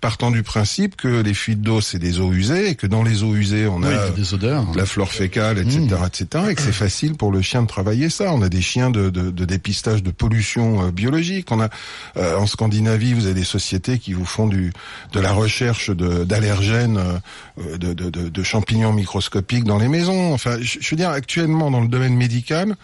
Partant 0.01 0.31
du 0.31 0.43
principe 0.43 0.97
que 0.97 1.23
les 1.23 1.35
fuites 1.35 1.63
d'eau 1.63 1.81
c'est 1.81 1.99
des 1.99 2.21
eaux 2.21 2.33
usées 2.33 2.69
et 2.71 2.75
que 2.75 2.87
dans 2.87 3.03
les 3.03 3.23
eaux 3.23 3.35
usées 3.35 3.67
on 3.67 3.79
Oui, 3.83 3.93
a 3.93 4.11
des 4.11 4.35
odeurs. 4.35 4.65
de 4.73 4.77
la 4.77 4.87
flore 4.87 5.11
fécale, 5.13 5.59
etc., 5.59 5.81
etc., 6.07 6.45
et 6.51 6.55
que 6.55 6.63
c'est 6.63 6.73
facile 6.73 7.15
pour 7.15 7.33
le 7.33 7.41
chien 7.43 7.63
de 7.63 7.67
travailler 7.67 8.11
ça. 8.11 8.33
On 8.33 8.43
a 8.43 8.49
des 8.49 8.61
chiens 8.61 8.91
de, 8.91 9.11
de, 9.11 9.31
de 9.31 9.45
dépistage 9.45 10.03
de 10.03 10.11
pollution 10.11 10.87
euh, 10.87 10.91
biologique. 10.91 11.51
On 11.51 11.61
a 11.61 11.69
euh, 12.17 12.37
en 12.37 12.47
Scandinavie, 12.47 13.15
vous 13.15 13.27
avez 13.27 13.35
des 13.35 13.45
sociétés 13.45 13.99
qui 13.99 14.13
vous 14.13 14.25
font 14.27 14.47
du 14.47 14.73
de 15.13 15.21
la 15.21 15.33
recherche 15.33 15.91
d'allergènes, 15.91 16.99
euh, 16.99 17.77
de, 17.79 17.93
de, 17.95 18.11
de, 18.11 18.29
de 18.29 18.43
champignons 18.43 18.93
microscopiques 18.93 19.65
dans 19.65 19.79
les 19.79 19.89
maisons. 19.89 20.33
Enfin, 20.35 20.57
je, 20.61 20.79
je 20.81 20.91
veux 20.91 20.97
dire, 20.97 21.11
actuellement 21.11 21.71
dans 21.71 21.81
le 21.81 21.89
domaine 21.89 22.15
médical. 22.17 22.77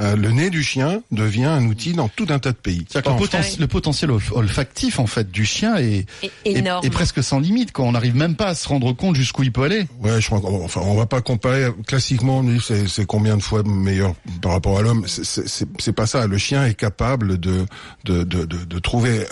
Euh, 0.00 0.16
le 0.16 0.30
nez 0.30 0.50
du 0.50 0.62
chien 0.62 1.02
devient 1.10 1.44
un 1.44 1.64
outil 1.66 1.92
dans 1.92 2.08
tout 2.08 2.26
un 2.30 2.38
tas 2.38 2.52
de 2.52 2.56
pays. 2.56 2.86
Le, 2.94 3.02
Pas 3.02 3.10
en 3.10 3.18
poten- 3.18 3.58
le 3.60 3.66
potentiel 3.66 4.10
olf- 4.10 4.32
olfactif 4.32 4.98
en 4.98 5.06
fait 5.06 5.30
du 5.30 5.44
chien 5.44 5.76
est, 5.76 6.06
est- 6.22 6.30
énorme. 6.44 6.84
est 6.86 6.90
presque 6.90 7.22
sans 7.22 7.38
limite. 7.38 7.72
Quoi. 7.72 7.84
On 7.84 7.92
n'arrive 7.92 8.16
même 8.16 8.34
pas 8.34 8.48
à 8.48 8.54
se 8.54 8.66
rendre 8.68 8.92
compte 8.92 9.16
jusqu'où 9.16 9.42
il 9.42 9.52
peut 9.52 9.62
aller. 9.64 9.86
Ouais, 10.00 10.20
je 10.20 10.26
crois 10.26 10.40
qu'on 10.40 10.64
enfin, 10.64 10.80
on 10.84 10.94
va 10.94 11.06
pas 11.06 11.20
comparer. 11.20 11.66
Classiquement, 11.86 12.38
on 12.38 12.44
dit 12.44 12.60
c'est, 12.66 13.04
combien 13.06 13.36
de 13.36 13.42
fois 13.42 13.62
meilleur 13.64 14.14
par 14.42 14.52
rapport 14.52 14.78
à 14.78 14.82
l'homme. 14.82 15.04
C'est, 15.06 15.92
pas 15.92 16.06
ça. 16.06 16.26
Le 16.26 16.38
chien 16.38 16.64
est 16.66 16.74
capable 16.74 17.38
de 17.38 17.66
de 18.04 18.22
de 18.24 18.44
de, 18.44 18.64
de 18.64 18.78
trouver. 18.78 19.26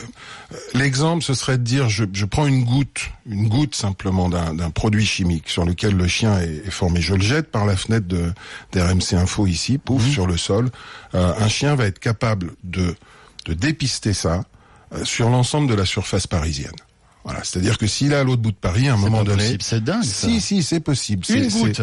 L'exemple, 0.74 1.22
ce 1.22 1.34
serait 1.34 1.58
de 1.58 1.62
dire, 1.62 1.88
je, 1.90 2.04
je 2.12 2.24
prends 2.24 2.46
une 2.46 2.64
goutte, 2.64 3.10
une 3.26 3.48
goutte 3.48 3.74
simplement 3.74 4.28
d'un, 4.30 4.54
d'un 4.54 4.70
produit 4.70 5.04
chimique 5.04 5.48
sur 5.48 5.64
lequel 5.66 5.94
le 5.94 6.06
chien 6.08 6.40
est, 6.40 6.66
est 6.66 6.70
formé. 6.70 7.00
Je 7.02 7.14
le 7.14 7.20
jette 7.20 7.50
par 7.50 7.66
la 7.66 7.76
fenêtre 7.76 8.06
de 8.08 8.32
d'RMC 8.72 9.12
Info 9.14 9.46
ici, 9.46 9.76
pouf, 9.76 10.06
sur 10.08 10.26
le 10.26 10.36
sol. 10.38 10.70
Euh, 11.14 11.32
un 11.38 11.48
chien 11.48 11.74
va 11.74 11.84
être 11.84 11.98
capable 11.98 12.52
de 12.64 12.94
de 13.46 13.54
dépister 13.54 14.12
ça 14.14 14.42
euh, 14.94 15.04
sur 15.04 15.28
l'ensemble 15.30 15.68
de 15.68 15.74
la 15.74 15.84
surface 15.86 16.26
parisienne. 16.26 16.72
Voilà, 17.24 17.44
c'est-à-dire 17.44 17.76
que 17.76 17.86
s'il 17.86 18.12
est 18.12 18.16
à 18.16 18.24
l'autre 18.24 18.40
bout 18.42 18.52
de 18.52 18.56
Paris, 18.56 18.88
à 18.88 18.94
un 18.94 18.96
moment 18.96 19.24
donné, 19.24 19.42
possible, 19.44 19.62
c'est 19.62 19.84
dingue. 19.84 20.02
ça. 20.02 20.26
si, 20.28 20.40
si, 20.40 20.62
c'est 20.62 20.80
possible. 20.80 21.24
Une 21.28 21.50
C'est- 21.50 21.58
goutte. 21.58 21.82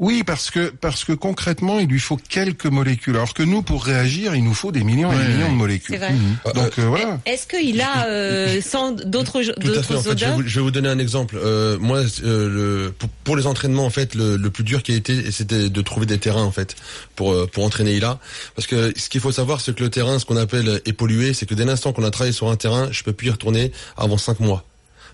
Oui, 0.00 0.24
parce 0.24 0.50
que 0.50 0.70
parce 0.70 1.04
que 1.04 1.12
concrètement, 1.12 1.78
il 1.78 1.86
lui 1.88 2.00
faut 2.00 2.16
quelques 2.16 2.66
molécules. 2.66 3.14
Alors 3.14 3.32
que 3.32 3.44
nous, 3.44 3.62
pour 3.62 3.84
réagir, 3.84 4.34
il 4.34 4.42
nous 4.42 4.52
faut 4.54 4.72
des 4.72 4.82
millions 4.82 5.12
et 5.12 5.16
Ouais, 5.16 5.22
des 5.22 5.28
millions 5.34 5.44
ouais. 5.46 5.52
de 5.52 5.56
molécules. 5.56 5.94
C'est 5.94 5.98
vrai. 5.98 6.14
Donc 6.54 6.78
euh, 6.80 6.86
voilà. 6.86 7.20
Est-ce 7.26 7.46
qu'il 7.46 7.80
a 7.80 8.06
euh, 8.08 8.60
sans 8.60 8.90
d'autres 8.90 9.40
Tout 9.42 9.50
à 9.52 9.54
fait. 9.62 9.68
d'autres 9.68 9.96
En 9.96 10.02
fait, 10.02 10.18
je 10.18 10.24
vais, 10.24 10.32
vous, 10.32 10.42
je 10.44 10.54
vais 10.56 10.60
vous 10.62 10.70
donner 10.72 10.88
un 10.88 10.98
exemple. 10.98 11.36
Euh, 11.40 11.78
moi, 11.78 11.98
euh, 12.24 12.48
le, 12.86 12.92
pour, 12.92 13.08
pour 13.22 13.36
les 13.36 13.46
entraînements, 13.46 13.86
en 13.86 13.90
fait, 13.90 14.16
le, 14.16 14.36
le 14.36 14.50
plus 14.50 14.64
dur 14.64 14.82
qui 14.82 14.92
a 14.92 14.96
été, 14.96 15.30
c'était 15.30 15.68
de 15.70 15.82
trouver 15.82 16.06
des 16.06 16.18
terrains, 16.18 16.42
en 16.42 16.50
fait, 16.52 16.74
pour 17.14 17.48
pour 17.50 17.64
entraîner 17.64 17.94
Ila. 17.94 18.18
Parce 18.56 18.66
que 18.66 18.92
ce 18.96 19.08
qu'il 19.08 19.20
faut 19.20 19.32
savoir, 19.32 19.60
c'est 19.60 19.76
que 19.76 19.82
le 19.84 19.90
terrain, 19.90 20.18
ce 20.18 20.24
qu'on 20.24 20.36
appelle 20.36 20.80
est 20.84 20.92
pollué, 20.92 21.34
c'est 21.34 21.46
que 21.46 21.54
dès 21.54 21.64
l'instant 21.64 21.92
qu'on 21.92 22.04
a 22.04 22.10
travaillé 22.10 22.32
sur 22.32 22.50
un 22.50 22.56
terrain, 22.56 22.88
je 22.90 23.04
peux 23.04 23.12
plus 23.12 23.28
y 23.28 23.30
retourner 23.30 23.70
avant 23.96 24.18
cinq 24.18 24.40
mois. 24.40 24.64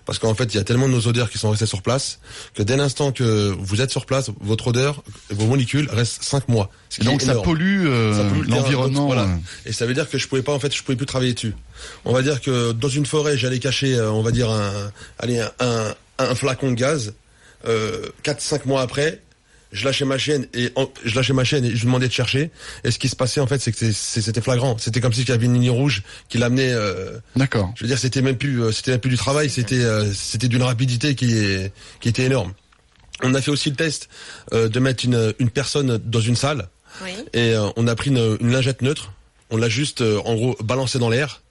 Parce 0.05 0.19
qu'en 0.19 0.33
fait, 0.33 0.53
il 0.53 0.57
y 0.57 0.59
a 0.59 0.63
tellement 0.63 0.87
de 0.87 0.93
nos 0.93 1.07
odeurs 1.07 1.29
qui 1.29 1.37
sont 1.37 1.49
restées 1.51 1.65
sur 1.65 1.81
place 1.81 2.19
que 2.53 2.63
dès 2.63 2.75
l'instant 2.75 3.11
que 3.11 3.53
vous 3.57 3.81
êtes 3.81 3.91
sur 3.91 4.05
place, 4.05 4.29
votre 4.39 4.67
odeur, 4.67 5.03
vos 5.29 5.45
molécules 5.45 5.87
restent 5.91 6.23
cinq 6.23 6.47
mois. 6.47 6.69
Ce 6.89 7.03
donc 7.03 7.21
ça 7.21 7.35
pollue, 7.35 7.85
euh, 7.85 8.17
Ça 8.17 8.23
pollue 8.33 8.49
l'environnement. 8.49 9.05
Voilà. 9.05 9.27
Et 9.65 9.73
ça 9.73 9.85
veut 9.85 9.93
dire 9.93 10.09
que 10.09 10.17
je 10.17 10.27
pouvais 10.27 10.41
pas, 10.41 10.53
en 10.53 10.59
fait, 10.59 10.75
je 10.75 10.83
pouvais 10.83 10.95
plus 10.95 11.05
travailler 11.05 11.33
dessus. 11.33 11.55
On 12.05 12.13
va 12.13 12.21
dire 12.21 12.41
que 12.41 12.71
dans 12.71 12.89
une 12.89 13.05
forêt, 13.05 13.37
j'allais 13.37 13.59
cacher, 13.59 13.95
euh, 13.95 14.11
on 14.11 14.21
va 14.21 14.31
dire 14.31 14.49
un, 14.49 14.91
allez, 15.19 15.39
un, 15.39 15.51
un, 15.59 15.93
un 16.17 16.35
flacon 16.35 16.71
de 16.71 16.75
gaz. 16.75 17.13
Euh, 17.67 18.07
4-5 18.23 18.61
mois 18.65 18.81
après, 18.81 19.21
je 19.71 19.85
lâchais 19.85 20.05
ma 20.05 20.17
chaîne 20.17 20.47
et 20.53 20.71
en- 20.75 20.89
je 21.05 21.15
lâchais 21.15 21.33
ma 21.33 21.43
chaîne 21.43 21.63
et 21.65 21.69
je 21.69 21.75
lui 21.75 21.85
demandais 21.85 22.07
de 22.07 22.13
chercher. 22.13 22.51
Et 22.83 22.91
ce 22.91 22.99
qui 22.99 23.07
se 23.09 23.15
passait 23.15 23.39
en 23.39 23.47
fait, 23.47 23.59
c'est 23.59 23.71
que 23.71 23.91
c'était 23.91 24.41
flagrant. 24.41 24.77
C'était 24.77 24.99
comme 25.01 25.13
si 25.13 25.21
il 25.21 25.29
y 25.29 25.31
avait 25.31 25.45
une 25.45 25.53
ligne 25.53 25.69
rouge 25.69 26.03
qui 26.29 26.37
l'amenait. 26.37 26.71
Euh, 26.71 27.17
D'accord. 27.35 27.71
je 27.75 27.83
veux 27.83 27.87
dire, 27.87 27.97
c'était 27.97 28.21
même 28.21 28.37
plus, 28.37 28.61
euh, 28.61 28.71
c'était 28.71 28.91
même 28.91 28.99
plus 28.99 29.09
du 29.09 29.17
travail. 29.17 29.49
C'était, 29.49 29.75
euh, 29.83 30.11
c'était 30.13 30.47
d'une 30.47 30.63
rapidité 30.63 31.15
qui 31.15 31.33
est, 31.37 31.71
qui 31.99 32.09
était 32.09 32.23
énorme. 32.23 32.53
On 33.23 33.33
a 33.35 33.41
fait 33.41 33.51
aussi 33.51 33.69
le 33.69 33.75
test 33.75 34.09
euh, 34.53 34.67
de 34.67 34.79
mettre 34.79 35.05
une, 35.05 35.33
une 35.39 35.49
personne 35.49 35.97
dans 36.03 36.21
une 36.21 36.35
salle 36.35 36.67
Oui. 37.03 37.11
et 37.33 37.53
euh, 37.53 37.69
on 37.75 37.87
a 37.87 37.95
pris 37.95 38.09
une, 38.09 38.37
une 38.41 38.51
lingette 38.51 38.81
neutre, 38.81 39.13
on 39.51 39.57
l'a 39.57 39.69
juste 39.69 40.01
euh, 40.01 40.19
en 40.25 40.33
gros 40.35 40.57
balancé 40.63 40.97
dans 40.99 41.09
l'air. 41.09 41.41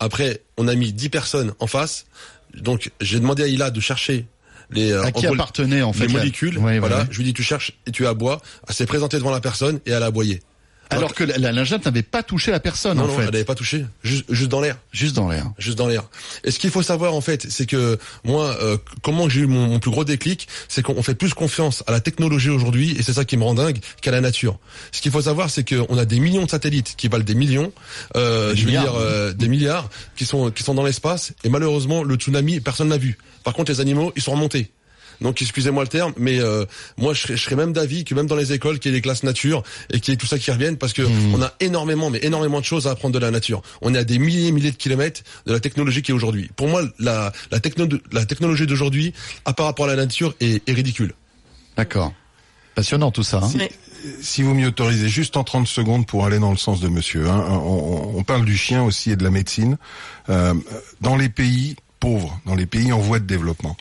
Après, 0.00 0.42
on 0.58 0.68
a 0.68 0.74
mis 0.74 0.92
10 0.92 1.08
personnes 1.08 1.54
en 1.60 1.66
face. 1.66 2.06
Donc, 2.54 2.90
j'ai 3.00 3.18
demandé 3.20 3.44
à 3.44 3.46
Ila 3.46 3.70
de 3.70 3.80
chercher 3.80 4.26
les, 4.70 4.92
euh, 4.92 5.04
À 5.04 5.12
qui 5.12 5.26
appartenait 5.26 5.82
en 5.82 5.92
fait 5.92 6.06
les 6.06 6.12
molécules. 6.12 6.58
Ouais, 6.58 6.78
voilà, 6.78 7.00
ouais. 7.00 7.06
je 7.10 7.18
lui 7.18 7.24
dis 7.24 7.34
tu 7.34 7.42
cherches 7.42 7.72
et 7.86 7.92
tu 7.92 8.06
aboies. 8.06 8.40
Elle 8.68 8.74
s'est 8.74 8.86
présentée 8.86 9.16
devant 9.18 9.30
la 9.30 9.40
personne 9.40 9.80
et 9.86 9.90
elle 9.90 10.02
a 10.02 10.06
aboyé. 10.06 10.40
Alors 10.90 11.14
que 11.14 11.24
la, 11.24 11.38
la 11.38 11.52
lingette 11.52 11.84
n'avait 11.84 12.02
pas 12.02 12.22
touché 12.22 12.50
la 12.50 12.60
personne 12.60 12.96
Non, 12.98 13.04
en 13.04 13.06
non, 13.08 13.14
fait, 13.14 13.22
elle 13.24 13.30
n'avait 13.32 13.44
pas 13.44 13.54
touché, 13.54 13.84
juste, 14.02 14.24
juste 14.28 14.50
dans 14.50 14.60
l'air. 14.60 14.76
juste 14.92 15.16
dans 15.16 15.28
l'air. 15.28 15.50
juste 15.58 15.76
dans 15.76 15.86
l'air. 15.88 16.04
Et 16.44 16.50
ce 16.50 16.58
qu'il 16.58 16.70
faut 16.70 16.82
savoir 16.82 17.14
en 17.14 17.20
fait, 17.20 17.46
c'est 17.50 17.66
que 17.66 17.98
moi, 18.24 18.56
euh, 18.62 18.76
comment 19.02 19.28
j'ai 19.28 19.40
eu 19.40 19.46
mon, 19.46 19.66
mon 19.66 19.78
plus 19.78 19.90
gros 19.90 20.04
déclic, 20.04 20.46
c'est 20.68 20.82
qu'on 20.82 21.02
fait 21.02 21.14
plus 21.14 21.34
confiance 21.34 21.82
à 21.86 21.92
la 21.92 22.00
technologie 22.00 22.50
aujourd'hui, 22.50 22.96
et 22.98 23.02
c'est 23.02 23.12
ça 23.14 23.24
qui 23.24 23.36
me 23.36 23.44
rend 23.44 23.54
dingue, 23.54 23.78
qu'à 24.00 24.10
la 24.10 24.20
nature. 24.20 24.58
Ce 24.92 25.00
qu'il 25.00 25.10
faut 25.10 25.22
savoir, 25.22 25.50
c'est 25.50 25.68
qu'on 25.68 25.98
a 25.98 26.04
des 26.04 26.20
millions 26.20 26.44
de 26.44 26.50
satellites 26.50 26.94
qui 26.96 27.08
valent 27.08 27.24
des 27.24 27.34
millions, 27.34 27.72
euh, 28.16 28.52
Des 28.52 28.56
je 28.60 28.64
veux 28.64 28.70
dire 28.70 28.94
euh, 28.94 29.32
des 29.32 29.48
milliards, 29.48 29.88
qui 30.16 30.24
sont 30.24 30.50
qui 30.50 30.62
sont 30.62 30.74
dans 30.74 30.84
l'espace, 30.84 31.32
et 31.44 31.48
malheureusement 31.48 32.02
le 32.04 32.14
tsunami, 32.14 32.60
personne 32.60 32.88
l'a 32.88 32.98
vu. 32.98 33.18
Par 33.44 33.54
contre, 33.54 33.70
les 33.72 33.80
animaux, 33.80 34.12
ils 34.16 34.22
sont 34.22 34.32
remontés. 34.32 34.70
Donc 35.20 35.40
excusez-moi 35.42 35.82
le 35.82 35.88
terme, 35.88 36.12
mais 36.16 36.40
euh, 36.40 36.64
moi 36.96 37.14
je 37.14 37.22
serais, 37.22 37.36
je 37.36 37.42
serais 37.44 37.56
même 37.56 37.72
d'avis 37.72 38.04
que 38.04 38.14
même 38.14 38.26
dans 38.26 38.36
les 38.36 38.52
écoles, 38.52 38.78
qu'il 38.78 38.92
y 38.92 38.94
ait 38.94 38.98
des 38.98 39.02
classes 39.02 39.22
nature 39.22 39.62
et 39.92 40.00
qu'il 40.00 40.12
y 40.12 40.14
ait 40.14 40.18
tout 40.18 40.26
ça 40.26 40.38
qui 40.38 40.50
revienne, 40.50 40.76
parce 40.76 40.92
que 40.92 41.02
on 41.34 41.40
a 41.42 41.52
énormément, 41.60 42.10
mais 42.10 42.18
énormément 42.22 42.60
de 42.60 42.64
choses 42.64 42.86
à 42.86 42.90
apprendre 42.90 43.14
de 43.14 43.18
la 43.18 43.30
nature. 43.30 43.62
On 43.82 43.94
est 43.94 43.98
à 43.98 44.04
des 44.04 44.18
milliers 44.18 44.48
et 44.48 44.52
milliers 44.52 44.70
de 44.72 44.76
kilomètres 44.76 45.22
de 45.46 45.52
la 45.52 45.60
technologie 45.60 46.02
qui 46.02 46.10
est 46.10 46.14
aujourd'hui. 46.14 46.50
Pour 46.56 46.68
moi, 46.68 46.82
la, 46.98 47.32
la, 47.50 47.60
techno, 47.60 47.86
la 48.12 48.24
technologie 48.26 48.66
d'aujourd'hui, 48.66 49.12
à 49.44 49.52
par 49.52 49.66
rapport 49.66 49.86
à 49.86 49.88
la 49.88 49.96
nature, 49.96 50.34
est, 50.40 50.68
est 50.68 50.72
ridicule. 50.72 51.14
D'accord. 51.76 52.12
Passionnant 52.74 53.10
tout 53.10 53.22
ça. 53.22 53.40
hein. 53.42 53.68
Si 54.20 54.42
vous 54.42 54.54
m'y 54.54 54.66
autorisez 54.66 55.08
juste 55.08 55.36
en 55.36 55.44
30 55.44 55.66
secondes 55.66 56.06
pour 56.06 56.26
aller 56.26 56.38
dans 56.38 56.50
le 56.50 56.56
sens 56.58 56.80
de 56.80 56.88
monsieur, 56.88 57.28
hein, 57.28 57.44
on, 57.50 58.12
on 58.16 58.22
parle 58.22 58.44
du 58.44 58.56
chien 58.56 58.82
aussi 58.82 59.10
et 59.10 59.16
de 59.16 59.24
la 59.24 59.30
médecine. 59.30 59.78
Euh, 60.28 60.54
dans 61.00 61.16
les 61.16 61.28
pays 61.28 61.76
pauvres, 61.98 62.38
dans 62.44 62.54
les 62.54 62.66
pays 62.66 62.92
en 62.92 62.98
voie 62.98 63.18
de 63.18 63.24
développement, 63.24 63.76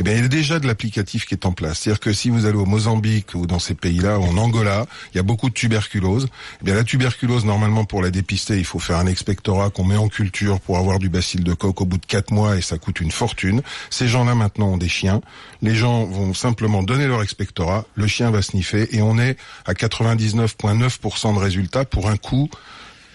eh 0.00 0.02
bien, 0.02 0.14
il 0.14 0.22
y 0.22 0.24
a 0.24 0.28
déjà 0.28 0.58
de 0.58 0.66
l'applicatif 0.66 1.26
qui 1.26 1.34
est 1.34 1.44
en 1.44 1.52
place. 1.52 1.80
C'est-à-dire 1.80 2.00
que 2.00 2.14
si 2.14 2.30
vous 2.30 2.46
allez 2.46 2.56
au 2.56 2.64
Mozambique 2.64 3.34
ou 3.34 3.46
dans 3.46 3.58
ces 3.58 3.74
pays-là, 3.74 4.18
en 4.18 4.38
Angola, 4.38 4.86
il 5.12 5.18
y 5.18 5.20
a 5.20 5.22
beaucoup 5.22 5.50
de 5.50 5.54
tuberculose. 5.54 6.28
Eh 6.62 6.64
bien, 6.64 6.74
la 6.74 6.84
tuberculose, 6.84 7.44
normalement, 7.44 7.84
pour 7.84 8.00
la 8.00 8.10
dépister, 8.10 8.56
il 8.56 8.64
faut 8.64 8.78
faire 8.78 8.96
un 8.96 9.04
expectorat 9.04 9.68
qu'on 9.68 9.84
met 9.84 9.98
en 9.98 10.08
culture 10.08 10.58
pour 10.58 10.78
avoir 10.78 11.00
du 11.00 11.10
bacille 11.10 11.42
de 11.42 11.52
coque 11.52 11.82
au 11.82 11.84
bout 11.84 11.98
de 11.98 12.06
quatre 12.06 12.30
mois 12.30 12.56
et 12.56 12.62
ça 12.62 12.78
coûte 12.78 13.02
une 13.02 13.10
fortune. 13.10 13.60
Ces 13.90 14.08
gens-là, 14.08 14.34
maintenant, 14.34 14.68
ont 14.68 14.78
des 14.78 14.88
chiens. 14.88 15.20
Les 15.60 15.74
gens 15.74 16.06
vont 16.06 16.32
simplement 16.32 16.82
donner 16.82 17.06
leur 17.06 17.22
expectorat, 17.22 17.84
le 17.94 18.06
chien 18.06 18.30
va 18.30 18.40
sniffer 18.40 18.96
et 18.96 19.02
on 19.02 19.18
est 19.18 19.36
à 19.66 19.74
99,9% 19.74 21.34
de 21.34 21.38
résultats 21.38 21.84
pour 21.84 22.08
un 22.08 22.16
coût 22.16 22.48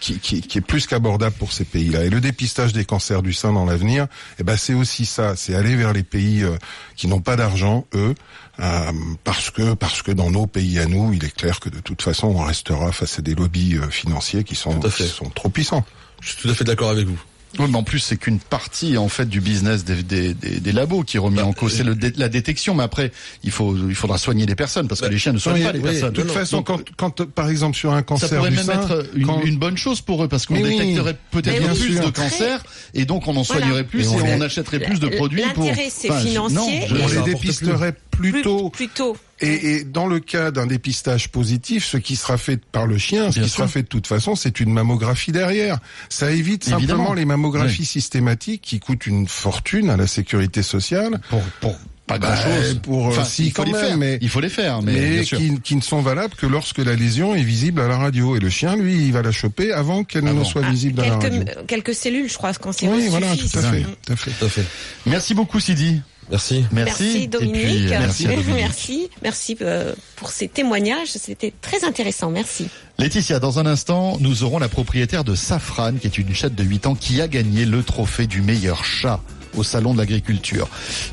qui, 0.06 0.20
qui, 0.20 0.42
qui 0.42 0.58
est 0.60 0.62
plus 0.62 0.86
qu'abordable 0.86 1.36
pour 1.36 1.52
ces 1.52 1.66
pays-là. 1.66 2.04
Et 2.04 2.10
le 2.10 2.22
dépistage 2.22 2.74
des 2.74 2.86
cancers 2.86 3.24
du 3.24 3.34
sein 3.34 3.52
dans 3.52 3.66
l'avenir, 3.66 4.06
eh 4.40 4.44
ben 4.44 4.56
c'est 4.56 4.76
aussi 4.76 5.06
ça, 5.06 5.36
c'est 5.36 5.56
aller 5.56 5.76
vers 5.76 5.94
les 5.94 6.04
pays 6.04 6.44
euh, 6.44 6.58
qui 6.96 7.08
n'ont 7.08 7.22
pas 7.22 7.36
d'argent, 7.36 7.88
eux, 7.96 8.14
euh, 8.60 8.92
parce 9.24 9.50
que 9.50 9.74
parce 9.74 10.04
que 10.04 10.12
dans 10.12 10.30
nos 10.30 10.46
pays 10.46 10.78
à 10.80 10.86
nous, 10.86 11.12
il 11.14 11.26
est 11.26 11.36
clair 11.36 11.60
que 11.60 11.70
de 11.70 11.80
toute 11.80 12.04
façon, 12.04 12.28
on 12.28 12.44
restera 12.44 12.92
face 12.92 13.18
à 13.18 13.22
des 13.24 13.34
lobbies 13.34 13.78
euh, 13.78 13.90
financiers 13.90 14.44
qui 14.44 14.56
sont 14.56 14.80
qui 14.80 15.08
sont 15.08 15.30
trop 15.30 15.50
puissants. 15.50 15.84
Je 16.22 16.30
suis 16.30 16.38
tout 16.42 16.50
à 16.50 16.54
fait 16.54 16.64
d'accord 16.64 16.92
avec 16.92 17.08
vous. 17.08 17.20
Oui, 17.60 17.66
mais 17.70 17.78
en 17.78 17.84
plus, 17.84 18.00
c'est 18.00 18.18
qu'une 18.18 18.40
partie 18.40 18.98
en 18.98 19.08
fait 19.10 19.28
du 19.30 19.42
business 19.42 19.84
des, 19.86 20.04
des, 20.04 20.34
des, 20.34 20.60
des 20.60 20.72
labos 20.72 21.04
qui 21.04 21.18
est 21.18 21.20
remis 21.20 21.38
Bah, 21.38 21.46
en 21.46 21.54
cause. 21.54 21.74
C'est 21.74 21.84
le 21.84 21.96
dé- 21.96 22.14
la 22.18 22.30
détection, 22.30 22.76
mais 22.76 22.84
après, 22.84 23.12
il 23.44 23.52
faut 23.52 23.76
il 23.90 23.96
faudra 23.96 24.18
soigner 24.18 24.46
les 24.46 24.56
personnes 24.56 24.88
parce 24.88 25.02
que 25.02 25.06
Bah, 25.06 25.12
les 25.12 25.18
chiens 25.18 25.34
ne 25.34 25.38
soignent 25.38 25.64
pas 25.64 25.72
les 25.72 25.80
oui, 25.80 25.86
personnes. 25.92 26.10
de 26.12 26.16
toute 26.22 26.28
Non, 26.28 26.34
façon, 26.34 26.58
donc, 26.58 26.68
quand, 26.68 26.82
quand 27.20 27.26
par 27.30 27.50
exemple 27.50 27.76
sur 27.78 27.92
un 27.94 27.98
Ça 27.98 28.04
cancer 28.04 28.30
pourrait 28.38 28.50
du 28.52 28.56
même 28.58 28.66
sein, 28.66 28.82
être 28.82 29.10
une, 29.16 29.26
quand- 29.26 29.42
une 29.44 29.58
bonne 29.58 29.78
chose 29.78 30.02
pour 30.02 30.24
eux 30.24 30.28
parce 30.28 30.46
qu'on 30.46 30.56
oui. 30.56 30.78
détecterait 30.78 31.18
peut-être 31.32 31.80
plus 31.80 32.00
de 32.00 32.10
cancers 32.10 32.64
et 32.94 33.06
donc 33.06 33.28
on 33.28 33.36
en 33.36 33.42
Voilà. 33.44 33.62
soignerait 33.62 33.84
plus 33.86 34.02
Et 34.12 34.16
et, 34.18 34.22
on 34.38 34.42
achèterait 34.42 34.80
plus 34.80 35.00
de 35.00 35.08
produits 35.08 35.44
pour. 35.54 35.66
L'intérêt, 35.66 35.90
c'est 35.90 36.12
financier 36.12 36.56
non, 36.56 36.68
je- 36.88 36.96
et- 36.96 37.04
on 37.04 37.08
ça 37.08 37.16
les 37.26 37.34
dépisterait 37.34 37.94
plus 38.12 38.32
Plus, 38.32 38.42
plus 38.72 38.88
tôt. 38.90 39.18
Et, 39.42 39.76
et 39.76 39.84
dans 39.84 40.08
le 40.08 40.20
cas 40.22 40.52
d'un 40.52 40.66
dépistage 40.66 41.30
positif, 41.30 41.84
ce 41.86 41.98
qui 41.98 42.16
sera 42.16 42.38
fait 42.38 42.58
par 42.64 42.88
le 42.88 42.98
chien, 42.98 43.32
ce 43.32 43.40
Bien 43.40 43.44
qui 43.48 43.50
sera 43.54 43.68
fait 43.68 43.82
de 43.84 43.88
toute 43.88 44.08
façon, 44.08 44.36
c'est 44.36 44.62
une 44.62 44.72
mammographie 44.72 45.34
derrière. 45.34 45.80
Ça 46.10 46.32
évite 46.32 46.68
Évidemment. 46.70 46.88
simplement 46.88 47.14
les 47.14 47.26
mammographies 47.26 47.84
systématiques 47.86 48.62
qui 48.62 48.80
coûtent 48.80 49.06
une 49.08 49.28
fortune 49.28 49.90
à 49.90 49.98
la 49.98 50.08
sécurité 50.08 50.64
sociale. 50.64 51.20
pour 51.30 51.42
pour 51.60 51.78
pas 52.08 52.20
Bah, 52.20 52.28
grand 52.36 52.36
chose. 52.62 52.80
pour, 52.84 53.08
euh, 53.10 53.24
si, 53.26 53.48
il 53.48 53.50
faut 53.52 53.64
quand 53.64 53.64
les 53.66 53.72
même, 53.74 53.82
faire. 53.82 53.98
mais- 53.98 54.18
il 54.22 54.30
faut 54.30 54.40
les 54.40 54.48
faire, 54.50 54.82
mais, 54.84 54.94
Mais, 54.94 55.10
bien 55.16 55.24
sûr. 55.24 55.38
qui, 55.40 55.60
qui 55.60 55.76
ne 55.76 55.82
sont 55.82 56.02
valables 56.04 56.36
que 56.36 56.46
lorsque 56.46 56.78
la 56.78 56.94
lésion 56.96 57.34
est 57.34 57.42
visible 57.42 57.82
à 57.82 57.88
la 57.88 57.98
radio. 57.98 58.36
Et 58.36 58.40
le 58.40 58.50
chien, 58.52 58.76
lui, 58.76 59.08
il 59.08 59.12
va 59.12 59.24
la 59.24 59.32
choper 59.32 59.72
avant 59.74 60.04
qu'elle 60.04 60.28
Avant. 60.28 60.40
ne 60.42 60.44
soit 60.46 60.62
Ah, 60.64 60.70
visible 60.70 61.02
à 61.02 61.08
la 61.08 61.16
radio. 61.18 61.30
quelques, 61.44 61.66
quelques 61.66 61.96
cellules, 61.96 62.30
je 62.30 62.38
crois, 62.38 62.54
cancéreuses 62.54 63.02
Oui, 63.02 63.08
voilà, 63.10 63.32
tout 63.32 63.38
suffisent. 63.48 63.58
à 63.58 63.72
fait, 63.72 63.80
dingue. 63.82 63.96
tout 64.06 64.14
à 64.14 64.16
fait. 64.16 64.32
Tout 64.40 64.46
à 64.46 64.50
fait. 64.50 64.66
Merci 65.08 65.34
beaucoup, 65.34 65.60
Sidi. 65.60 66.00
Merci. 66.30 66.66
Merci. 66.72 67.04
Merci 67.04 67.28
Dominique. 67.28 67.66
Et 67.66 67.80
puis, 67.80 67.90
merci 67.90 68.28
merci, 68.48 69.10
merci, 69.22 69.58
euh, 69.62 69.94
pour 70.16 70.30
ces 70.30 70.48
témoignages. 70.48 71.10
C'était 71.10 71.54
très 71.62 71.84
intéressant. 71.84 72.30
Merci. 72.30 72.68
Laetitia, 72.98 73.40
dans 73.40 73.60
un 73.60 73.66
instant, 73.66 74.18
nous 74.20 74.44
aurons 74.44 74.58
la 74.58 74.70
propriétaire 74.70 75.24
de 75.24 75.36
Safran, 75.36 75.94
qui 75.94 76.08
est 76.08 76.18
une 76.18 76.34
chatte 76.34 76.56
de 76.56 76.64
8 76.64 76.88
ans, 76.88 76.96
qui 76.96 77.22
a 77.22 77.28
gagné 77.28 77.66
le 77.66 77.84
trophée 77.84 78.26
du 78.26 78.42
meilleur 78.42 78.86
chat 78.86 79.20
au 79.56 79.64
Salon 79.64 79.94
de 79.94 80.00
l'Agriculture. 80.00 80.68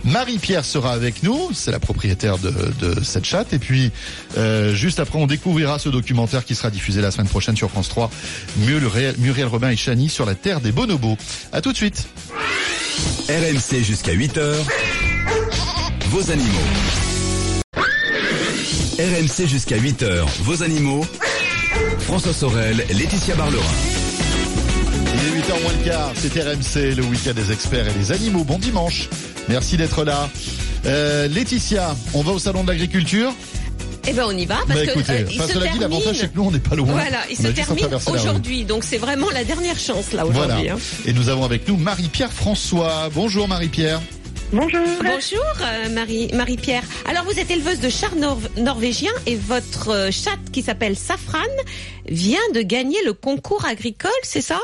Marie-Pierre 0.04 0.64
sera 0.64 0.92
avec 0.92 1.22
nous, 1.22 1.50
c'est 1.52 1.70
la 1.70 1.80
propriétaire 1.80 2.38
de, 2.38 2.52
cette 3.02 3.24
chatte. 3.24 3.52
Et 3.52 3.58
puis, 3.58 3.90
euh, 4.36 4.74
juste 4.74 5.00
après, 5.00 5.18
on 5.18 5.26
découvrira 5.26 5.78
ce 5.78 5.88
documentaire 5.88 6.44
qui 6.44 6.54
sera 6.54 6.70
diffusé 6.70 7.00
la 7.00 7.10
semaine 7.10 7.28
prochaine 7.28 7.56
sur 7.56 7.70
France 7.70 7.88
3, 7.88 8.10
Muriel, 8.58 9.14
Muriel 9.18 9.46
Robin 9.46 9.70
et 9.70 9.76
Chani 9.76 10.08
sur 10.08 10.26
la 10.26 10.34
terre 10.34 10.60
des 10.60 10.72
bonobos. 10.72 11.16
À 11.52 11.60
tout 11.60 11.72
de 11.72 11.76
suite. 11.76 12.06
RMC 13.28 13.82
jusqu'à 13.82 14.14
8h. 14.14 14.54
Vos 16.10 16.30
animaux. 16.30 16.48
RMC 18.98 19.46
jusqu'à 19.48 19.78
8h. 19.78 20.24
Vos 20.42 20.62
animaux. 20.62 21.04
François 22.00 22.32
Sorel, 22.34 22.84
Laetitia 22.90 23.34
Barlerin. 23.34 23.91
Il 25.22 25.28
est 25.28 25.40
8h 25.40 25.62
moins 25.62 25.72
le 25.78 25.84
quart, 25.84 26.12
c'est 26.16 26.40
RMC, 26.40 26.96
le 26.96 27.02
week-end 27.04 27.32
des 27.34 27.52
experts 27.52 27.86
et 27.88 27.92
des 27.92 28.10
animaux. 28.12 28.44
Bon 28.44 28.58
dimanche. 28.58 29.08
Merci 29.48 29.76
d'être 29.76 30.04
là. 30.04 30.28
Euh, 30.86 31.28
Laetitia, 31.28 31.94
on 32.14 32.22
va 32.22 32.32
au 32.32 32.38
Salon 32.40 32.64
de 32.64 32.68
l'Agriculture 32.68 33.32
Eh 34.08 34.12
ben, 34.12 34.24
on 34.26 34.36
y 34.36 34.46
va 34.46 34.56
parce 34.66 34.80
Bah 34.80 34.86
que 34.86 34.98
euh, 35.12 35.24
il 35.30 35.40
se 35.40 35.46
cela 35.46 35.54
dit, 35.54 35.62
termine. 35.62 35.80
l'avantage 35.80 36.16
c'est 36.18 36.32
que 36.32 36.36
nous 36.36 36.44
on 36.44 36.50
n'est 36.50 36.58
pas 36.58 36.74
loin. 36.74 36.90
Voilà, 36.92 37.18
il 37.30 37.36
On 37.38 37.42
se 37.44 37.48
termine 37.48 37.88
aujourd'hui, 38.08 38.64
donc 38.64 38.82
c'est 38.82 38.98
vraiment 38.98 39.30
la 39.30 39.44
dernière 39.44 39.78
chance 39.78 40.12
là 40.12 40.24
Voilà. 40.24 40.46
aujourd'hui. 40.54 40.70
hein. 40.70 40.78
Et 41.06 41.12
nous 41.12 41.28
avons 41.28 41.44
avec 41.44 41.68
nous 41.68 41.76
Marie-Pierre 41.76 42.32
François. 42.32 43.08
Bonjour 43.14 43.46
Marie-Pierre. 43.46 44.00
Bonjour. 44.52 44.80
Bonjour 45.02 45.44
euh, 45.62 45.88
Marie 45.90 46.28
Marie-Pierre. 46.34 46.82
Alors 47.08 47.24
vous 47.24 47.38
êtes 47.38 47.50
éleveuse 47.50 47.78
de 47.80 47.88
chats 47.88 48.10
nor- 48.18 48.40
norvégiens 48.58 49.12
et 49.26 49.36
votre 49.36 49.90
euh, 49.90 50.10
chatte 50.10 50.50
qui 50.52 50.62
s'appelle 50.62 50.96
Safran 50.96 51.38
vient 52.08 52.38
de 52.54 52.60
gagner 52.62 52.98
le 53.06 53.12
concours 53.12 53.64
agricole, 53.66 54.10
c'est 54.24 54.42
ça? 54.42 54.58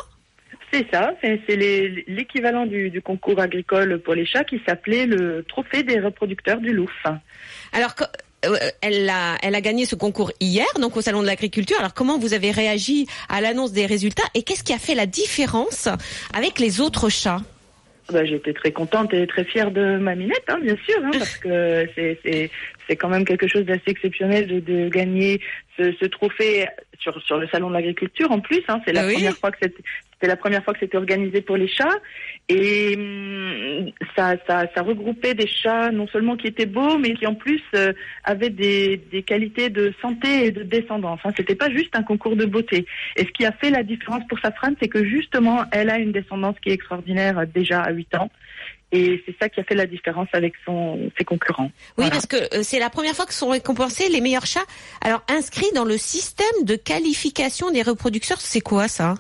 C'est 0.72 0.86
ça, 0.92 1.14
c'est 1.22 1.56
l'équivalent 1.56 2.66
du, 2.66 2.90
du 2.90 3.00
concours 3.00 3.40
agricole 3.40 3.98
pour 4.00 4.14
les 4.14 4.26
chats 4.26 4.44
qui 4.44 4.60
s'appelait 4.66 5.06
le 5.06 5.42
trophée 5.48 5.82
des 5.82 5.98
reproducteurs 5.98 6.58
du 6.60 6.72
Louf. 6.72 6.92
Alors 7.72 7.94
euh, 8.44 8.56
elle 8.82 9.08
a 9.08 9.36
elle 9.42 9.54
a 9.54 9.60
gagné 9.60 9.84
ce 9.86 9.94
concours 9.96 10.30
hier 10.40 10.66
donc 10.80 10.96
au 10.96 11.00
salon 11.00 11.22
de 11.22 11.26
l'agriculture. 11.26 11.76
Alors 11.80 11.94
comment 11.94 12.18
vous 12.18 12.34
avez 12.34 12.50
réagi 12.50 13.06
à 13.28 13.40
l'annonce 13.40 13.72
des 13.72 13.86
résultats 13.86 14.28
et 14.34 14.42
qu'est-ce 14.42 14.62
qui 14.62 14.72
a 14.74 14.78
fait 14.78 14.94
la 14.94 15.06
différence 15.06 15.88
avec 16.34 16.58
les 16.58 16.80
autres 16.80 17.08
chats? 17.08 17.40
Bah, 18.12 18.24
J'étais 18.24 18.52
très 18.54 18.72
contente 18.72 19.12
et 19.12 19.26
très 19.26 19.44
fière 19.44 19.70
de 19.70 19.98
ma 19.98 20.14
minette, 20.14 20.44
hein, 20.48 20.58
bien 20.62 20.76
sûr, 20.86 20.96
hein, 21.04 21.10
parce 21.18 21.36
que 21.38 21.86
c'est- 21.94 22.50
c'est 22.88 22.96
quand 22.96 23.08
même 23.08 23.24
quelque 23.24 23.46
chose 23.48 23.64
d'assez 23.64 23.82
exceptionnel 23.88 24.46
de, 24.46 24.60
de 24.60 24.88
gagner 24.88 25.40
ce, 25.76 25.92
ce 26.00 26.06
trophée 26.06 26.66
sur, 26.98 27.20
sur 27.22 27.38
le 27.38 27.46
salon 27.48 27.68
de 27.68 27.74
l'agriculture 27.74 28.30
en 28.32 28.40
plus. 28.40 28.62
Hein, 28.68 28.80
c'est 28.86 28.92
la 28.92 29.02
Ah 29.02 29.06
oui. 29.06 29.14
première 29.14 29.36
fois 29.36 29.50
que 29.50 29.58
c'était 29.62 29.82
la 30.26 30.36
première 30.36 30.64
fois 30.64 30.74
que 30.74 30.80
c'était 30.80 30.96
organisé 30.96 31.42
pour 31.42 31.56
les 31.56 31.68
chats 31.68 31.96
et 32.48 32.96
hum, 32.96 33.90
ça, 34.16 34.34
ça, 34.48 34.66
ça 34.74 34.82
regroupait 34.82 35.34
des 35.34 35.46
chats 35.46 35.92
non 35.92 36.08
seulement 36.08 36.36
qui 36.36 36.48
étaient 36.48 36.66
beaux 36.66 36.98
mais 36.98 37.14
qui 37.14 37.24
en 37.26 37.36
plus 37.36 37.62
euh, 37.76 37.92
avaient 38.24 38.50
des, 38.50 38.96
des 39.12 39.22
qualités 39.22 39.70
de 39.70 39.94
santé 40.02 40.46
et 40.46 40.50
de 40.50 40.64
descendance. 40.64 41.20
Hein. 41.24 41.30
C'était 41.36 41.54
pas 41.54 41.70
juste 41.70 41.94
un 41.94 42.02
concours 42.02 42.34
de 42.34 42.46
beauté. 42.46 42.84
Et 43.16 43.24
ce 43.24 43.30
qui 43.30 43.44
a 43.46 43.52
fait 43.52 43.70
la 43.70 43.84
différence 43.84 44.26
pour 44.28 44.40
Safran, 44.40 44.72
c'est 44.80 44.88
que 44.88 45.04
justement 45.04 45.64
elle 45.70 45.88
a 45.90 45.98
une 45.98 46.10
descendance 46.12 46.56
qui 46.60 46.70
est 46.70 46.74
extraordinaire 46.74 47.38
euh, 47.38 47.44
déjà 47.46 47.82
à 47.82 47.92
8 47.92 48.16
ans. 48.16 48.30
Et 48.90 49.22
c'est 49.26 49.34
ça 49.40 49.48
qui 49.48 49.60
a 49.60 49.64
fait 49.64 49.74
la 49.74 49.86
différence 49.86 50.28
avec 50.32 50.54
son, 50.64 51.10
ses 51.18 51.24
concurrents. 51.24 51.64
Oui, 51.64 51.70
Voilà. 51.96 52.10
parce 52.12 52.26
que 52.26 52.36
euh, 52.36 52.62
c'est 52.62 52.78
la 52.78 52.88
première 52.90 53.14
fois 53.14 53.26
que 53.26 53.34
sont 53.34 53.50
récompensés 53.50 54.08
les 54.08 54.20
meilleurs 54.20 54.46
chats. 54.46 54.64
Alors 55.02 55.22
inscrits 55.28 55.70
dans 55.74 55.84
le 55.84 55.98
système 55.98 56.64
de 56.64 56.74
qualification 56.76 57.70
des 57.70 57.82
reproducteurs, 57.82 58.40
c'est 58.40 58.60
quoi 58.62 58.88
ça? 58.88 59.14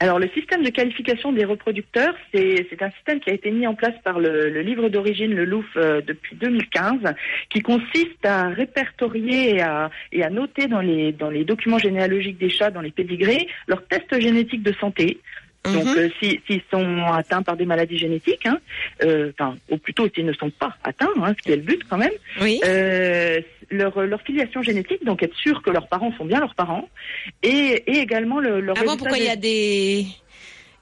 Alors 0.00 0.18
le 0.18 0.28
système 0.30 0.62
de 0.64 0.70
qualification 0.70 1.32
des 1.32 1.44
reproducteurs, 1.44 2.14
c'est 2.34 2.66
un 2.82 2.90
système 2.90 3.20
qui 3.20 3.30
a 3.30 3.32
été 3.32 3.50
mis 3.50 3.66
en 3.66 3.74
place 3.74 3.94
par 4.04 4.18
le, 4.18 4.50
le 4.50 4.60
livre 4.60 4.88
d'origine, 4.90 5.32
le 5.32 5.44
Louf, 5.46 5.64
euh, 5.76 6.02
depuis 6.02 6.36
2015, 6.36 7.14
qui 7.48 7.60
consiste 7.60 8.24
à 8.24 8.48
répertorier 8.48 9.54
et 9.56 9.62
à, 9.62 9.90
et 10.12 10.22
à 10.24 10.30
noter 10.30 10.66
dans 10.66 10.80
les, 10.80 11.12
dans 11.12 11.30
les 11.30 11.44
documents 11.44 11.78
généalogiques 11.78 12.38
des 12.38 12.50
chats, 12.50 12.70
dans 12.70 12.80
les 12.82 12.90
pédigrés, 12.90 13.48
leurs 13.68 13.86
tests 13.86 14.20
génétiques 14.20 14.64
de 14.64 14.74
santé. 14.74 15.20
Donc, 15.64 15.84
Mhm. 15.86 15.96
euh, 15.96 16.08
si- 16.20 16.40
s'ils 16.46 16.62
sont 16.70 17.02
atteints 17.06 17.42
par 17.42 17.56
des 17.56 17.64
maladies 17.64 17.96
génétiques, 17.96 18.44
hein, 18.44 18.58
euh, 19.02 19.32
enfin, 19.38 19.56
ou 19.70 19.78
plutôt 19.78 20.06
s'ils 20.14 20.26
ne 20.26 20.32
sont 20.34 20.50
pas 20.50 20.76
atteints, 20.84 21.08
hein, 21.22 21.34
ce 21.38 21.42
qui 21.42 21.52
est 21.52 21.56
le 21.56 21.62
but 21.62 21.80
quand 21.88 21.96
même, 21.96 22.12
Oui. 22.42 22.60
euh, 22.66 23.40
leur, 23.70 23.98
leur 24.04 24.20
filiation 24.20 24.62
génétique, 24.62 25.02
donc 25.06 25.22
être 25.22 25.36
sûr 25.36 25.62
que 25.62 25.70
leurs 25.70 25.88
parents 25.88 26.12
sont 26.18 26.26
bien 26.26 26.40
leurs 26.40 26.54
parents, 26.54 26.86
et, 27.42 27.82
et 27.86 27.98
également 27.98 28.40
le, 28.40 28.60
leur 28.60 28.76
Ah 28.78 28.84
bon, 28.84 28.96
pourquoi 28.98 29.16
il 29.16 29.24
y 29.24 29.28
a 29.28 29.36
des 29.36 30.06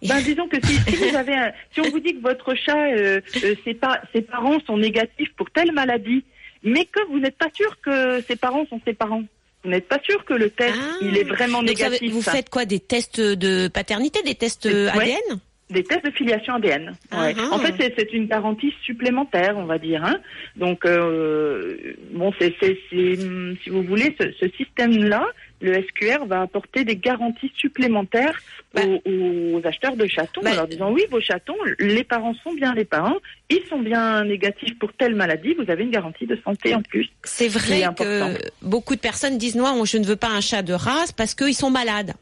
ben, 0.04 0.20
disons 0.20 0.48
que 0.48 0.56
si, 0.66 0.72
si 0.90 0.96
vous 0.96 1.14
avez 1.16 1.32
un- 1.34 1.52
si 1.72 1.80
on 1.80 1.88
vous 1.88 2.00
dit 2.00 2.16
que 2.16 2.20
votre 2.22 2.56
chat, 2.56 2.90
euh, 2.92 3.20
ses, 3.64 3.74
pa- 3.74 4.02
ses 4.12 4.22
parents 4.22 4.58
sont 4.66 4.76
négatifs 4.76 5.32
pour 5.36 5.48
telle 5.52 5.70
maladie, 5.70 6.24
mais 6.64 6.86
que 6.86 7.06
vous 7.08 7.20
n'êtes 7.20 7.38
pas 7.38 7.50
sûr 7.54 7.80
que 7.80 8.20
ses 8.26 8.34
parents 8.34 8.66
sont 8.66 8.80
ses 8.84 8.94
parents, 8.94 9.22
vous 9.64 9.70
n'êtes 9.70 9.88
pas 9.88 9.98
sûr 10.02 10.24
que 10.24 10.34
le 10.34 10.50
test 10.50 10.74
Ah. 10.76 10.96
il 11.02 11.16
est 11.16 11.24
vraiment 11.24 11.58
ça 11.58 11.62
veut- 11.64 11.68
négatif. 11.68 12.12
vous 12.12 12.22
faites 12.22 12.50
quoi 12.50 12.64
Des 12.64 12.80
tests 12.80 13.20
de 13.20 13.68
paternité, 13.68 14.20
des 14.22 14.34
tests 14.34 14.64
Ouais. 14.66 14.88
ADN 14.92 15.38
Des 15.70 15.84
tests 15.84 16.04
de 16.04 16.10
filiation 16.10 16.54
ADN. 16.54 16.94
Ouais. 17.12 17.34
Ah. 17.38 17.48
En 17.52 17.58
fait, 17.58 17.74
c'est- 17.96 18.12
une 18.12 18.26
garantie 18.26 18.74
supplémentaire, 18.84 19.54
on 19.56 19.64
va 19.64 19.78
dire. 19.78 20.04
Hein. 20.04 20.16
Donc, 20.56 20.84
euh, 20.84 21.94
bon, 22.12 22.30
c'est, 22.38 22.54
si 22.90 23.70
vous 23.70 23.82
voulez, 23.84 24.14
ce, 24.20 24.26
ce 24.40 24.48
système-là, 24.56 25.24
le 25.62 25.74
SQR 25.82 26.26
va 26.26 26.42
apporter 26.42 26.84
des 26.84 26.96
garanties 26.96 27.52
supplémentaires 27.56 28.38
Bah. 28.74 28.82
aux, 28.86 29.58
aux 29.58 29.66
acheteurs 29.66 29.96
de 29.96 30.06
chatons, 30.06 30.40
Bah. 30.42 30.52
en 30.52 30.54
leur 30.54 30.66
disant 30.68 30.90
oui, 30.90 31.02
vos 31.10 31.20
chatons, 31.20 31.56
les 31.78 32.04
parents 32.04 32.34
sont 32.42 32.54
bien 32.54 32.74
les 32.74 32.84
parents, 32.86 33.16
ils 33.50 33.62
sont 33.68 33.78
bien 33.80 34.24
négatifs 34.24 34.78
pour 34.78 34.92
telle 34.94 35.14
maladie, 35.14 35.54
vous 35.54 35.70
avez 35.70 35.84
une 35.84 35.90
garantie 35.90 36.26
de 36.26 36.38
santé 36.44 36.74
en 36.74 36.82
plus. 36.82 37.08
C'est 37.22 37.48
vrai 37.48 37.80
que 37.80 37.86
important. 37.86 38.34
beaucoup 38.62 38.94
de 38.94 39.00
personnes 39.00 39.36
disent 39.38 39.56
non, 39.56 39.84
je 39.84 39.98
ne 39.98 40.04
veux 40.04 40.16
pas 40.16 40.28
un 40.30 40.40
chat 40.40 40.62
de 40.62 40.72
race 40.72 41.12
parce 41.12 41.34
qu'ils 41.34 41.54
sont 41.54 41.70
malades. 41.70 42.14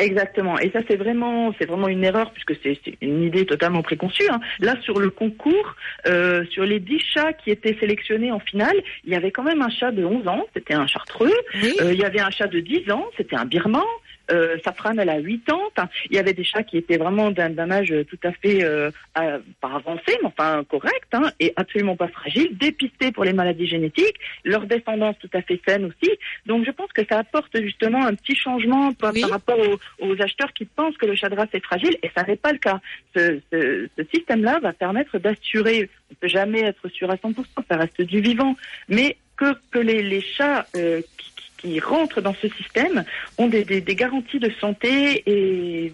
Exactement. 0.00 0.58
Et 0.58 0.70
ça, 0.70 0.80
c'est 0.88 0.96
vraiment, 0.96 1.52
c'est 1.58 1.66
vraiment 1.66 1.88
une 1.88 2.04
erreur 2.04 2.32
puisque 2.32 2.54
c'est 2.62 2.78
une 3.00 3.22
idée 3.22 3.46
totalement 3.46 3.82
préconçue. 3.82 4.28
hein. 4.30 4.40
Là, 4.60 4.74
sur 4.82 4.98
le 4.98 5.10
concours, 5.10 5.76
euh, 6.06 6.44
sur 6.50 6.64
les 6.64 6.80
10 6.80 7.00
chats 7.00 7.32
qui 7.32 7.50
étaient 7.50 7.76
sélectionnés 7.78 8.32
en 8.32 8.40
finale, 8.40 8.76
il 9.04 9.12
y 9.12 9.16
avait 9.16 9.30
quand 9.30 9.42
même 9.42 9.62
un 9.62 9.70
chat 9.70 9.90
de 9.90 10.04
11 10.04 10.26
ans, 10.28 10.46
c'était 10.54 10.74
un 10.74 10.86
chartreux. 10.86 11.32
Oui. 11.62 11.74
Euh, 11.80 11.92
il 11.92 11.98
y 11.98 12.04
avait 12.04 12.20
un 12.20 12.30
chat 12.30 12.46
de 12.46 12.60
10 12.60 12.90
ans, 12.90 13.06
c'était 13.16 13.36
un 13.36 13.44
birman. 13.44 13.82
Euh, 14.30 14.56
Safran, 14.64 14.96
elle 14.98 15.08
a 15.08 15.18
8 15.18 15.50
ans. 15.52 15.62
Enfin, 15.76 15.88
il 16.10 16.16
y 16.16 16.18
avait 16.18 16.32
des 16.34 16.44
chats 16.44 16.62
qui 16.62 16.76
étaient 16.78 16.96
vraiment 16.98 17.30
d'un 17.30 17.70
âge 17.70 17.94
tout 18.08 18.18
à 18.24 18.32
fait, 18.32 18.62
euh, 18.62 18.90
à- 19.14 19.38
pas 19.60 19.74
avancé, 19.76 20.02
mais 20.22 20.26
enfin 20.28 20.64
correct, 20.68 21.08
hein, 21.12 21.30
et 21.40 21.52
absolument 21.56 21.96
pas 21.96 22.08
fragile, 22.08 22.56
dépistés 22.58 23.12
pour 23.12 23.24
les 23.24 23.32
maladies 23.32 23.66
génétiques, 23.66 24.16
leur 24.44 24.66
descendance 24.66 25.16
tout 25.18 25.30
à 25.32 25.42
fait 25.42 25.60
saine 25.66 25.86
aussi. 25.86 26.10
Donc 26.46 26.64
je 26.66 26.70
pense 26.70 26.92
que 26.92 27.02
ça 27.08 27.18
apporte 27.18 27.58
justement 27.60 28.04
un 28.04 28.14
petit 28.14 28.34
changement 28.36 28.92
par, 28.92 29.12
Oui. 29.14 29.20
par 29.22 29.30
rapport 29.30 29.58
aux, 29.58 29.78
aux 30.06 30.22
acheteurs 30.22 30.52
qui 30.52 30.64
pensent 30.64 30.96
que 30.96 31.06
le 31.06 31.14
chat 31.14 31.28
de 31.28 31.36
race 31.36 31.48
est 31.52 31.64
fragile, 31.64 31.96
et 32.02 32.10
ça 32.16 32.22
n'est 32.24 32.36
pas 32.36 32.52
le 32.52 32.58
cas. 32.58 32.80
Ce, 33.16 33.40
ce- 33.52 33.88
ce 33.96 34.02
système-là 34.14 34.58
va 34.60 34.72
permettre 34.72 35.18
d'assurer, 35.18 35.88
on 36.10 36.12
ne 36.12 36.16
peut 36.16 36.28
jamais 36.28 36.60
être 36.62 36.88
sûr 36.88 37.10
à 37.10 37.16
100%, 37.16 37.44
ça 37.68 37.76
reste 37.76 38.02
du 38.02 38.20
vivant, 38.20 38.56
mais 38.88 39.16
que, 39.36 39.54
que 39.70 39.78
les, 39.78 40.02
les 40.02 40.20
chats 40.20 40.66
euh, 40.76 41.00
qui, 41.16 41.32
qui- 41.58 41.80
rentrent 41.80 42.20
dans 42.20 42.34
ce 42.40 42.48
système 42.56 43.04
ont 43.36 43.46
des, 43.48 43.64
des- 43.64 43.80
des 43.80 43.94
garanties 43.94 44.38
de 44.38 44.50
santé 44.60 45.22
et, 45.26 45.92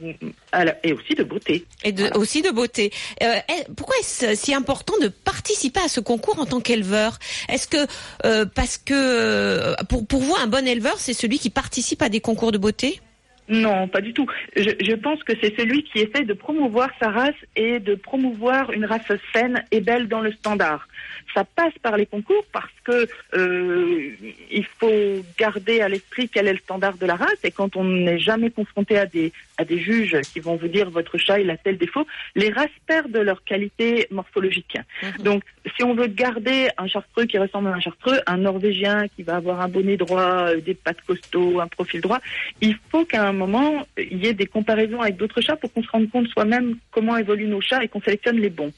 aussi 0.92 1.14
de 1.14 1.24
beauté. 1.24 1.64
Et 1.84 1.92
de, 1.92 2.02
Voilà. 2.02 2.16
aussi 2.18 2.42
de 2.42 2.50
beauté. 2.50 2.92
Euh, 3.22 3.34
pourquoi 3.76 3.96
est-ce 4.00 4.34
si 4.34 4.54
important 4.54 4.94
de 5.02 5.08
participer 5.08 5.80
à 5.80 5.88
ce 5.88 6.00
concours 6.00 6.38
en 6.38 6.46
tant 6.46 6.60
qu'éleveur? 6.60 7.18
Est-ce 7.48 7.66
que 7.68 7.86
euh, 8.24 8.44
parce 8.46 8.78
que 8.78 8.94
euh, 8.94 9.74
pour, 9.88 10.06
pour 10.06 10.20
vous 10.20 10.34
un 10.36 10.46
bon 10.46 10.66
éleveur 10.66 10.98
c'est 10.98 11.14
celui 11.14 11.38
qui 11.38 11.50
participe 11.50 12.02
à 12.02 12.08
des 12.08 12.20
concours 12.20 12.52
de 12.52 12.58
beauté? 12.58 13.00
Non, 13.46 13.88
pas 13.88 14.00
du 14.00 14.14
tout. 14.14 14.26
Je, 14.56 14.70
je 14.80 14.94
pense 14.94 15.22
que 15.22 15.34
c'est 15.42 15.54
celui 15.58 15.84
qui 15.84 15.98
essaie 15.98 16.24
de 16.24 16.32
promouvoir 16.32 16.88
sa 16.98 17.10
race 17.10 17.34
et 17.56 17.78
de 17.78 17.94
promouvoir 17.94 18.72
une 18.72 18.86
race 18.86 19.02
saine 19.34 19.62
et 19.70 19.80
belle 19.80 20.08
dans 20.08 20.22
le 20.22 20.32
standard. 20.32 20.88
Ça 21.34 21.44
passe 21.44 21.72
par 21.82 21.96
les 21.96 22.06
concours 22.06 22.44
parce 22.52 22.72
que 22.84 23.08
euh, 23.34 24.10
il 24.50 24.64
faut 24.64 25.24
garder 25.38 25.80
à 25.80 25.88
l'esprit 25.88 26.28
quel 26.28 26.46
est 26.46 26.52
le 26.52 26.58
standard 26.58 26.96
de 26.96 27.06
la 27.06 27.16
race 27.16 27.42
et 27.42 27.50
quand 27.50 27.76
on 27.76 27.84
n'est 27.84 28.18
jamais 28.18 28.50
confronté 28.50 28.98
à 28.98 29.06
des 29.06 29.32
à 29.56 29.64
des 29.64 29.78
juges 29.78 30.20
qui 30.32 30.40
vont 30.40 30.56
vous 30.56 30.68
dire 30.68 30.90
votre 30.90 31.16
chat 31.18 31.38
il 31.40 31.50
a 31.50 31.56
tel 31.56 31.78
défaut, 31.78 32.06
les 32.34 32.50
races 32.50 32.68
perdent 32.86 33.16
leur 33.16 33.44
qualité 33.44 34.06
morphologique. 34.10 34.76
Donc 35.20 35.42
si 35.76 35.82
on 35.82 35.94
veut 35.94 36.06
garder 36.08 36.68
un 36.76 36.86
chartreux 36.86 37.26
qui 37.26 37.38
ressemble 37.38 37.68
à 37.68 37.72
un 37.72 37.80
chartreux, 37.80 38.20
un 38.26 38.36
norvégien 38.36 39.08
qui 39.08 39.22
va 39.22 39.36
avoir 39.36 39.60
un 39.60 39.68
bonnet 39.68 39.96
droit, 39.96 40.48
euh, 40.48 40.60
des 40.60 40.74
pattes 40.74 41.00
costauds, 41.06 41.60
un 41.60 41.68
profil 41.68 42.00
droit, 42.00 42.20
il 42.60 42.76
faut 42.90 43.04
qu'un 43.04 43.32
moment, 43.32 43.86
il 43.98 44.24
y 44.24 44.26
ait 44.26 44.34
des 44.34 44.46
comparaisons 44.46 45.00
avec 45.00 45.16
d'autres 45.16 45.40
chats 45.40 45.56
pour 45.56 45.72
qu'on 45.72 45.82
se 45.82 45.90
rende 45.90 46.10
compte 46.10 46.28
soi-même 46.28 46.76
comment 46.90 47.16
évoluent 47.16 47.46
nos 47.46 47.60
chats 47.60 47.82
et 47.82 47.88
qu'on 47.88 48.00
sélectionne 48.00 48.38
les 48.38 48.50
bons. 48.50 48.72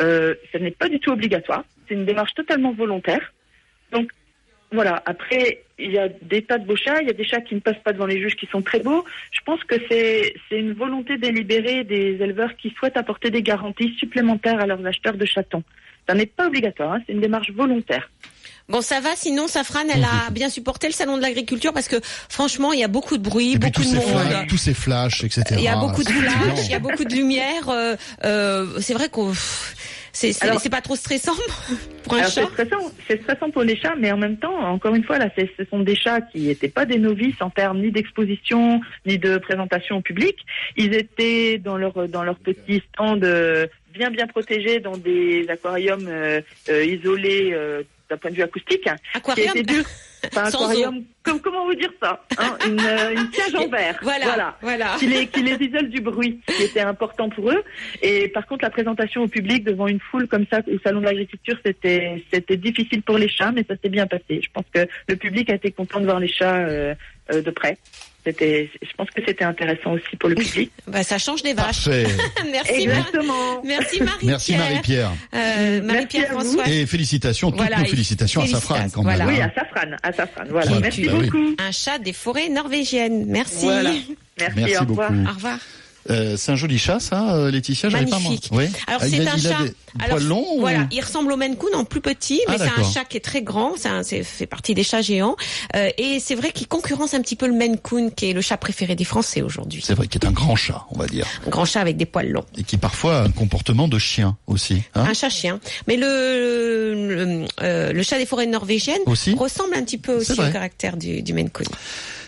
Euh, 0.00 0.34
ce 0.52 0.58
n'est 0.58 0.70
pas 0.70 0.88
du 0.88 0.98
tout 1.00 1.10
obligatoire. 1.10 1.64
C'est 1.88 1.94
une 1.94 2.04
démarche 2.06 2.34
totalement 2.34 2.72
volontaire. 2.72 3.32
Donc, 3.92 4.10
voilà. 4.72 5.02
Après, 5.06 5.62
il 5.78 5.92
y 5.92 5.98
a 5.98 6.08
des 6.08 6.42
tas 6.42 6.58
de 6.58 6.66
beaux 6.66 6.76
chats. 6.76 7.00
Il 7.00 7.06
y 7.06 7.10
a 7.10 7.14
des 7.14 7.24
chats 7.24 7.40
qui 7.40 7.54
ne 7.54 7.60
passent 7.60 7.82
pas 7.84 7.92
devant 7.92 8.06
les 8.06 8.20
juges 8.20 8.34
qui 8.36 8.46
sont 8.46 8.62
très 8.62 8.80
beaux. 8.80 9.04
Je 9.30 9.40
pense 9.44 9.62
que 9.64 9.76
c'est 9.88 10.34
une 10.50 10.72
volonté 10.72 11.18
délibérée 11.18 11.84
des 11.84 12.18
éleveurs 12.20 12.56
qui 12.56 12.70
souhaitent 12.78 12.96
apporter 12.96 13.30
des 13.30 13.42
garanties 13.42 13.94
supplémentaires 13.98 14.58
à 14.60 14.66
leurs 14.66 14.84
acheteurs 14.84 15.14
de 15.14 15.24
chatons. 15.24 15.62
Ça 16.08 16.14
n'est 16.14 16.26
pas 16.26 16.46
obligatoire. 16.46 16.94
hein, 16.94 17.00
c'est 17.06 17.12
une 17.12 17.20
démarche 17.20 17.50
volontaire. 17.50 18.10
Bon, 18.68 18.80
ça 18.80 18.98
va. 19.00 19.14
Sinon, 19.14 19.46
Safran, 19.46 19.84
elle 19.94 20.02
a 20.02 20.30
bien 20.32 20.48
supporté 20.48 20.88
le 20.88 20.92
salon 20.92 21.16
de 21.16 21.22
l'agriculture 21.22 21.72
parce 21.72 21.86
que 21.86 21.96
franchement, 22.02 22.72
il 22.72 22.80
y 22.80 22.84
a 22.84 22.88
beaucoup 22.88 23.16
de 23.16 23.22
bruit, 23.22 23.52
Et 23.54 23.58
beaucoup 23.58 23.72
tous 23.82 23.92
de 23.94 24.00
ces, 24.00 24.06
monde. 24.12 24.22
flashs, 24.26 24.46
tous 24.48 24.56
ces 24.56 24.74
flashs, 24.74 25.22
etc. 25.24 25.42
Il 25.52 25.60
y 25.60 25.68
a 25.68 25.76
beaucoup 25.76 26.02
de 26.02 26.08
C'est 26.08 26.14
flash, 26.14 26.32
fatigant. 26.34 26.62
il 26.64 26.70
y 26.70 26.74
a 26.74 26.78
beaucoup 26.80 27.04
de 27.04 27.14
lumière. 27.14 27.68
euh, 27.68 27.94
euh, 28.24 28.66
c'est 28.80 28.94
vrai 28.94 29.08
qu'on 29.08 29.32
c'est 30.16 30.70
pas 30.70 30.80
trop 30.80 30.96
stressant 30.96 31.34
pour 32.02 32.14
un 32.14 32.18
Alors, 32.18 32.30
chat. 32.30 32.48
c'est 33.06 33.22
stressant, 33.22 33.50
pour 33.50 33.62
les 33.62 33.76
chats, 33.76 33.94
mais 33.98 34.10
en 34.12 34.16
même 34.16 34.38
temps, 34.38 34.58
encore 34.58 34.94
une 34.94 35.04
fois, 35.04 35.18
là, 35.18 35.28
ce 35.36 35.64
sont 35.70 35.80
des 35.80 35.94
chats 35.94 36.20
qui 36.20 36.46
n'étaient 36.46 36.68
pas 36.68 36.86
des 36.86 36.98
novices 36.98 37.40
en 37.40 37.50
termes 37.50 37.80
ni 37.80 37.90
d'exposition 37.90 38.80
ni 39.04 39.18
de 39.18 39.38
présentation 39.38 39.98
au 39.98 40.00
public. 40.00 40.36
Ils 40.76 40.94
étaient 40.94 41.58
dans 41.58 41.76
leur 41.76 42.08
dans 42.08 42.24
leur 42.24 42.36
petit 42.36 42.82
stand 42.92 43.24
euh, 43.24 43.66
bien 43.92 44.10
bien 44.10 44.26
protégés 44.26 44.80
dans 44.80 44.96
des 44.96 45.46
aquariums 45.48 46.06
euh, 46.08 46.40
euh, 46.68 46.84
isolés 46.84 47.56
d'un 48.08 48.16
point 48.16 48.30
de 48.30 48.36
vue 48.36 48.42
acoustique. 48.42 48.82
qui 48.82 48.90
Aquarium 49.14 49.56
était 49.56 49.62
dur. 49.62 49.84
Sans 50.32 50.46
aquarium, 50.48 51.04
comme, 51.22 51.40
comment 51.40 51.64
vous 51.64 51.74
dire 51.74 51.92
ça 52.00 52.24
hein 52.38 52.56
Une, 52.66 52.80
euh, 52.80 53.14
une 53.14 53.30
cage 53.30 53.54
en 53.54 53.68
verre. 53.68 53.98
Voilà, 54.02 54.56
voilà. 54.60 54.94
Qui, 54.98 55.06
les, 55.06 55.26
qui 55.26 55.42
les 55.42 55.56
isole 55.64 55.88
du 55.88 56.00
bruit, 56.00 56.40
qui 56.46 56.62
était 56.62 56.80
important 56.80 57.28
pour 57.28 57.50
eux. 57.50 57.62
Et 58.02 58.28
par 58.28 58.46
contre, 58.46 58.64
la 58.64 58.70
présentation 58.70 59.22
au 59.22 59.28
public 59.28 59.64
devant 59.64 59.88
une 59.88 60.00
foule 60.00 60.28
comme 60.28 60.46
ça 60.50 60.60
au 60.66 60.78
salon 60.84 61.00
de 61.00 61.06
l'agriculture, 61.06 61.56
c'était 61.64 62.24
c'était 62.32 62.56
difficile 62.56 63.02
pour 63.02 63.18
les 63.18 63.28
chats, 63.28 63.52
mais 63.52 63.64
ça 63.68 63.74
s'est 63.82 63.88
bien 63.88 64.06
passé. 64.06 64.40
Je 64.42 64.48
pense 64.52 64.66
que 64.72 64.86
le 65.08 65.16
public 65.16 65.50
a 65.50 65.54
été 65.54 65.70
content 65.72 66.00
de 66.00 66.04
voir 66.04 66.20
les 66.20 66.28
chats 66.28 66.56
euh, 66.56 66.94
euh, 67.32 67.42
de 67.42 67.50
près. 67.50 67.78
C'était, 68.26 68.68
je 68.82 68.88
pense 68.96 69.08
que 69.10 69.22
c'était 69.24 69.44
intéressant 69.44 69.92
aussi 69.92 70.16
pour 70.18 70.28
le 70.28 70.34
public. 70.34 70.72
Bah, 70.88 71.04
ça 71.04 71.16
change 71.16 71.44
des 71.44 71.54
vaches. 71.54 71.84
Parfait. 71.84 72.06
Merci, 72.50 72.72
Exactement. 72.82 73.62
merci 73.64 74.00
Marie-Pierre. 74.02 74.26
Merci 74.26 74.56
Marie-Pierre. 74.56 75.10
Euh, 75.32 75.36
Merci 75.36 75.82
Marie-Pierre. 75.86 76.28
François. 76.32 76.68
Et 76.68 76.86
félicitations, 76.86 77.50
toutes 77.52 77.60
Voilà, 77.60 77.78
nos 77.78 77.84
félicitations 77.84 78.42
à 78.42 78.46
Safran 78.48 78.88
quand 78.92 79.04
même. 79.04 79.16
voilà. 79.16 79.26
Oui, 79.32 79.40
hein. 79.40 79.50
à 79.54 79.60
Safran, 79.60 79.90
à 80.02 80.12
Safran. 80.12 80.44
Voilà. 80.50 80.66
Qui- 80.72 80.80
Merci 80.80 81.04
bah 81.04 81.12
beaucoup. 81.12 81.54
Un 81.58 81.70
chat 81.70 81.98
des 82.00 82.12
forêts 82.12 82.48
norvégiennes. 82.48 83.26
Merci. 83.28 83.66
Voilà. 83.66 83.90
Merci, 84.40 84.54
Merci 84.58 84.76
au 84.76 84.80
revoir. 84.80 85.12
beaucoup. 85.12 85.28
Au 85.30 85.34
revoir. 85.34 85.58
Euh, 86.10 86.36
c'est 86.36 86.52
un 86.52 86.56
joli 86.56 86.78
chat, 86.78 87.00
ça, 87.00 87.34
euh, 87.34 87.50
Laetitia 87.50 87.88
J'avais 87.88 88.04
pas. 88.06 88.18
Magnifique. 88.18 88.48
Oui. 88.52 88.66
Alors 88.86 89.00
Ah, 89.02 89.08
c'est 89.08 89.26
un 89.26 89.36
chat. 89.36 89.58
Alors, 89.98 90.18
ou- 90.20 90.60
Voilà, 90.60 90.86
il 90.92 91.00
ressemble 91.00 91.32
au 91.32 91.36
Maine 91.36 91.56
Coon 91.56 91.72
en 91.74 91.84
plus 91.84 92.00
petit, 92.00 92.40
Ah, 92.46 92.52
mais 92.52 92.58
c'est 92.58 92.80
un 92.80 92.90
chat 92.90 93.04
qui 93.04 93.16
est 93.16 93.20
très 93.24 93.42
grand. 93.42 93.72
C'est 94.02 94.22
fait 94.22 94.46
partie 94.46 94.74
des 94.74 94.82
chats 94.84 95.00
géants. 95.02 95.36
Euh, 95.74 95.90
et 95.98 96.20
c'est 96.20 96.34
vrai 96.34 96.52
qu'il 96.52 96.68
concurrence 96.68 97.14
un 97.14 97.20
petit 97.22 97.36
peu 97.36 97.46
le 97.46 97.54
Maine 97.54 97.78
Coon, 97.78 98.10
qui 98.10 98.30
est 98.30 98.32
le 98.32 98.40
chat 98.40 98.56
préféré 98.56 98.94
des 98.94 99.04
Français 99.04 99.42
aujourd'hui. 99.42 99.82
C'est 99.84 99.94
vrai 99.94 100.06
qu'il 100.06 100.22
est 100.22 100.26
un 100.26 100.32
grand 100.32 100.56
chat, 100.56 100.84
on 100.90 100.98
va 100.98 101.06
dire. 101.06 101.26
Un 101.46 101.50
grand 101.50 101.64
chat 101.64 101.80
avec 101.80 101.96
des 101.96 102.06
poils 102.06 102.28
longs. 102.30 102.44
Et 102.58 102.62
qui 102.62 102.76
parfois 102.76 103.18
a 103.20 103.22
un 103.24 103.30
comportement 103.30 103.88
de 103.88 103.98
chien 103.98 104.36
aussi. 104.46 104.82
Hein 104.94 105.06
Un 105.08 105.14
chat 105.14 105.30
chien. 105.30 105.60
Mais 105.88 105.96
le 105.96 106.06
le, 106.06 107.46
euh, 107.62 107.92
le 107.92 108.02
chat 108.02 108.18
des 108.18 108.26
forêts 108.26 108.46
norvégiennes 108.46 109.00
Aussi 109.06 109.34
ressemble 109.34 109.74
un 109.74 109.82
petit 109.82 109.98
peu 109.98 110.14
aussi 110.16 110.32
au 110.32 110.36
caractère 110.52 110.96
du, 110.96 111.22
du 111.22 111.32
Maine 111.32 111.50
Coon. 111.50 111.64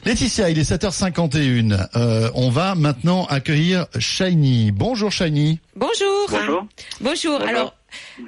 Laetitia, 0.05 0.51
il 0.51 0.59
est 0.59 0.70
7h51. 0.70 1.88
Euh, 1.96 2.30
on 2.34 2.51
va 2.51 2.74
maintenant 2.74 3.26
accueillir 3.26 3.86
Shiny. 3.99 4.70
Bonjour 4.72 5.11
Shiny. 5.12 5.61
Bonjour. 5.76 6.26
Bonjour. 6.30 6.66
Bonjour. 7.01 7.40
Alors, 7.42 7.74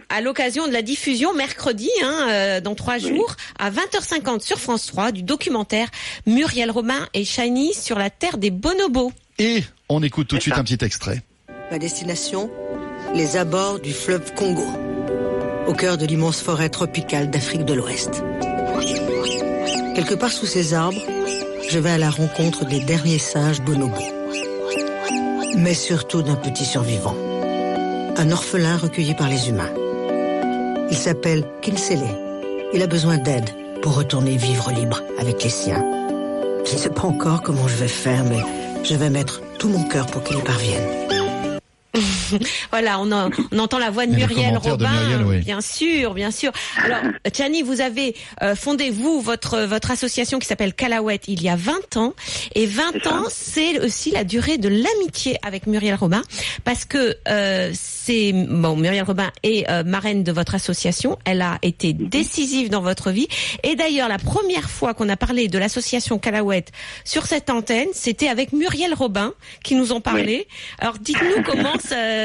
à 0.09 0.21
l'occasion 0.21 0.67
de 0.67 0.73
la 0.73 0.83
diffusion 0.83 1.35
mercredi, 1.35 1.91
hein, 2.03 2.27
euh, 2.29 2.61
dans 2.61 2.75
trois 2.75 2.99
jours, 2.99 3.37
à 3.59 3.71
20h50 3.71 4.41
sur 4.41 4.59
France 4.59 4.87
3, 4.87 5.13
du 5.13 5.23
documentaire 5.23 5.89
Muriel 6.27 6.71
Robin 6.71 7.07
et 7.15 7.25
Shiny 7.25 7.75
sur 7.75 7.99
la 7.99 8.11
terre 8.11 8.39
des 8.39 8.51
bonobos. 8.51 9.13
Et 9.39 9.65
on 9.89 10.03
écoute 10.03 10.29
tout 10.29 10.37
de 10.37 10.43
suite 10.43 10.59
un 10.59 10.65
petit 10.65 10.85
extrait. 10.85 11.23
Ma 11.71 11.79
destination, 11.79 12.51
les 13.15 13.37
abords 13.37 13.81
du 13.81 13.93
fleuve 13.93 14.35
Congo, 14.35 14.67
au 15.67 15.73
cœur 15.73 15.99
de 15.99 16.07
l'immense 16.07 16.41
forêt 16.41 16.69
tropicale 16.69 17.31
d'Afrique 17.31 17.65
de 17.65 17.75
l'Ouest. 17.75 18.23
Quelque 19.95 20.15
part 20.15 20.33
sous 20.33 20.47
ces 20.47 20.75
arbres, 20.75 21.03
je 21.71 21.79
vais 21.79 21.91
à 21.91 21.99
la 21.99 22.11
rencontre 22.11 22.65
des 22.65 22.81
derniers 22.81 23.21
singes 23.21 23.61
bonobos. 23.61 23.95
Mais 25.57 25.75
surtout 25.75 26.21
d'un 26.21 26.35
petit 26.35 26.65
survivant. 26.65 27.15
Un 28.17 28.33
orphelin 28.33 28.77
recueilli 28.77 29.15
par 29.15 29.29
les 29.29 29.49
humains. 29.49 29.71
Il 30.91 30.97
s'appelle 30.97 31.45
Kinsele. 31.63 32.03
Il 32.75 32.83
a 32.83 32.89
besoin 32.89 33.19
d'aide 33.19 33.51
pour 33.83 33.95
retourner 33.95 34.37
vivre 34.37 34.73
libre 34.73 35.01
avec 35.19 35.45
les 35.45 35.51
siens. 35.51 35.85
Je 36.67 36.75
ne 36.75 36.79
sais 36.79 36.91
pas 36.91 37.05
encore 37.05 37.41
comment 37.41 37.69
je 37.69 37.77
vais 37.77 37.89
faire, 37.89 38.25
mais 38.25 38.41
je 38.83 38.97
vais 38.97 39.11
mettre 39.11 39.41
tout 39.61 39.69
mon 39.69 39.85
cœur 39.85 40.07
pour 40.07 40.25
qu'il 40.25 40.39
y 40.39 40.43
parvienne. 40.43 40.89
Voilà, 42.71 43.01
on, 43.01 43.11
en- 43.11 43.31
on 43.53 43.59
entend 43.59 43.79
la 43.79 43.91
voix 43.91 44.07
de 44.07 44.13
Et 44.13 44.17
Muriel 44.17 44.55
de 44.55 44.59
Robin, 44.59 44.91
Muriel, 44.91 45.23
oui. 45.27 45.39
bien 45.41 45.61
sûr, 45.61 46.15
bien 46.15 46.31
sûr. 46.31 46.53
Alors, 46.85 47.01
Chani, 47.37 47.63
vous 47.63 47.81
avez 47.81 48.15
euh, 48.43 48.55
fondé 48.55 48.91
vous 48.91 49.21
votre 49.21 49.61
votre 49.61 49.91
association 49.91 50.39
qui 50.39 50.47
s'appelle 50.47 50.75
Calawet 50.75 51.21
il 51.27 51.43
y 51.43 51.49
a 51.49 51.57
20 51.57 51.97
ans, 51.97 52.15
et 52.55 52.67
20 52.67 53.07
ans, 53.09 53.25
c'est 53.29 53.81
aussi 53.81 54.11
la 54.13 54.25
durée 54.25 54.59
de 54.59 54.69
l'amitié 54.69 55.37
avec 55.43 55.67
Muriel 55.67 55.95
Robin, 55.97 56.23
parce 56.65 56.85
que 56.85 57.17
euh, 57.29 57.73
c'est 58.03 58.33
bon, 58.33 58.77
Muriel 58.77 59.05
Robin 59.05 59.31
est 59.43 59.69
euh, 59.69 59.85
marraine 59.85 60.25
de 60.25 60.33
votre 60.33 60.55
association, 60.55 61.19
elle 61.25 61.43
a 61.43 61.59
été 61.63 61.93
décisive 61.93 62.71
dans 62.71 62.81
votre 62.81 63.11
vie, 63.11 63.29
et 63.63 63.77
d'ailleurs 63.77 64.09
la 64.09 64.19
première 64.19 64.71
fois 64.71 64.95
qu'on 64.95 65.09
a 65.09 65.17
parlé 65.17 65.49
de 65.49 65.59
l'association 65.59 66.19
Calawet 66.19 66.65
sur 67.05 67.27
cette 67.27 67.51
antenne, 67.51 67.89
c'était 67.93 68.29
avec 68.29 68.53
Muriel 68.53 68.95
Robin 68.95 69.35
qui 69.63 69.75
nous 69.75 69.93
ont 69.93 70.01
parlé. 70.01 70.47
Alors, 70.79 70.99
dites-nous 70.99 71.43
comment, 71.43 71.75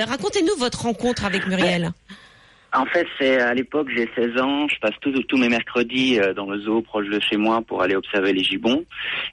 racontez-nous 0.07 0.55
votre 0.57 0.83
rencontre 0.83 1.25
avec 1.25 1.45
Muriel. 1.47 1.91
En 2.75 2.85
fait, 2.85 3.07
c'est 3.17 3.39
à 3.39 3.53
l'époque, 3.53 3.87
j'ai 3.95 4.09
16 4.15 4.41
ans, 4.41 4.67
je 4.67 4.77
passe 4.79 4.93
tous 5.01 5.37
mes 5.37 5.47
mercredis 5.47 6.19
euh, 6.19 6.33
dans 6.33 6.49
le 6.49 6.59
zoo 6.59 6.81
proche 6.81 7.07
de 7.07 7.19
chez 7.21 7.37
moi 7.37 7.61
pour 7.61 7.81
aller 7.81 7.95
observer 7.95 8.33
les 8.33 8.43
gibbons. 8.43 8.83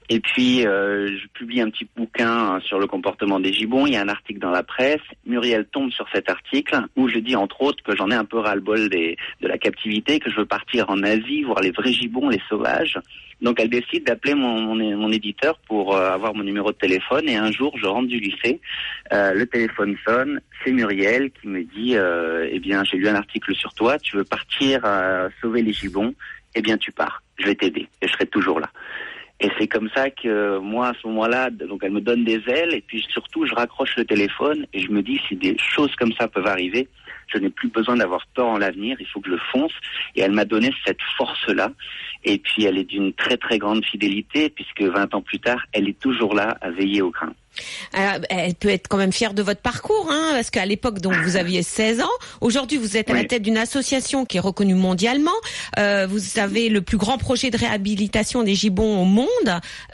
Et 0.09 0.21
puis, 0.21 0.65
euh, 0.65 1.07
je 1.07 1.27
publie 1.33 1.59
un 1.59 1.69
petit 1.69 1.87
bouquin 1.95 2.55
euh, 2.55 2.59
sur 2.61 2.79
le 2.79 2.87
comportement 2.87 3.41
des 3.41 3.51
gibbons. 3.51 3.85
Il 3.85 3.93
y 3.93 3.97
a 3.97 4.01
un 4.01 4.07
article 4.07 4.39
dans 4.39 4.51
la 4.51 4.63
presse. 4.63 5.01
Muriel 5.25 5.65
tombe 5.65 5.91
sur 5.91 6.07
cet 6.13 6.29
article 6.29 6.83
où 6.95 7.09
je 7.09 7.19
dis 7.19 7.35
entre 7.35 7.61
autres 7.61 7.83
que 7.83 7.95
j'en 7.95 8.09
ai 8.11 8.15
un 8.15 8.25
peu 8.25 8.39
ras-le-bol 8.39 8.89
de 8.89 9.15
la 9.41 9.57
captivité, 9.57 10.19
que 10.19 10.29
je 10.29 10.37
veux 10.37 10.45
partir 10.45 10.89
en 10.89 11.03
Asie, 11.03 11.43
voir 11.43 11.59
les 11.59 11.71
vrais 11.71 11.91
gibbons, 11.91 12.29
les 12.29 12.41
sauvages. 12.47 12.97
Donc 13.41 13.59
elle 13.59 13.69
décide 13.69 14.05
d'appeler 14.05 14.35
mon, 14.35 14.61
mon, 14.61 14.97
mon 14.97 15.11
éditeur 15.11 15.57
pour 15.67 15.95
euh, 15.95 16.11
avoir 16.11 16.33
mon 16.33 16.43
numéro 16.43 16.71
de 16.71 16.77
téléphone 16.77 17.27
et 17.27 17.35
un 17.35 17.51
jour 17.51 17.77
je 17.77 17.85
rentre 17.85 18.07
du 18.07 18.19
lycée, 18.19 18.61
euh, 19.11 19.33
le 19.33 19.45
téléphone 19.45 19.97
sonne, 20.05 20.41
c'est 20.63 20.71
Muriel 20.71 21.31
qui 21.31 21.47
me 21.47 21.63
dit 21.63 21.95
euh, 21.95 22.47
eh 22.51 22.59
bien 22.59 22.83
j'ai 22.83 22.97
lu 22.97 23.07
un 23.07 23.15
article 23.15 23.53
sur 23.55 23.73
toi, 23.73 23.97
tu 23.99 24.17
veux 24.17 24.23
partir 24.23 24.81
sauver 25.41 25.61
les 25.61 25.73
gibbons, 25.73 26.13
eh 26.55 26.61
bien 26.61 26.77
tu 26.77 26.91
pars, 26.91 27.21
je 27.37 27.45
vais 27.45 27.55
t'aider 27.55 27.87
et 28.01 28.07
je 28.07 28.13
serai 28.13 28.25
toujours 28.27 28.59
là. 28.59 28.69
Et 29.39 29.49
c'est 29.57 29.67
comme 29.67 29.89
ça 29.93 30.09
que 30.09 30.59
moi 30.59 30.89
à 30.89 30.93
ce 31.01 31.07
moment-là, 31.07 31.49
donc 31.49 31.81
elle 31.83 31.91
me 31.91 32.01
donne 32.01 32.23
des 32.23 32.41
ailes 32.47 32.73
et 32.73 32.81
puis 32.81 33.05
surtout 33.09 33.45
je 33.45 33.53
raccroche 33.53 33.95
le 33.97 34.05
téléphone 34.05 34.65
et 34.71 34.79
je 34.79 34.89
me 34.89 35.01
dis 35.01 35.19
si 35.27 35.35
des 35.35 35.57
choses 35.57 35.93
comme 35.95 36.13
ça 36.13 36.27
peuvent 36.27 36.47
arriver, 36.47 36.87
je 37.27 37.37
n'ai 37.37 37.49
plus 37.49 37.69
besoin 37.69 37.95
d'avoir 37.97 38.25
peur 38.33 38.47
en 38.47 38.57
l'avenir, 38.57 38.97
il 38.99 39.07
faut 39.07 39.19
que 39.21 39.31
je 39.31 39.37
fonce. 39.51 39.73
Et 40.15 40.21
elle 40.21 40.31
m'a 40.31 40.45
donné 40.45 40.73
cette 40.85 41.01
force-là. 41.17 41.71
Et 42.23 42.37
puis 42.37 42.65
elle 42.65 42.77
est 42.77 42.83
d'une 42.85 43.13
très 43.13 43.37
très 43.37 43.57
grande 43.57 43.83
fidélité 43.85 44.49
puisque 44.49 44.81
20 44.81 45.13
ans 45.13 45.21
plus 45.21 45.39
tard, 45.39 45.59
elle 45.73 45.89
est 45.89 45.99
toujours 45.99 46.33
là 46.33 46.57
à 46.61 46.69
veiller 46.71 47.01
au 47.01 47.11
grain. 47.11 47.33
Alors, 47.93 48.25
elle 48.29 48.55
peut 48.55 48.69
être 48.69 48.87
quand 48.87 48.97
même 48.97 49.11
fière 49.11 49.33
de 49.33 49.43
votre 49.43 49.61
parcours, 49.61 50.07
hein, 50.09 50.31
parce 50.33 50.49
qu'à 50.49 50.65
l'époque, 50.65 50.99
donc, 50.99 51.13
vous 51.13 51.35
aviez 51.35 51.61
16 51.61 52.01
ans. 52.01 52.09
Aujourd'hui, 52.41 52.77
vous 52.77 52.97
êtes 52.97 53.09
à 53.09 53.13
la 53.13 53.25
tête 53.25 53.43
d'une 53.43 53.57
association 53.57 54.25
qui 54.25 54.37
est 54.37 54.39
reconnue 54.39 54.73
mondialement. 54.73 55.31
Euh, 55.77 56.07
vous 56.07 56.39
avez 56.39 56.69
le 56.69 56.81
plus 56.81 56.97
grand 56.97 57.17
projet 57.17 57.51
de 57.51 57.57
réhabilitation 57.57 58.43
des 58.43 58.55
gibbons 58.55 59.01
au 59.01 59.05
monde. 59.05 59.27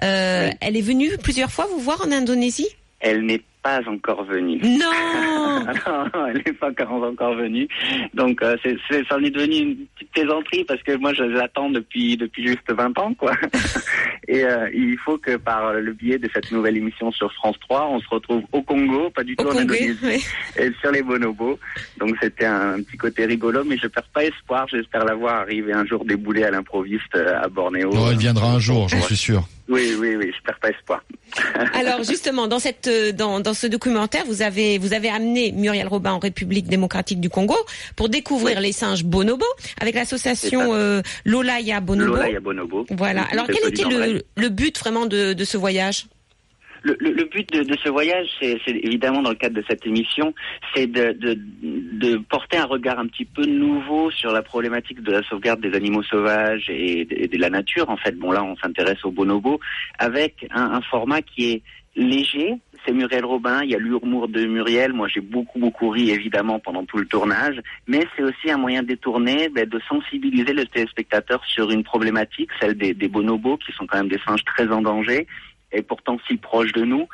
Euh, 0.03 0.47
Oui. 0.47 0.55
Elle 0.61 0.77
est 0.77 0.81
venue 0.81 1.17
plusieurs 1.21 1.51
fois 1.51 1.67
vous 1.67 1.79
voir 1.79 2.01
en 2.01 2.11
Indonésie? 2.11 2.67
Elle 2.99 3.25
n'est 3.25 3.41
pas 3.61 3.81
encore 3.87 4.23
venue. 4.23 4.59
Non 4.61 4.85
Non, 5.87 6.27
elle 6.27 6.41
n'est 6.45 6.53
pas 6.53 6.69
encore, 6.69 7.35
venue. 7.35 7.67
Donc, 8.13 8.41
euh, 8.41 8.55
c'est, 8.63 8.77
c'est, 8.89 9.05
ça 9.07 9.17
en 9.17 9.23
est 9.23 9.29
devenu 9.29 9.55
une 9.55 9.75
petite 9.95 10.11
plaisanterie 10.11 10.63
parce 10.65 10.81
que 10.83 10.95
moi, 10.95 11.13
je 11.13 11.23
l'attends 11.23 11.69
depuis, 11.69 12.17
depuis 12.17 12.47
juste 12.47 12.71
20 12.71 12.97
ans, 12.97 13.13
quoi. 13.13 13.33
Et 14.27 14.43
euh, 14.43 14.69
il 14.73 14.97
faut 14.97 15.17
que 15.17 15.37
par 15.37 15.73
le 15.73 15.93
biais 15.93 16.17
de 16.19 16.29
cette 16.33 16.51
nouvelle 16.51 16.77
émission 16.77 17.11
sur 17.11 17.31
France 17.33 17.57
3, 17.61 17.87
on 17.89 17.99
se 17.99 18.07
retrouve 18.09 18.43
au 18.51 18.61
Congo, 18.61 19.09
pas 19.09 19.23
du 19.23 19.35
tout 19.35 19.45
Au 19.45 19.49
en 19.49 19.51
Congo, 19.51 19.61
Indonésie, 19.73 19.97
oui. 20.03 20.23
et 20.57 20.71
sur 20.81 20.91
les 20.91 21.01
bonobos. 21.01 21.59
Donc, 21.97 22.15
c'était 22.21 22.45
un, 22.45 22.75
un 22.75 22.81
petit 22.81 22.97
côté 22.97 23.25
rigolo, 23.25 23.63
mais 23.63 23.77
je 23.77 23.87
perds 23.87 24.09
pas 24.13 24.23
espoir. 24.23 24.67
J'espère 24.69 25.05
la 25.05 25.15
voir 25.15 25.35
arriver 25.41 25.73
un 25.73 25.85
jour 25.85 26.05
débouler 26.05 26.43
à 26.43 26.51
l'improviste 26.51 27.15
euh, 27.15 27.41
à 27.41 27.47
Bornéo. 27.47 27.89
Oh, 27.93 28.07
elle 28.11 28.17
viendra 28.17 28.51
un 28.51 28.59
jour, 28.59 28.87
j'en 28.89 29.01
suis 29.01 29.17
sûr. 29.17 29.43
Oui, 29.69 29.95
oui, 29.99 30.15
oui, 30.15 30.31
je 30.35 30.43
perds 30.43 30.59
pas 30.59 30.69
espoir. 30.69 31.03
Alors 31.73 32.03
justement, 32.03 32.47
dans 32.47 32.57
cette 32.59 32.87
euh, 32.87 33.11
dans, 33.11 33.39
dans 33.39 33.53
ce 33.53 33.67
documentaire, 33.67 34.25
vous 34.25 34.41
avez 34.41 34.79
vous 34.79 34.93
avez 34.93 35.09
amené 35.09 35.51
Muriel 35.51 35.87
Robin 35.87 36.13
en 36.13 36.19
République 36.19 36.67
démocratique 36.67 37.19
du 37.21 37.29
Congo 37.29 37.55
pour 37.95 38.09
découvrir 38.09 38.59
les 38.61 38.71
singes 38.71 39.03
bonobo 39.03 39.45
avec 39.79 39.93
l'association 39.95 40.73
euh, 40.73 41.01
Lolaya 41.23 41.81
Bonobo. 41.81 42.15
Lolaya 42.15 42.39
Bonobo. 42.39 42.85
Voilà. 42.89 43.23
Alors 43.31 43.45
quel 43.47 43.71
était 43.71 43.83
le, 43.83 44.23
le 44.35 44.49
but 44.49 44.77
vraiment 44.79 45.05
de, 45.05 45.33
de 45.33 45.43
ce 45.45 45.57
voyage? 45.57 46.07
Le, 46.83 47.23
but 47.25 47.51
de, 47.51 47.75
ce 47.83 47.89
voyage, 47.89 48.27
c'est 48.39 48.59
évidemment 48.67 49.21
dans 49.21 49.31
le 49.31 49.35
cadre 49.35 49.55
de 49.55 49.63
cette 49.67 49.85
émission, 49.85 50.33
c'est 50.73 50.87
de, 50.87 52.17
porter 52.29 52.57
un 52.57 52.65
regard 52.65 52.99
un 52.99 53.07
petit 53.07 53.25
peu 53.25 53.45
nouveau 53.45 54.11
sur 54.11 54.31
la 54.31 54.41
problématique 54.41 55.01
de 55.01 55.11
la 55.11 55.23
sauvegarde 55.23 55.61
des 55.61 55.75
animaux 55.75 56.03
sauvages 56.03 56.69
et 56.69 57.05
de, 57.05 57.37
la 57.37 57.49
nature. 57.49 57.89
En 57.89 57.97
fait, 57.97 58.17
bon 58.17 58.31
là, 58.31 58.43
on 58.43 58.55
s'intéresse 58.57 59.03
aux 59.03 59.11
bonobos 59.11 59.59
avec 59.97 60.47
un, 60.51 60.81
format 60.81 61.21
qui 61.21 61.51
est 61.51 61.61
léger. 61.95 62.55
C'est 62.85 62.93
Muriel 62.93 63.25
Robin, 63.25 63.61
il 63.63 63.71
y 63.71 63.75
a 63.75 63.77
l'humour 63.77 64.29
de 64.29 64.45
Muriel. 64.45 64.93
Moi, 64.93 65.09
j'ai 65.09 65.19
beaucoup, 65.19 65.59
beaucoup 65.59 65.89
ri, 65.89 66.11
évidemment, 66.11 66.59
pendant 66.59 66.85
tout 66.85 66.97
le 66.97 67.05
tournage. 67.05 67.59
Mais 67.87 68.05
c'est 68.15 68.23
aussi 68.23 68.49
un 68.49 68.57
moyen 68.57 68.83
détourné 68.83 69.49
ben, 69.49 69.67
de 69.67 69.79
sensibiliser 69.89 70.53
le 70.53 70.65
téléspectateur 70.65 71.43
sur 71.45 71.71
une 71.71 71.83
problématique, 71.83 72.49
celle 72.61 72.75
des 72.75 73.07
bonobos, 73.09 73.57
qui 73.57 73.73
sont 73.73 73.85
quand 73.85 73.97
même 73.97 74.07
des 74.07 74.19
singes 74.25 74.45
très 74.45 74.69
en 74.69 74.81
danger 74.81 75.27
et 75.71 75.81
pourtant 75.81 76.17
si 76.27 76.37
proche 76.37 76.71
de 76.71 76.83
nous. 76.83 77.07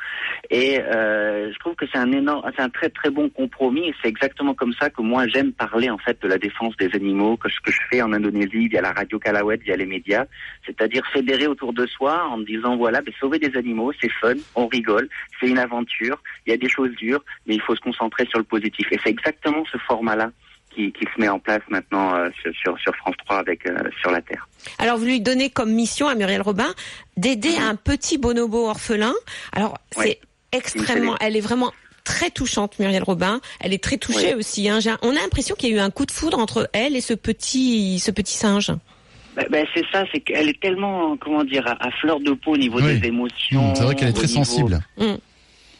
Et 0.50 0.80
euh, 0.80 1.52
je 1.52 1.58
trouve 1.58 1.74
que 1.74 1.86
c'est 1.92 1.98
un 1.98 2.12
énorme, 2.12 2.42
c'est 2.56 2.62
un 2.62 2.70
très 2.70 2.88
très 2.88 3.10
bon 3.10 3.28
compromis. 3.28 3.88
Et 3.88 3.94
c'est 4.00 4.08
exactement 4.08 4.54
comme 4.54 4.72
ça 4.74 4.90
que 4.90 5.02
moi 5.02 5.26
j'aime 5.26 5.52
parler 5.52 5.90
en 5.90 5.98
fait 5.98 6.20
de 6.22 6.28
la 6.28 6.38
défense 6.38 6.76
des 6.76 6.90
animaux, 6.94 7.36
que 7.36 7.48
ce 7.48 7.60
que 7.60 7.70
je 7.70 7.80
fais 7.90 8.02
en 8.02 8.12
Indonésie 8.12 8.68
via 8.68 8.80
la 8.80 8.92
radio 8.92 9.18
Kalawet, 9.18 9.58
via 9.58 9.76
les 9.76 9.86
médias, 9.86 10.26
c'est-à-dire 10.64 11.06
fédérer 11.12 11.46
autour 11.46 11.72
de 11.72 11.86
soi 11.86 12.26
en 12.28 12.38
disant 12.38 12.76
voilà, 12.76 13.00
ben, 13.02 13.12
sauver 13.20 13.38
des 13.38 13.56
animaux, 13.56 13.92
c'est 14.00 14.10
fun, 14.20 14.34
on 14.54 14.66
rigole, 14.66 15.08
c'est 15.40 15.48
une 15.48 15.58
aventure, 15.58 16.22
il 16.46 16.50
y 16.50 16.52
a 16.52 16.56
des 16.56 16.68
choses 16.68 16.94
dures, 16.96 17.24
mais 17.46 17.54
il 17.54 17.60
faut 17.60 17.74
se 17.74 17.80
concentrer 17.80 18.26
sur 18.26 18.38
le 18.38 18.44
positif. 18.44 18.86
Et 18.90 18.98
c'est 19.02 19.10
exactement 19.10 19.64
ce 19.70 19.78
format-là 19.78 20.30
qui, 20.76 20.92
qui 20.92 21.04
se 21.04 21.20
met 21.20 21.28
en 21.28 21.38
place 21.38 21.62
maintenant 21.70 22.14
euh, 22.14 22.28
sur, 22.62 22.76
France 22.96 23.14
3 23.24 23.38
avec 23.38 23.66
euh, 23.66 23.74
sur 24.00 24.10
la 24.10 24.20
Terre. 24.20 24.46
Alors 24.78 24.98
vous 24.98 25.06
lui 25.06 25.20
donnez 25.20 25.48
comme 25.50 25.72
mission 25.72 26.06
à 26.06 26.14
Muriel 26.14 26.42
Robin 26.42 26.68
d'aider 27.16 27.56
un 27.58 27.74
petit 27.74 28.18
bonobo 28.18 28.68
orphelin. 28.68 29.14
Alors 29.52 29.78
c'est 29.92 29.98
Ouais. 30.00 30.20
extrêmement, 30.52 31.16
elle 31.20 31.36
est 31.36 31.40
vraiment 31.40 31.72
très 32.04 32.30
touchante 32.30 32.78
Muriel 32.78 33.02
Robin. 33.02 33.40
Elle 33.60 33.72
est 33.72 33.82
très 33.82 33.96
touchée 33.96 34.28
Ouais. 34.28 34.34
aussi. 34.34 34.68
Hein. 34.68 34.78
On 35.02 35.10
a 35.10 35.14
l'impression 35.20 35.56
qu'il 35.56 35.70
y 35.70 35.72
a 35.72 35.76
eu 35.76 35.80
un 35.80 35.90
coup 35.90 36.06
de 36.06 36.12
foudre 36.12 36.38
entre 36.38 36.68
elle 36.72 36.94
et 36.94 37.00
ce 37.00 37.14
petit 37.14 37.98
ce 37.98 38.10
petit 38.10 38.34
singe. 38.34 38.70
Ben, 39.34 39.46
ben, 39.50 39.66
c'est 39.74 39.84
ça, 39.92 40.04
c'est 40.12 40.20
qu'elle 40.20 40.48
est 40.48 40.58
tellement, 40.60 41.16
comment 41.18 41.44
dire, 41.44 41.66
à, 41.66 41.72
à 41.86 41.90
fleur 41.90 42.20
de 42.20 42.30
peau 42.32 42.52
au 42.52 42.56
niveau 42.56 42.80
Oui. 42.80 42.98
des 43.00 43.08
émotions. 43.08 43.70
Mmh, 43.70 43.74
C'est 43.74 43.82
vrai 43.82 43.94
qu'elle 43.94 44.08
est 44.08 44.12
très 44.12 44.26
niveau- 44.28 44.44
sensible. 44.44 44.80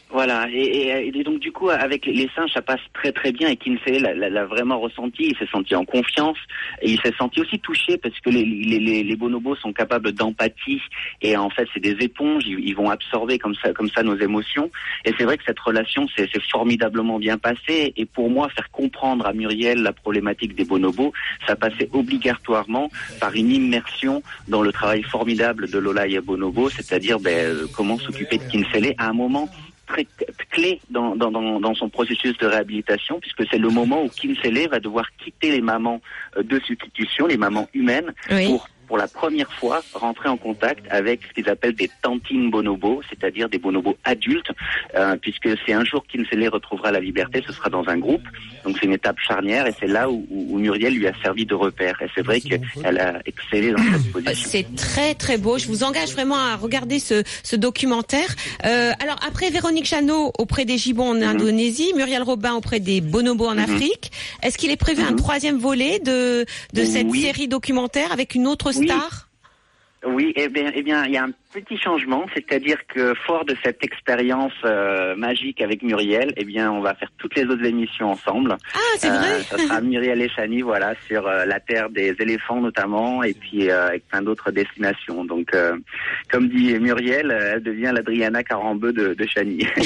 Voilà, 0.08 0.46
et, 0.52 1.10
donc 1.24 1.40
du 1.40 1.50
coup, 1.50 1.68
avec 1.68 2.06
les, 2.06 2.30
singes, 2.34 2.52
ça 2.54 2.62
passe 2.62 2.80
très 2.94 3.10
très 3.10 3.32
bien. 3.32 3.48
Et 3.48 3.56
Kinsey 3.56 3.98
l'a, 3.98 4.44
vraiment 4.44 4.78
ressenti. 4.78 5.24
Il 5.30 5.36
s'est 5.36 5.50
senti 5.50 5.74
en 5.74 5.84
confiance 5.84 6.38
et 6.80 6.92
il 6.92 7.00
s'est 7.00 7.12
senti 7.18 7.40
aussi 7.40 7.58
touché 7.58 7.98
parce 7.98 8.18
que 8.20 8.30
les, 8.30 9.16
bonobos 9.16 9.56
sont 9.56 9.72
capables 9.72 10.12
d'empathie 10.12 10.80
et 11.22 11.36
en 11.36 11.50
fait, 11.50 11.66
c'est 11.74 11.80
des 11.80 11.96
éponges. 12.04 12.44
Ils, 12.46 12.74
vont 12.76 12.90
absorber 12.90 13.38
comme 13.38 13.54
ça, 13.56 13.72
comme 13.72 13.88
ça 13.88 14.02
nos 14.02 14.16
émotions. 14.16 14.70
Et 15.04 15.12
c'est 15.18 15.24
vrai 15.24 15.38
que 15.38 15.44
cette 15.44 15.58
relation 15.58 16.06
s'est, 16.08 16.28
s'est 16.32 16.42
formidablement 16.50 17.18
bien 17.18 17.36
passée. 17.36 17.92
Et 17.96 18.04
pour 18.04 18.30
moi, 18.30 18.48
faire 18.50 18.70
comprendre 18.70 19.26
à 19.26 19.32
Muriel 19.32 19.82
la 19.82 19.92
problématique 19.92 20.54
des 20.54 20.64
bonobos, 20.64 21.12
ça 21.46 21.56
passait 21.56 21.88
obligatoirement 21.92 22.90
par 23.20 23.34
une 23.34 23.50
immersion 23.50 24.22
dans 24.46 24.62
le 24.62 24.72
travail 24.72 25.02
formidable 25.02 25.68
de 25.68 25.78
Lola 25.78 26.06
et 26.06 26.20
Bonobo, 26.20 26.68
c'est-à-dire 26.70 27.18
ben, 27.18 27.32
euh, 27.32 27.66
comment 27.74 27.98
s'occuper 27.98 28.38
de 28.38 28.44
Kinsey 28.44 28.94
à 28.98 29.08
un 29.08 29.12
moment 29.12 29.48
très 29.86 30.06
clé 30.50 30.80
dans, 30.90 31.16
dans, 31.16 31.30
dans, 31.30 31.60
dans 31.60 31.74
son 31.74 31.88
processus 31.88 32.36
de 32.38 32.46
réhabilitation, 32.46 33.20
puisque 33.20 33.44
c'est 33.50 33.58
le 33.58 33.68
moment 33.68 34.02
où 34.02 34.08
Kinsey 34.08 34.66
va 34.66 34.80
devoir 34.80 35.06
quitter 35.22 35.50
les 35.52 35.60
mamans 35.60 36.00
euh, 36.36 36.42
de 36.42 36.58
substitution, 36.60 37.26
les 37.26 37.36
mamans 37.36 37.68
humaines, 37.74 38.12
Oui. 38.30 38.46
pour 38.46 38.68
pour 38.86 38.96
la 38.98 39.08
première 39.08 39.52
fois 39.52 39.82
rentrer 39.94 40.28
en 40.28 40.36
contact 40.36 40.84
avec 40.90 41.20
ce 41.28 41.32
qu'ils 41.34 41.48
appellent 41.50 41.74
des 41.74 41.90
tantines 42.02 42.50
bonobos, 42.50 43.02
c'est-à-dire 43.08 43.48
des 43.48 43.58
bonobos 43.58 43.96
adultes, 44.04 44.50
euh, 44.94 45.16
puisque 45.20 45.48
c'est 45.66 45.72
un 45.72 45.84
jour 45.84 46.04
qu'Insele 46.06 46.48
retrouvera 46.48 46.90
la 46.92 47.00
liberté, 47.00 47.42
ce 47.46 47.52
sera 47.52 47.68
dans 47.70 47.86
un 47.88 47.98
groupe, 47.98 48.22
donc 48.64 48.76
c'est 48.78 48.86
une 48.86 48.92
étape 48.92 49.18
charnière 49.18 49.66
et 49.66 49.74
c'est 49.78 49.86
là 49.86 50.08
où, 50.10 50.26
où- 50.30 50.46
où 50.54 50.58
Muriel 50.58 50.94
lui 50.94 51.06
a 51.06 51.12
servi 51.22 51.44
de 51.46 51.54
repère. 51.54 52.00
Et 52.02 52.06
c'est 52.14 52.22
vrai 52.22 52.40
qu'elle 52.40 52.98
a 52.98 53.20
excellé 53.26 53.72
dans 53.72 53.78
cette 53.92 54.12
position. 54.12 54.48
C'est 54.50 54.74
très 54.76 55.14
très 55.14 55.38
beau. 55.38 55.58
Je 55.58 55.66
vous 55.66 55.82
engage 55.84 56.12
vraiment 56.12 56.36
à 56.36 56.56
regarder 56.56 56.98
ce, 56.98 57.22
ce 57.42 57.56
documentaire. 57.56 58.34
Euh, 58.64 58.92
alors 59.02 59.16
après 59.26 59.50
Véronique 59.50 59.86
Chano 59.86 60.32
auprès 60.38 60.64
des 60.64 60.78
gibbons 60.78 61.10
en 61.10 61.22
Indonésie, 61.22 61.92
Muriel 61.96 62.22
Robin 62.22 62.54
auprès 62.54 62.80
des 62.80 63.00
bonobos 63.00 63.46
en 63.48 63.54
Mhm. 63.56 63.60
Afrique. 63.64 64.10
Est-ce 64.42 64.58
qu'il 64.58 64.70
est 64.70 64.76
prévu 64.76 65.02
un 65.02 65.14
troisième 65.14 65.58
volet 65.58 65.98
de 65.98 66.44
de 66.72 66.84
cette 66.84 67.06
Oui. 67.08 67.22
série 67.22 67.48
documentaire 67.48 68.12
avec 68.12 68.34
une 68.34 68.46
autre 68.46 68.75
Oui. 68.76 68.86
star 68.86 69.28
Oui, 70.04 70.32
eh 70.36 70.48
bien, 70.48 70.70
eh 70.74 70.82
bien, 70.82 71.04
il 71.06 71.12
y 71.12 71.16
a 71.16 71.24
un 71.24 71.32
petit 71.52 71.78
changement, 71.78 72.26
c'est-à-dire 72.34 72.78
que 72.86 73.14
fort 73.26 73.44
de 73.44 73.56
cette 73.64 73.82
expérience 73.82 74.52
euh, 74.64 75.16
magique 75.16 75.60
avec 75.60 75.82
Muriel, 75.82 76.32
eh 76.36 76.44
bien, 76.44 76.70
on 76.70 76.80
va 76.80 76.94
faire 76.94 77.10
toutes 77.18 77.34
les 77.34 77.44
autres 77.44 77.64
émissions 77.64 78.10
ensemble. 78.12 78.56
Ah, 78.74 78.78
c'est 78.98 79.08
vrai 79.08 79.42
Ça 79.42 79.58
sera 79.58 79.80
Muriel 79.80 80.20
et 80.20 80.28
Chani, 80.28 80.62
voilà, 80.62 80.94
sur 81.06 81.26
euh, 81.26 81.44
la 81.46 81.58
terre 81.60 81.88
des 81.90 82.14
éléphants 82.20 82.60
notamment, 82.60 83.22
et 83.24 83.34
puis 83.34 83.70
euh, 83.70 83.88
avec 83.88 84.06
plein 84.06 84.22
d'autres 84.22 84.50
destinations. 84.50 85.24
Donc, 85.24 85.54
euh, 85.54 85.76
comme 86.30 86.48
dit 86.48 86.78
Muriel, 86.78 87.30
euh, 87.30 87.52
elle 87.54 87.62
devient 87.62 87.90
l'Adriana 87.92 88.44
Carambeu 88.44 88.92
de, 88.92 89.14
de 89.14 89.26
Chani. 89.26 89.66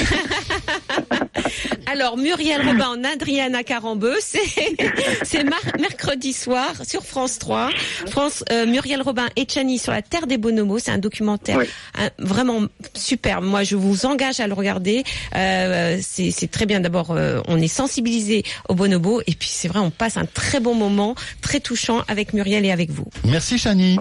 Alors 1.85 2.17
Muriel 2.17 2.61
Robin 2.67 2.87
en 2.89 3.03
Adriana 3.03 3.63
Carambeu, 3.63 4.15
c'est 4.21 5.43
mercredi 5.79 6.33
soir 6.33 6.73
sur 6.87 7.03
France 7.03 7.39
3. 7.39 7.69
France 8.07 8.43
euh, 8.51 8.65
Muriel 8.65 9.01
Robin 9.01 9.27
et 9.35 9.45
Chani 9.47 9.77
sur 9.79 9.91
la 9.91 10.01
terre 10.01 10.27
des 10.27 10.37
bonobos, 10.37 10.79
c'est 10.79 10.91
un 10.91 10.97
documentaire 10.97 11.57
Oui. 11.57 11.65
un- 11.97 12.09
vraiment 12.19 12.63
superbe. 12.93 13.45
Moi, 13.45 13.63
je 13.63 13.75
vous 13.75 14.05
engage 14.05 14.39
à 14.39 14.47
le 14.47 14.53
regarder. 14.53 15.03
Euh, 15.35 15.99
c'est 16.01 16.31
c'est 16.31 16.49
très 16.49 16.65
bien. 16.65 16.79
D'abord, 16.79 17.11
euh, 17.11 17.41
on 17.47 17.57
est 17.61 17.67
sensibilisé 17.67 18.43
aux 18.69 18.75
bonobos 18.75 19.21
et 19.27 19.33
puis 19.33 19.49
c'est 19.51 19.67
vrai, 19.67 19.79
on 19.79 19.91
passe 19.91 20.17
un 20.17 20.25
très 20.25 20.59
bon 20.59 20.75
moment, 20.75 21.15
très 21.41 21.59
touchant 21.59 22.01
avec 22.07 22.33
Muriel 22.33 22.65
et 22.65 22.71
avec 22.71 22.89
vous. 22.91 23.05
Merci 23.25 23.57
Chani. 23.57 23.97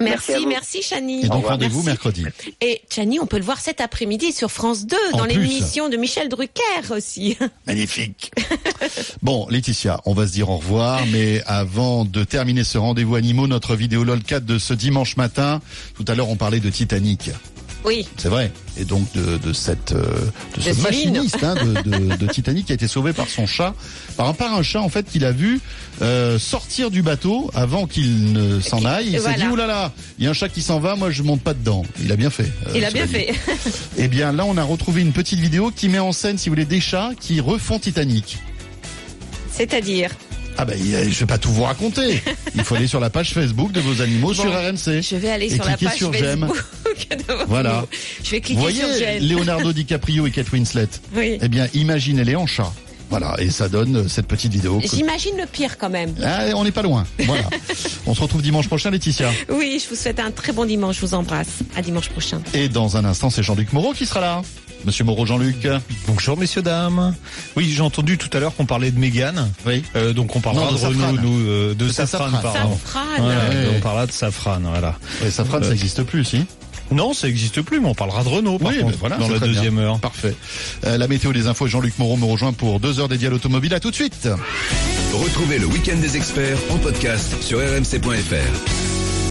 Merci 0.00 0.46
Merci, 0.46 0.82
Chani. 0.82 1.24
Et 1.24 1.28
donc 1.28 1.46
rendez-vous 1.46 1.82
mercredi. 1.82 2.24
Et 2.60 2.82
Chani, 2.90 3.20
on 3.20 3.26
peut 3.26 3.38
le 3.38 3.44
voir 3.44 3.60
cet 3.60 3.80
après-midi 3.80 4.32
sur 4.32 4.50
France 4.50 4.86
2 4.86 4.96
En 5.12 5.18
dans 5.18 5.24
l'émission 5.24 5.88
de 5.88 5.96
Michel 5.96 6.28
Drucker 6.28 6.90
aussi. 6.90 7.36
Magnifique. 7.66 8.32
Bon, 9.22 9.46
Laetitia, 9.50 10.00
on 10.06 10.14
va 10.14 10.26
se 10.26 10.32
dire 10.32 10.48
au 10.48 10.56
revoir, 10.56 11.02
mais 11.12 11.42
avant 11.46 12.04
de 12.04 12.24
terminer 12.24 12.64
ce 12.64 12.78
rendez-vous 12.78 13.14
animaux, 13.14 13.46
notre 13.46 13.76
vidéo 13.76 14.02
LOL 14.02 14.22
4 14.22 14.44
de 14.44 14.58
ce 14.58 14.72
dimanche 14.72 15.16
matin, 15.16 15.60
tout 15.94 16.04
à 16.08 16.14
l'heure 16.14 16.30
on 16.30 16.36
parlait 16.36 16.60
de 16.60 16.70
Titanic. 16.70 17.30
Oui. 17.84 18.06
C'est 18.18 18.28
vrai. 18.28 18.52
Et 18.76 18.84
donc 18.84 19.10
de, 19.14 19.38
de 19.38 19.52
cette 19.52 19.92
euh, 19.92 20.04
de 20.56 20.60
ce 20.60 20.70
De 20.70 20.82
machiniste 20.82 21.42
hein, 21.42 21.54
de, 21.54 22.26
Titanic 22.32 22.66
qui 22.66 22.72
a 22.72 22.74
été 22.74 22.86
sauvé 22.86 23.12
par 23.12 23.28
son 23.28 23.46
chat, 23.46 23.74
par 24.16 24.28
un 24.28 24.34
par 24.34 24.54
un 24.54 24.62
chat 24.62 24.80
en 24.80 24.88
fait 24.88 25.06
qu'il 25.10 25.24
a 25.24 25.32
vu 25.32 25.60
euh, 26.02 26.38
sortir 26.38 26.90
du 26.90 27.02
bateau 27.02 27.50
avant 27.54 27.86
qu'il 27.86 28.32
ne 28.32 28.60
s'en 28.60 28.84
aille. 28.84 29.10
Il 29.12 29.20
s'est 29.20 29.34
dit 29.34 29.46
oulala, 29.46 29.66
là 29.66 29.82
là, 29.82 29.92
il 30.18 30.24
y 30.24 30.26
a 30.28 30.30
un 30.30 30.34
chat 30.34 30.48
qui 30.48 30.62
s'en 30.62 30.78
va, 30.78 30.94
moi 30.96 31.10
je 31.10 31.22
monte 31.22 31.40
pas 31.42 31.54
dedans. 31.54 31.84
Il 32.02 32.12
a 32.12 32.16
bien 32.16 32.30
fait. 32.30 32.50
euh, 32.68 32.72
Il 32.74 32.84
a 32.84 32.90
bien 32.90 33.06
dit. 33.06 33.12
fait. 33.12 33.34
Eh 33.96 34.08
bien 34.08 34.32
là 34.32 34.44
on 34.44 34.56
a 34.56 34.62
retrouvé 34.62 35.00
une 35.00 35.12
petite 35.12 35.40
vidéo 35.40 35.70
qui 35.74 35.88
met 35.88 35.98
en 35.98 36.12
scène, 36.12 36.36
si 36.38 36.48
vous 36.48 36.54
voulez, 36.54 36.66
des 36.66 36.80
chats 36.80 37.10
qui 37.18 37.40
refont 37.40 37.78
Titanic. 37.78 38.38
C'est-à-dire? 39.50 40.10
Ah 40.62 40.66
ben 40.66 40.76
je 40.78 41.18
vais 41.18 41.24
pas 41.26 41.38
tout 41.38 41.50
vous 41.50 41.62
raconter. 41.62 42.22
Il 42.54 42.62
faut 42.64 42.74
aller 42.74 42.86
sur 42.86 43.00
la 43.00 43.08
page 43.08 43.32
Facebook 43.32 43.72
de 43.72 43.80
vos 43.80 44.02
animaux 44.02 44.34
sur 44.34 44.52
RMC. 44.52 45.00
Je 45.00 45.16
vais 45.16 45.30
aller 45.30 45.46
Et 45.46 45.54
sur 45.54 45.64
la 45.64 45.74
page 45.78 45.96
sur 45.96 46.12
j'aime. 46.12 46.40
Facebook 46.40 47.08
de 47.26 47.32
vos 47.32 47.46
Voilà. 47.46 47.86
Je 48.22 48.30
vais 48.30 48.36
Vous 48.36 48.42
cliquer 48.42 48.60
voyez 48.60 48.80
sur 48.80 48.92
j'aime. 48.98 49.26
Leonardo 49.26 49.72
DiCaprio 49.72 50.26
et 50.26 50.30
Kate 50.30 50.52
Winslet 50.52 50.88
Oui. 51.16 51.38
Eh 51.40 51.48
bien, 51.48 51.66
imaginez-les 51.72 52.36
en 52.36 52.46
chat. 52.46 52.70
Voilà, 53.08 53.36
et 53.38 53.48
ça 53.48 53.70
donne 53.70 53.96
euh, 53.96 54.08
cette 54.08 54.26
petite 54.26 54.52
vidéo. 54.52 54.82
J'imagine 54.84 55.38
le 55.38 55.46
pire 55.46 55.78
quand 55.78 55.88
même. 55.88 56.14
Ah, 56.22 56.44
on 56.54 56.62
n'est 56.62 56.72
pas 56.72 56.82
loin. 56.82 57.06
Voilà. 57.20 57.48
on 58.06 58.14
se 58.14 58.20
retrouve 58.20 58.42
dimanche 58.42 58.68
prochain, 58.68 58.90
Laetitia. 58.90 59.30
Oui, 59.48 59.80
je 59.82 59.88
vous 59.88 59.96
souhaite 59.96 60.20
un 60.20 60.30
très 60.30 60.52
bon 60.52 60.66
dimanche. 60.66 60.96
Je 60.96 61.00
vous 61.06 61.14
embrasse. 61.14 61.60
À 61.74 61.80
dimanche 61.80 62.10
prochain. 62.10 62.42
Et 62.52 62.68
dans 62.68 62.98
un 62.98 63.06
instant, 63.06 63.30
c'est 63.30 63.42
Jean-Luc 63.42 63.72
Moreau 63.72 63.94
qui 63.94 64.04
sera 64.04 64.20
là. 64.20 64.42
Monsieur 64.84 65.04
Moreau, 65.04 65.26
Jean-Luc. 65.26 65.68
Bonjour 66.06 66.36
messieurs 66.38 66.62
dames. 66.62 67.14
Oui, 67.56 67.70
j'ai 67.74 67.82
entendu 67.82 68.16
tout 68.18 68.34
à 68.36 68.40
l'heure 68.40 68.54
qu'on 68.56 68.64
parlait 68.66 68.90
de 68.90 68.98
Mégane. 68.98 69.50
Oui. 69.66 69.82
Euh, 69.94 70.12
donc 70.12 70.34
on 70.36 70.40
parlera 70.40 70.66
Non, 70.66 70.72
de 70.72 70.78
de 70.80 70.86
Renault, 70.86 71.20
nous, 71.22 71.40
euh, 71.48 71.74
de 71.74 71.88
Safran, 71.88 72.30
Safran. 72.30 72.40
pardon. 72.40 72.78
Safran. 72.84 73.00
Voilà, 73.18 73.40
Ouais. 73.50 73.68
On 73.76 73.80
parlera 73.80 74.06
de 74.06 74.12
Safran, 74.12 74.60
voilà. 74.62 74.96
Et 75.24 75.30
Safran, 75.30 75.60
ça 75.60 75.66
Euh, 75.66 75.70
n'existe 75.70 76.02
plus, 76.04 76.24
si? 76.24 76.44
Non, 76.92 77.12
ça 77.12 77.26
n'existe 77.28 77.60
plus, 77.62 77.78
mais 77.80 77.86
on 77.88 77.94
parlera 77.94 78.24
de 78.24 78.28
Renault 78.28 78.58
par 78.58 78.68
Oui, 78.70 78.78
contre, 78.80 78.92
ben 78.92 78.96
voilà, 79.00 79.16
dans 79.18 79.26
c'est 79.26 79.32
la 79.34 79.38
deuxième 79.40 79.74
bien. 79.76 79.84
heure. 79.84 80.00
Parfait. 80.00 80.34
Euh, 80.86 80.96
la 80.98 81.06
météo 81.08 81.32
des 81.32 81.46
infos, 81.46 81.66
Jean-Luc 81.68 81.96
Moreau 81.98 82.16
me 82.16 82.24
rejoint 82.24 82.52
pour 82.52 82.80
deux 82.80 82.98
heures 82.98 83.08
dédiées 83.08 83.28
à 83.28 83.30
l'automobile. 83.30 83.74
À 83.74 83.80
tout 83.80 83.90
de 83.90 83.94
suite. 83.94 84.28
Retrouvez 85.12 85.58
le 85.58 85.66
week-end 85.66 85.96
des 86.00 86.16
experts 86.16 86.58
en 86.70 86.78
podcast 86.78 87.34
sur 87.42 87.58
rmc.fr. 87.60 88.99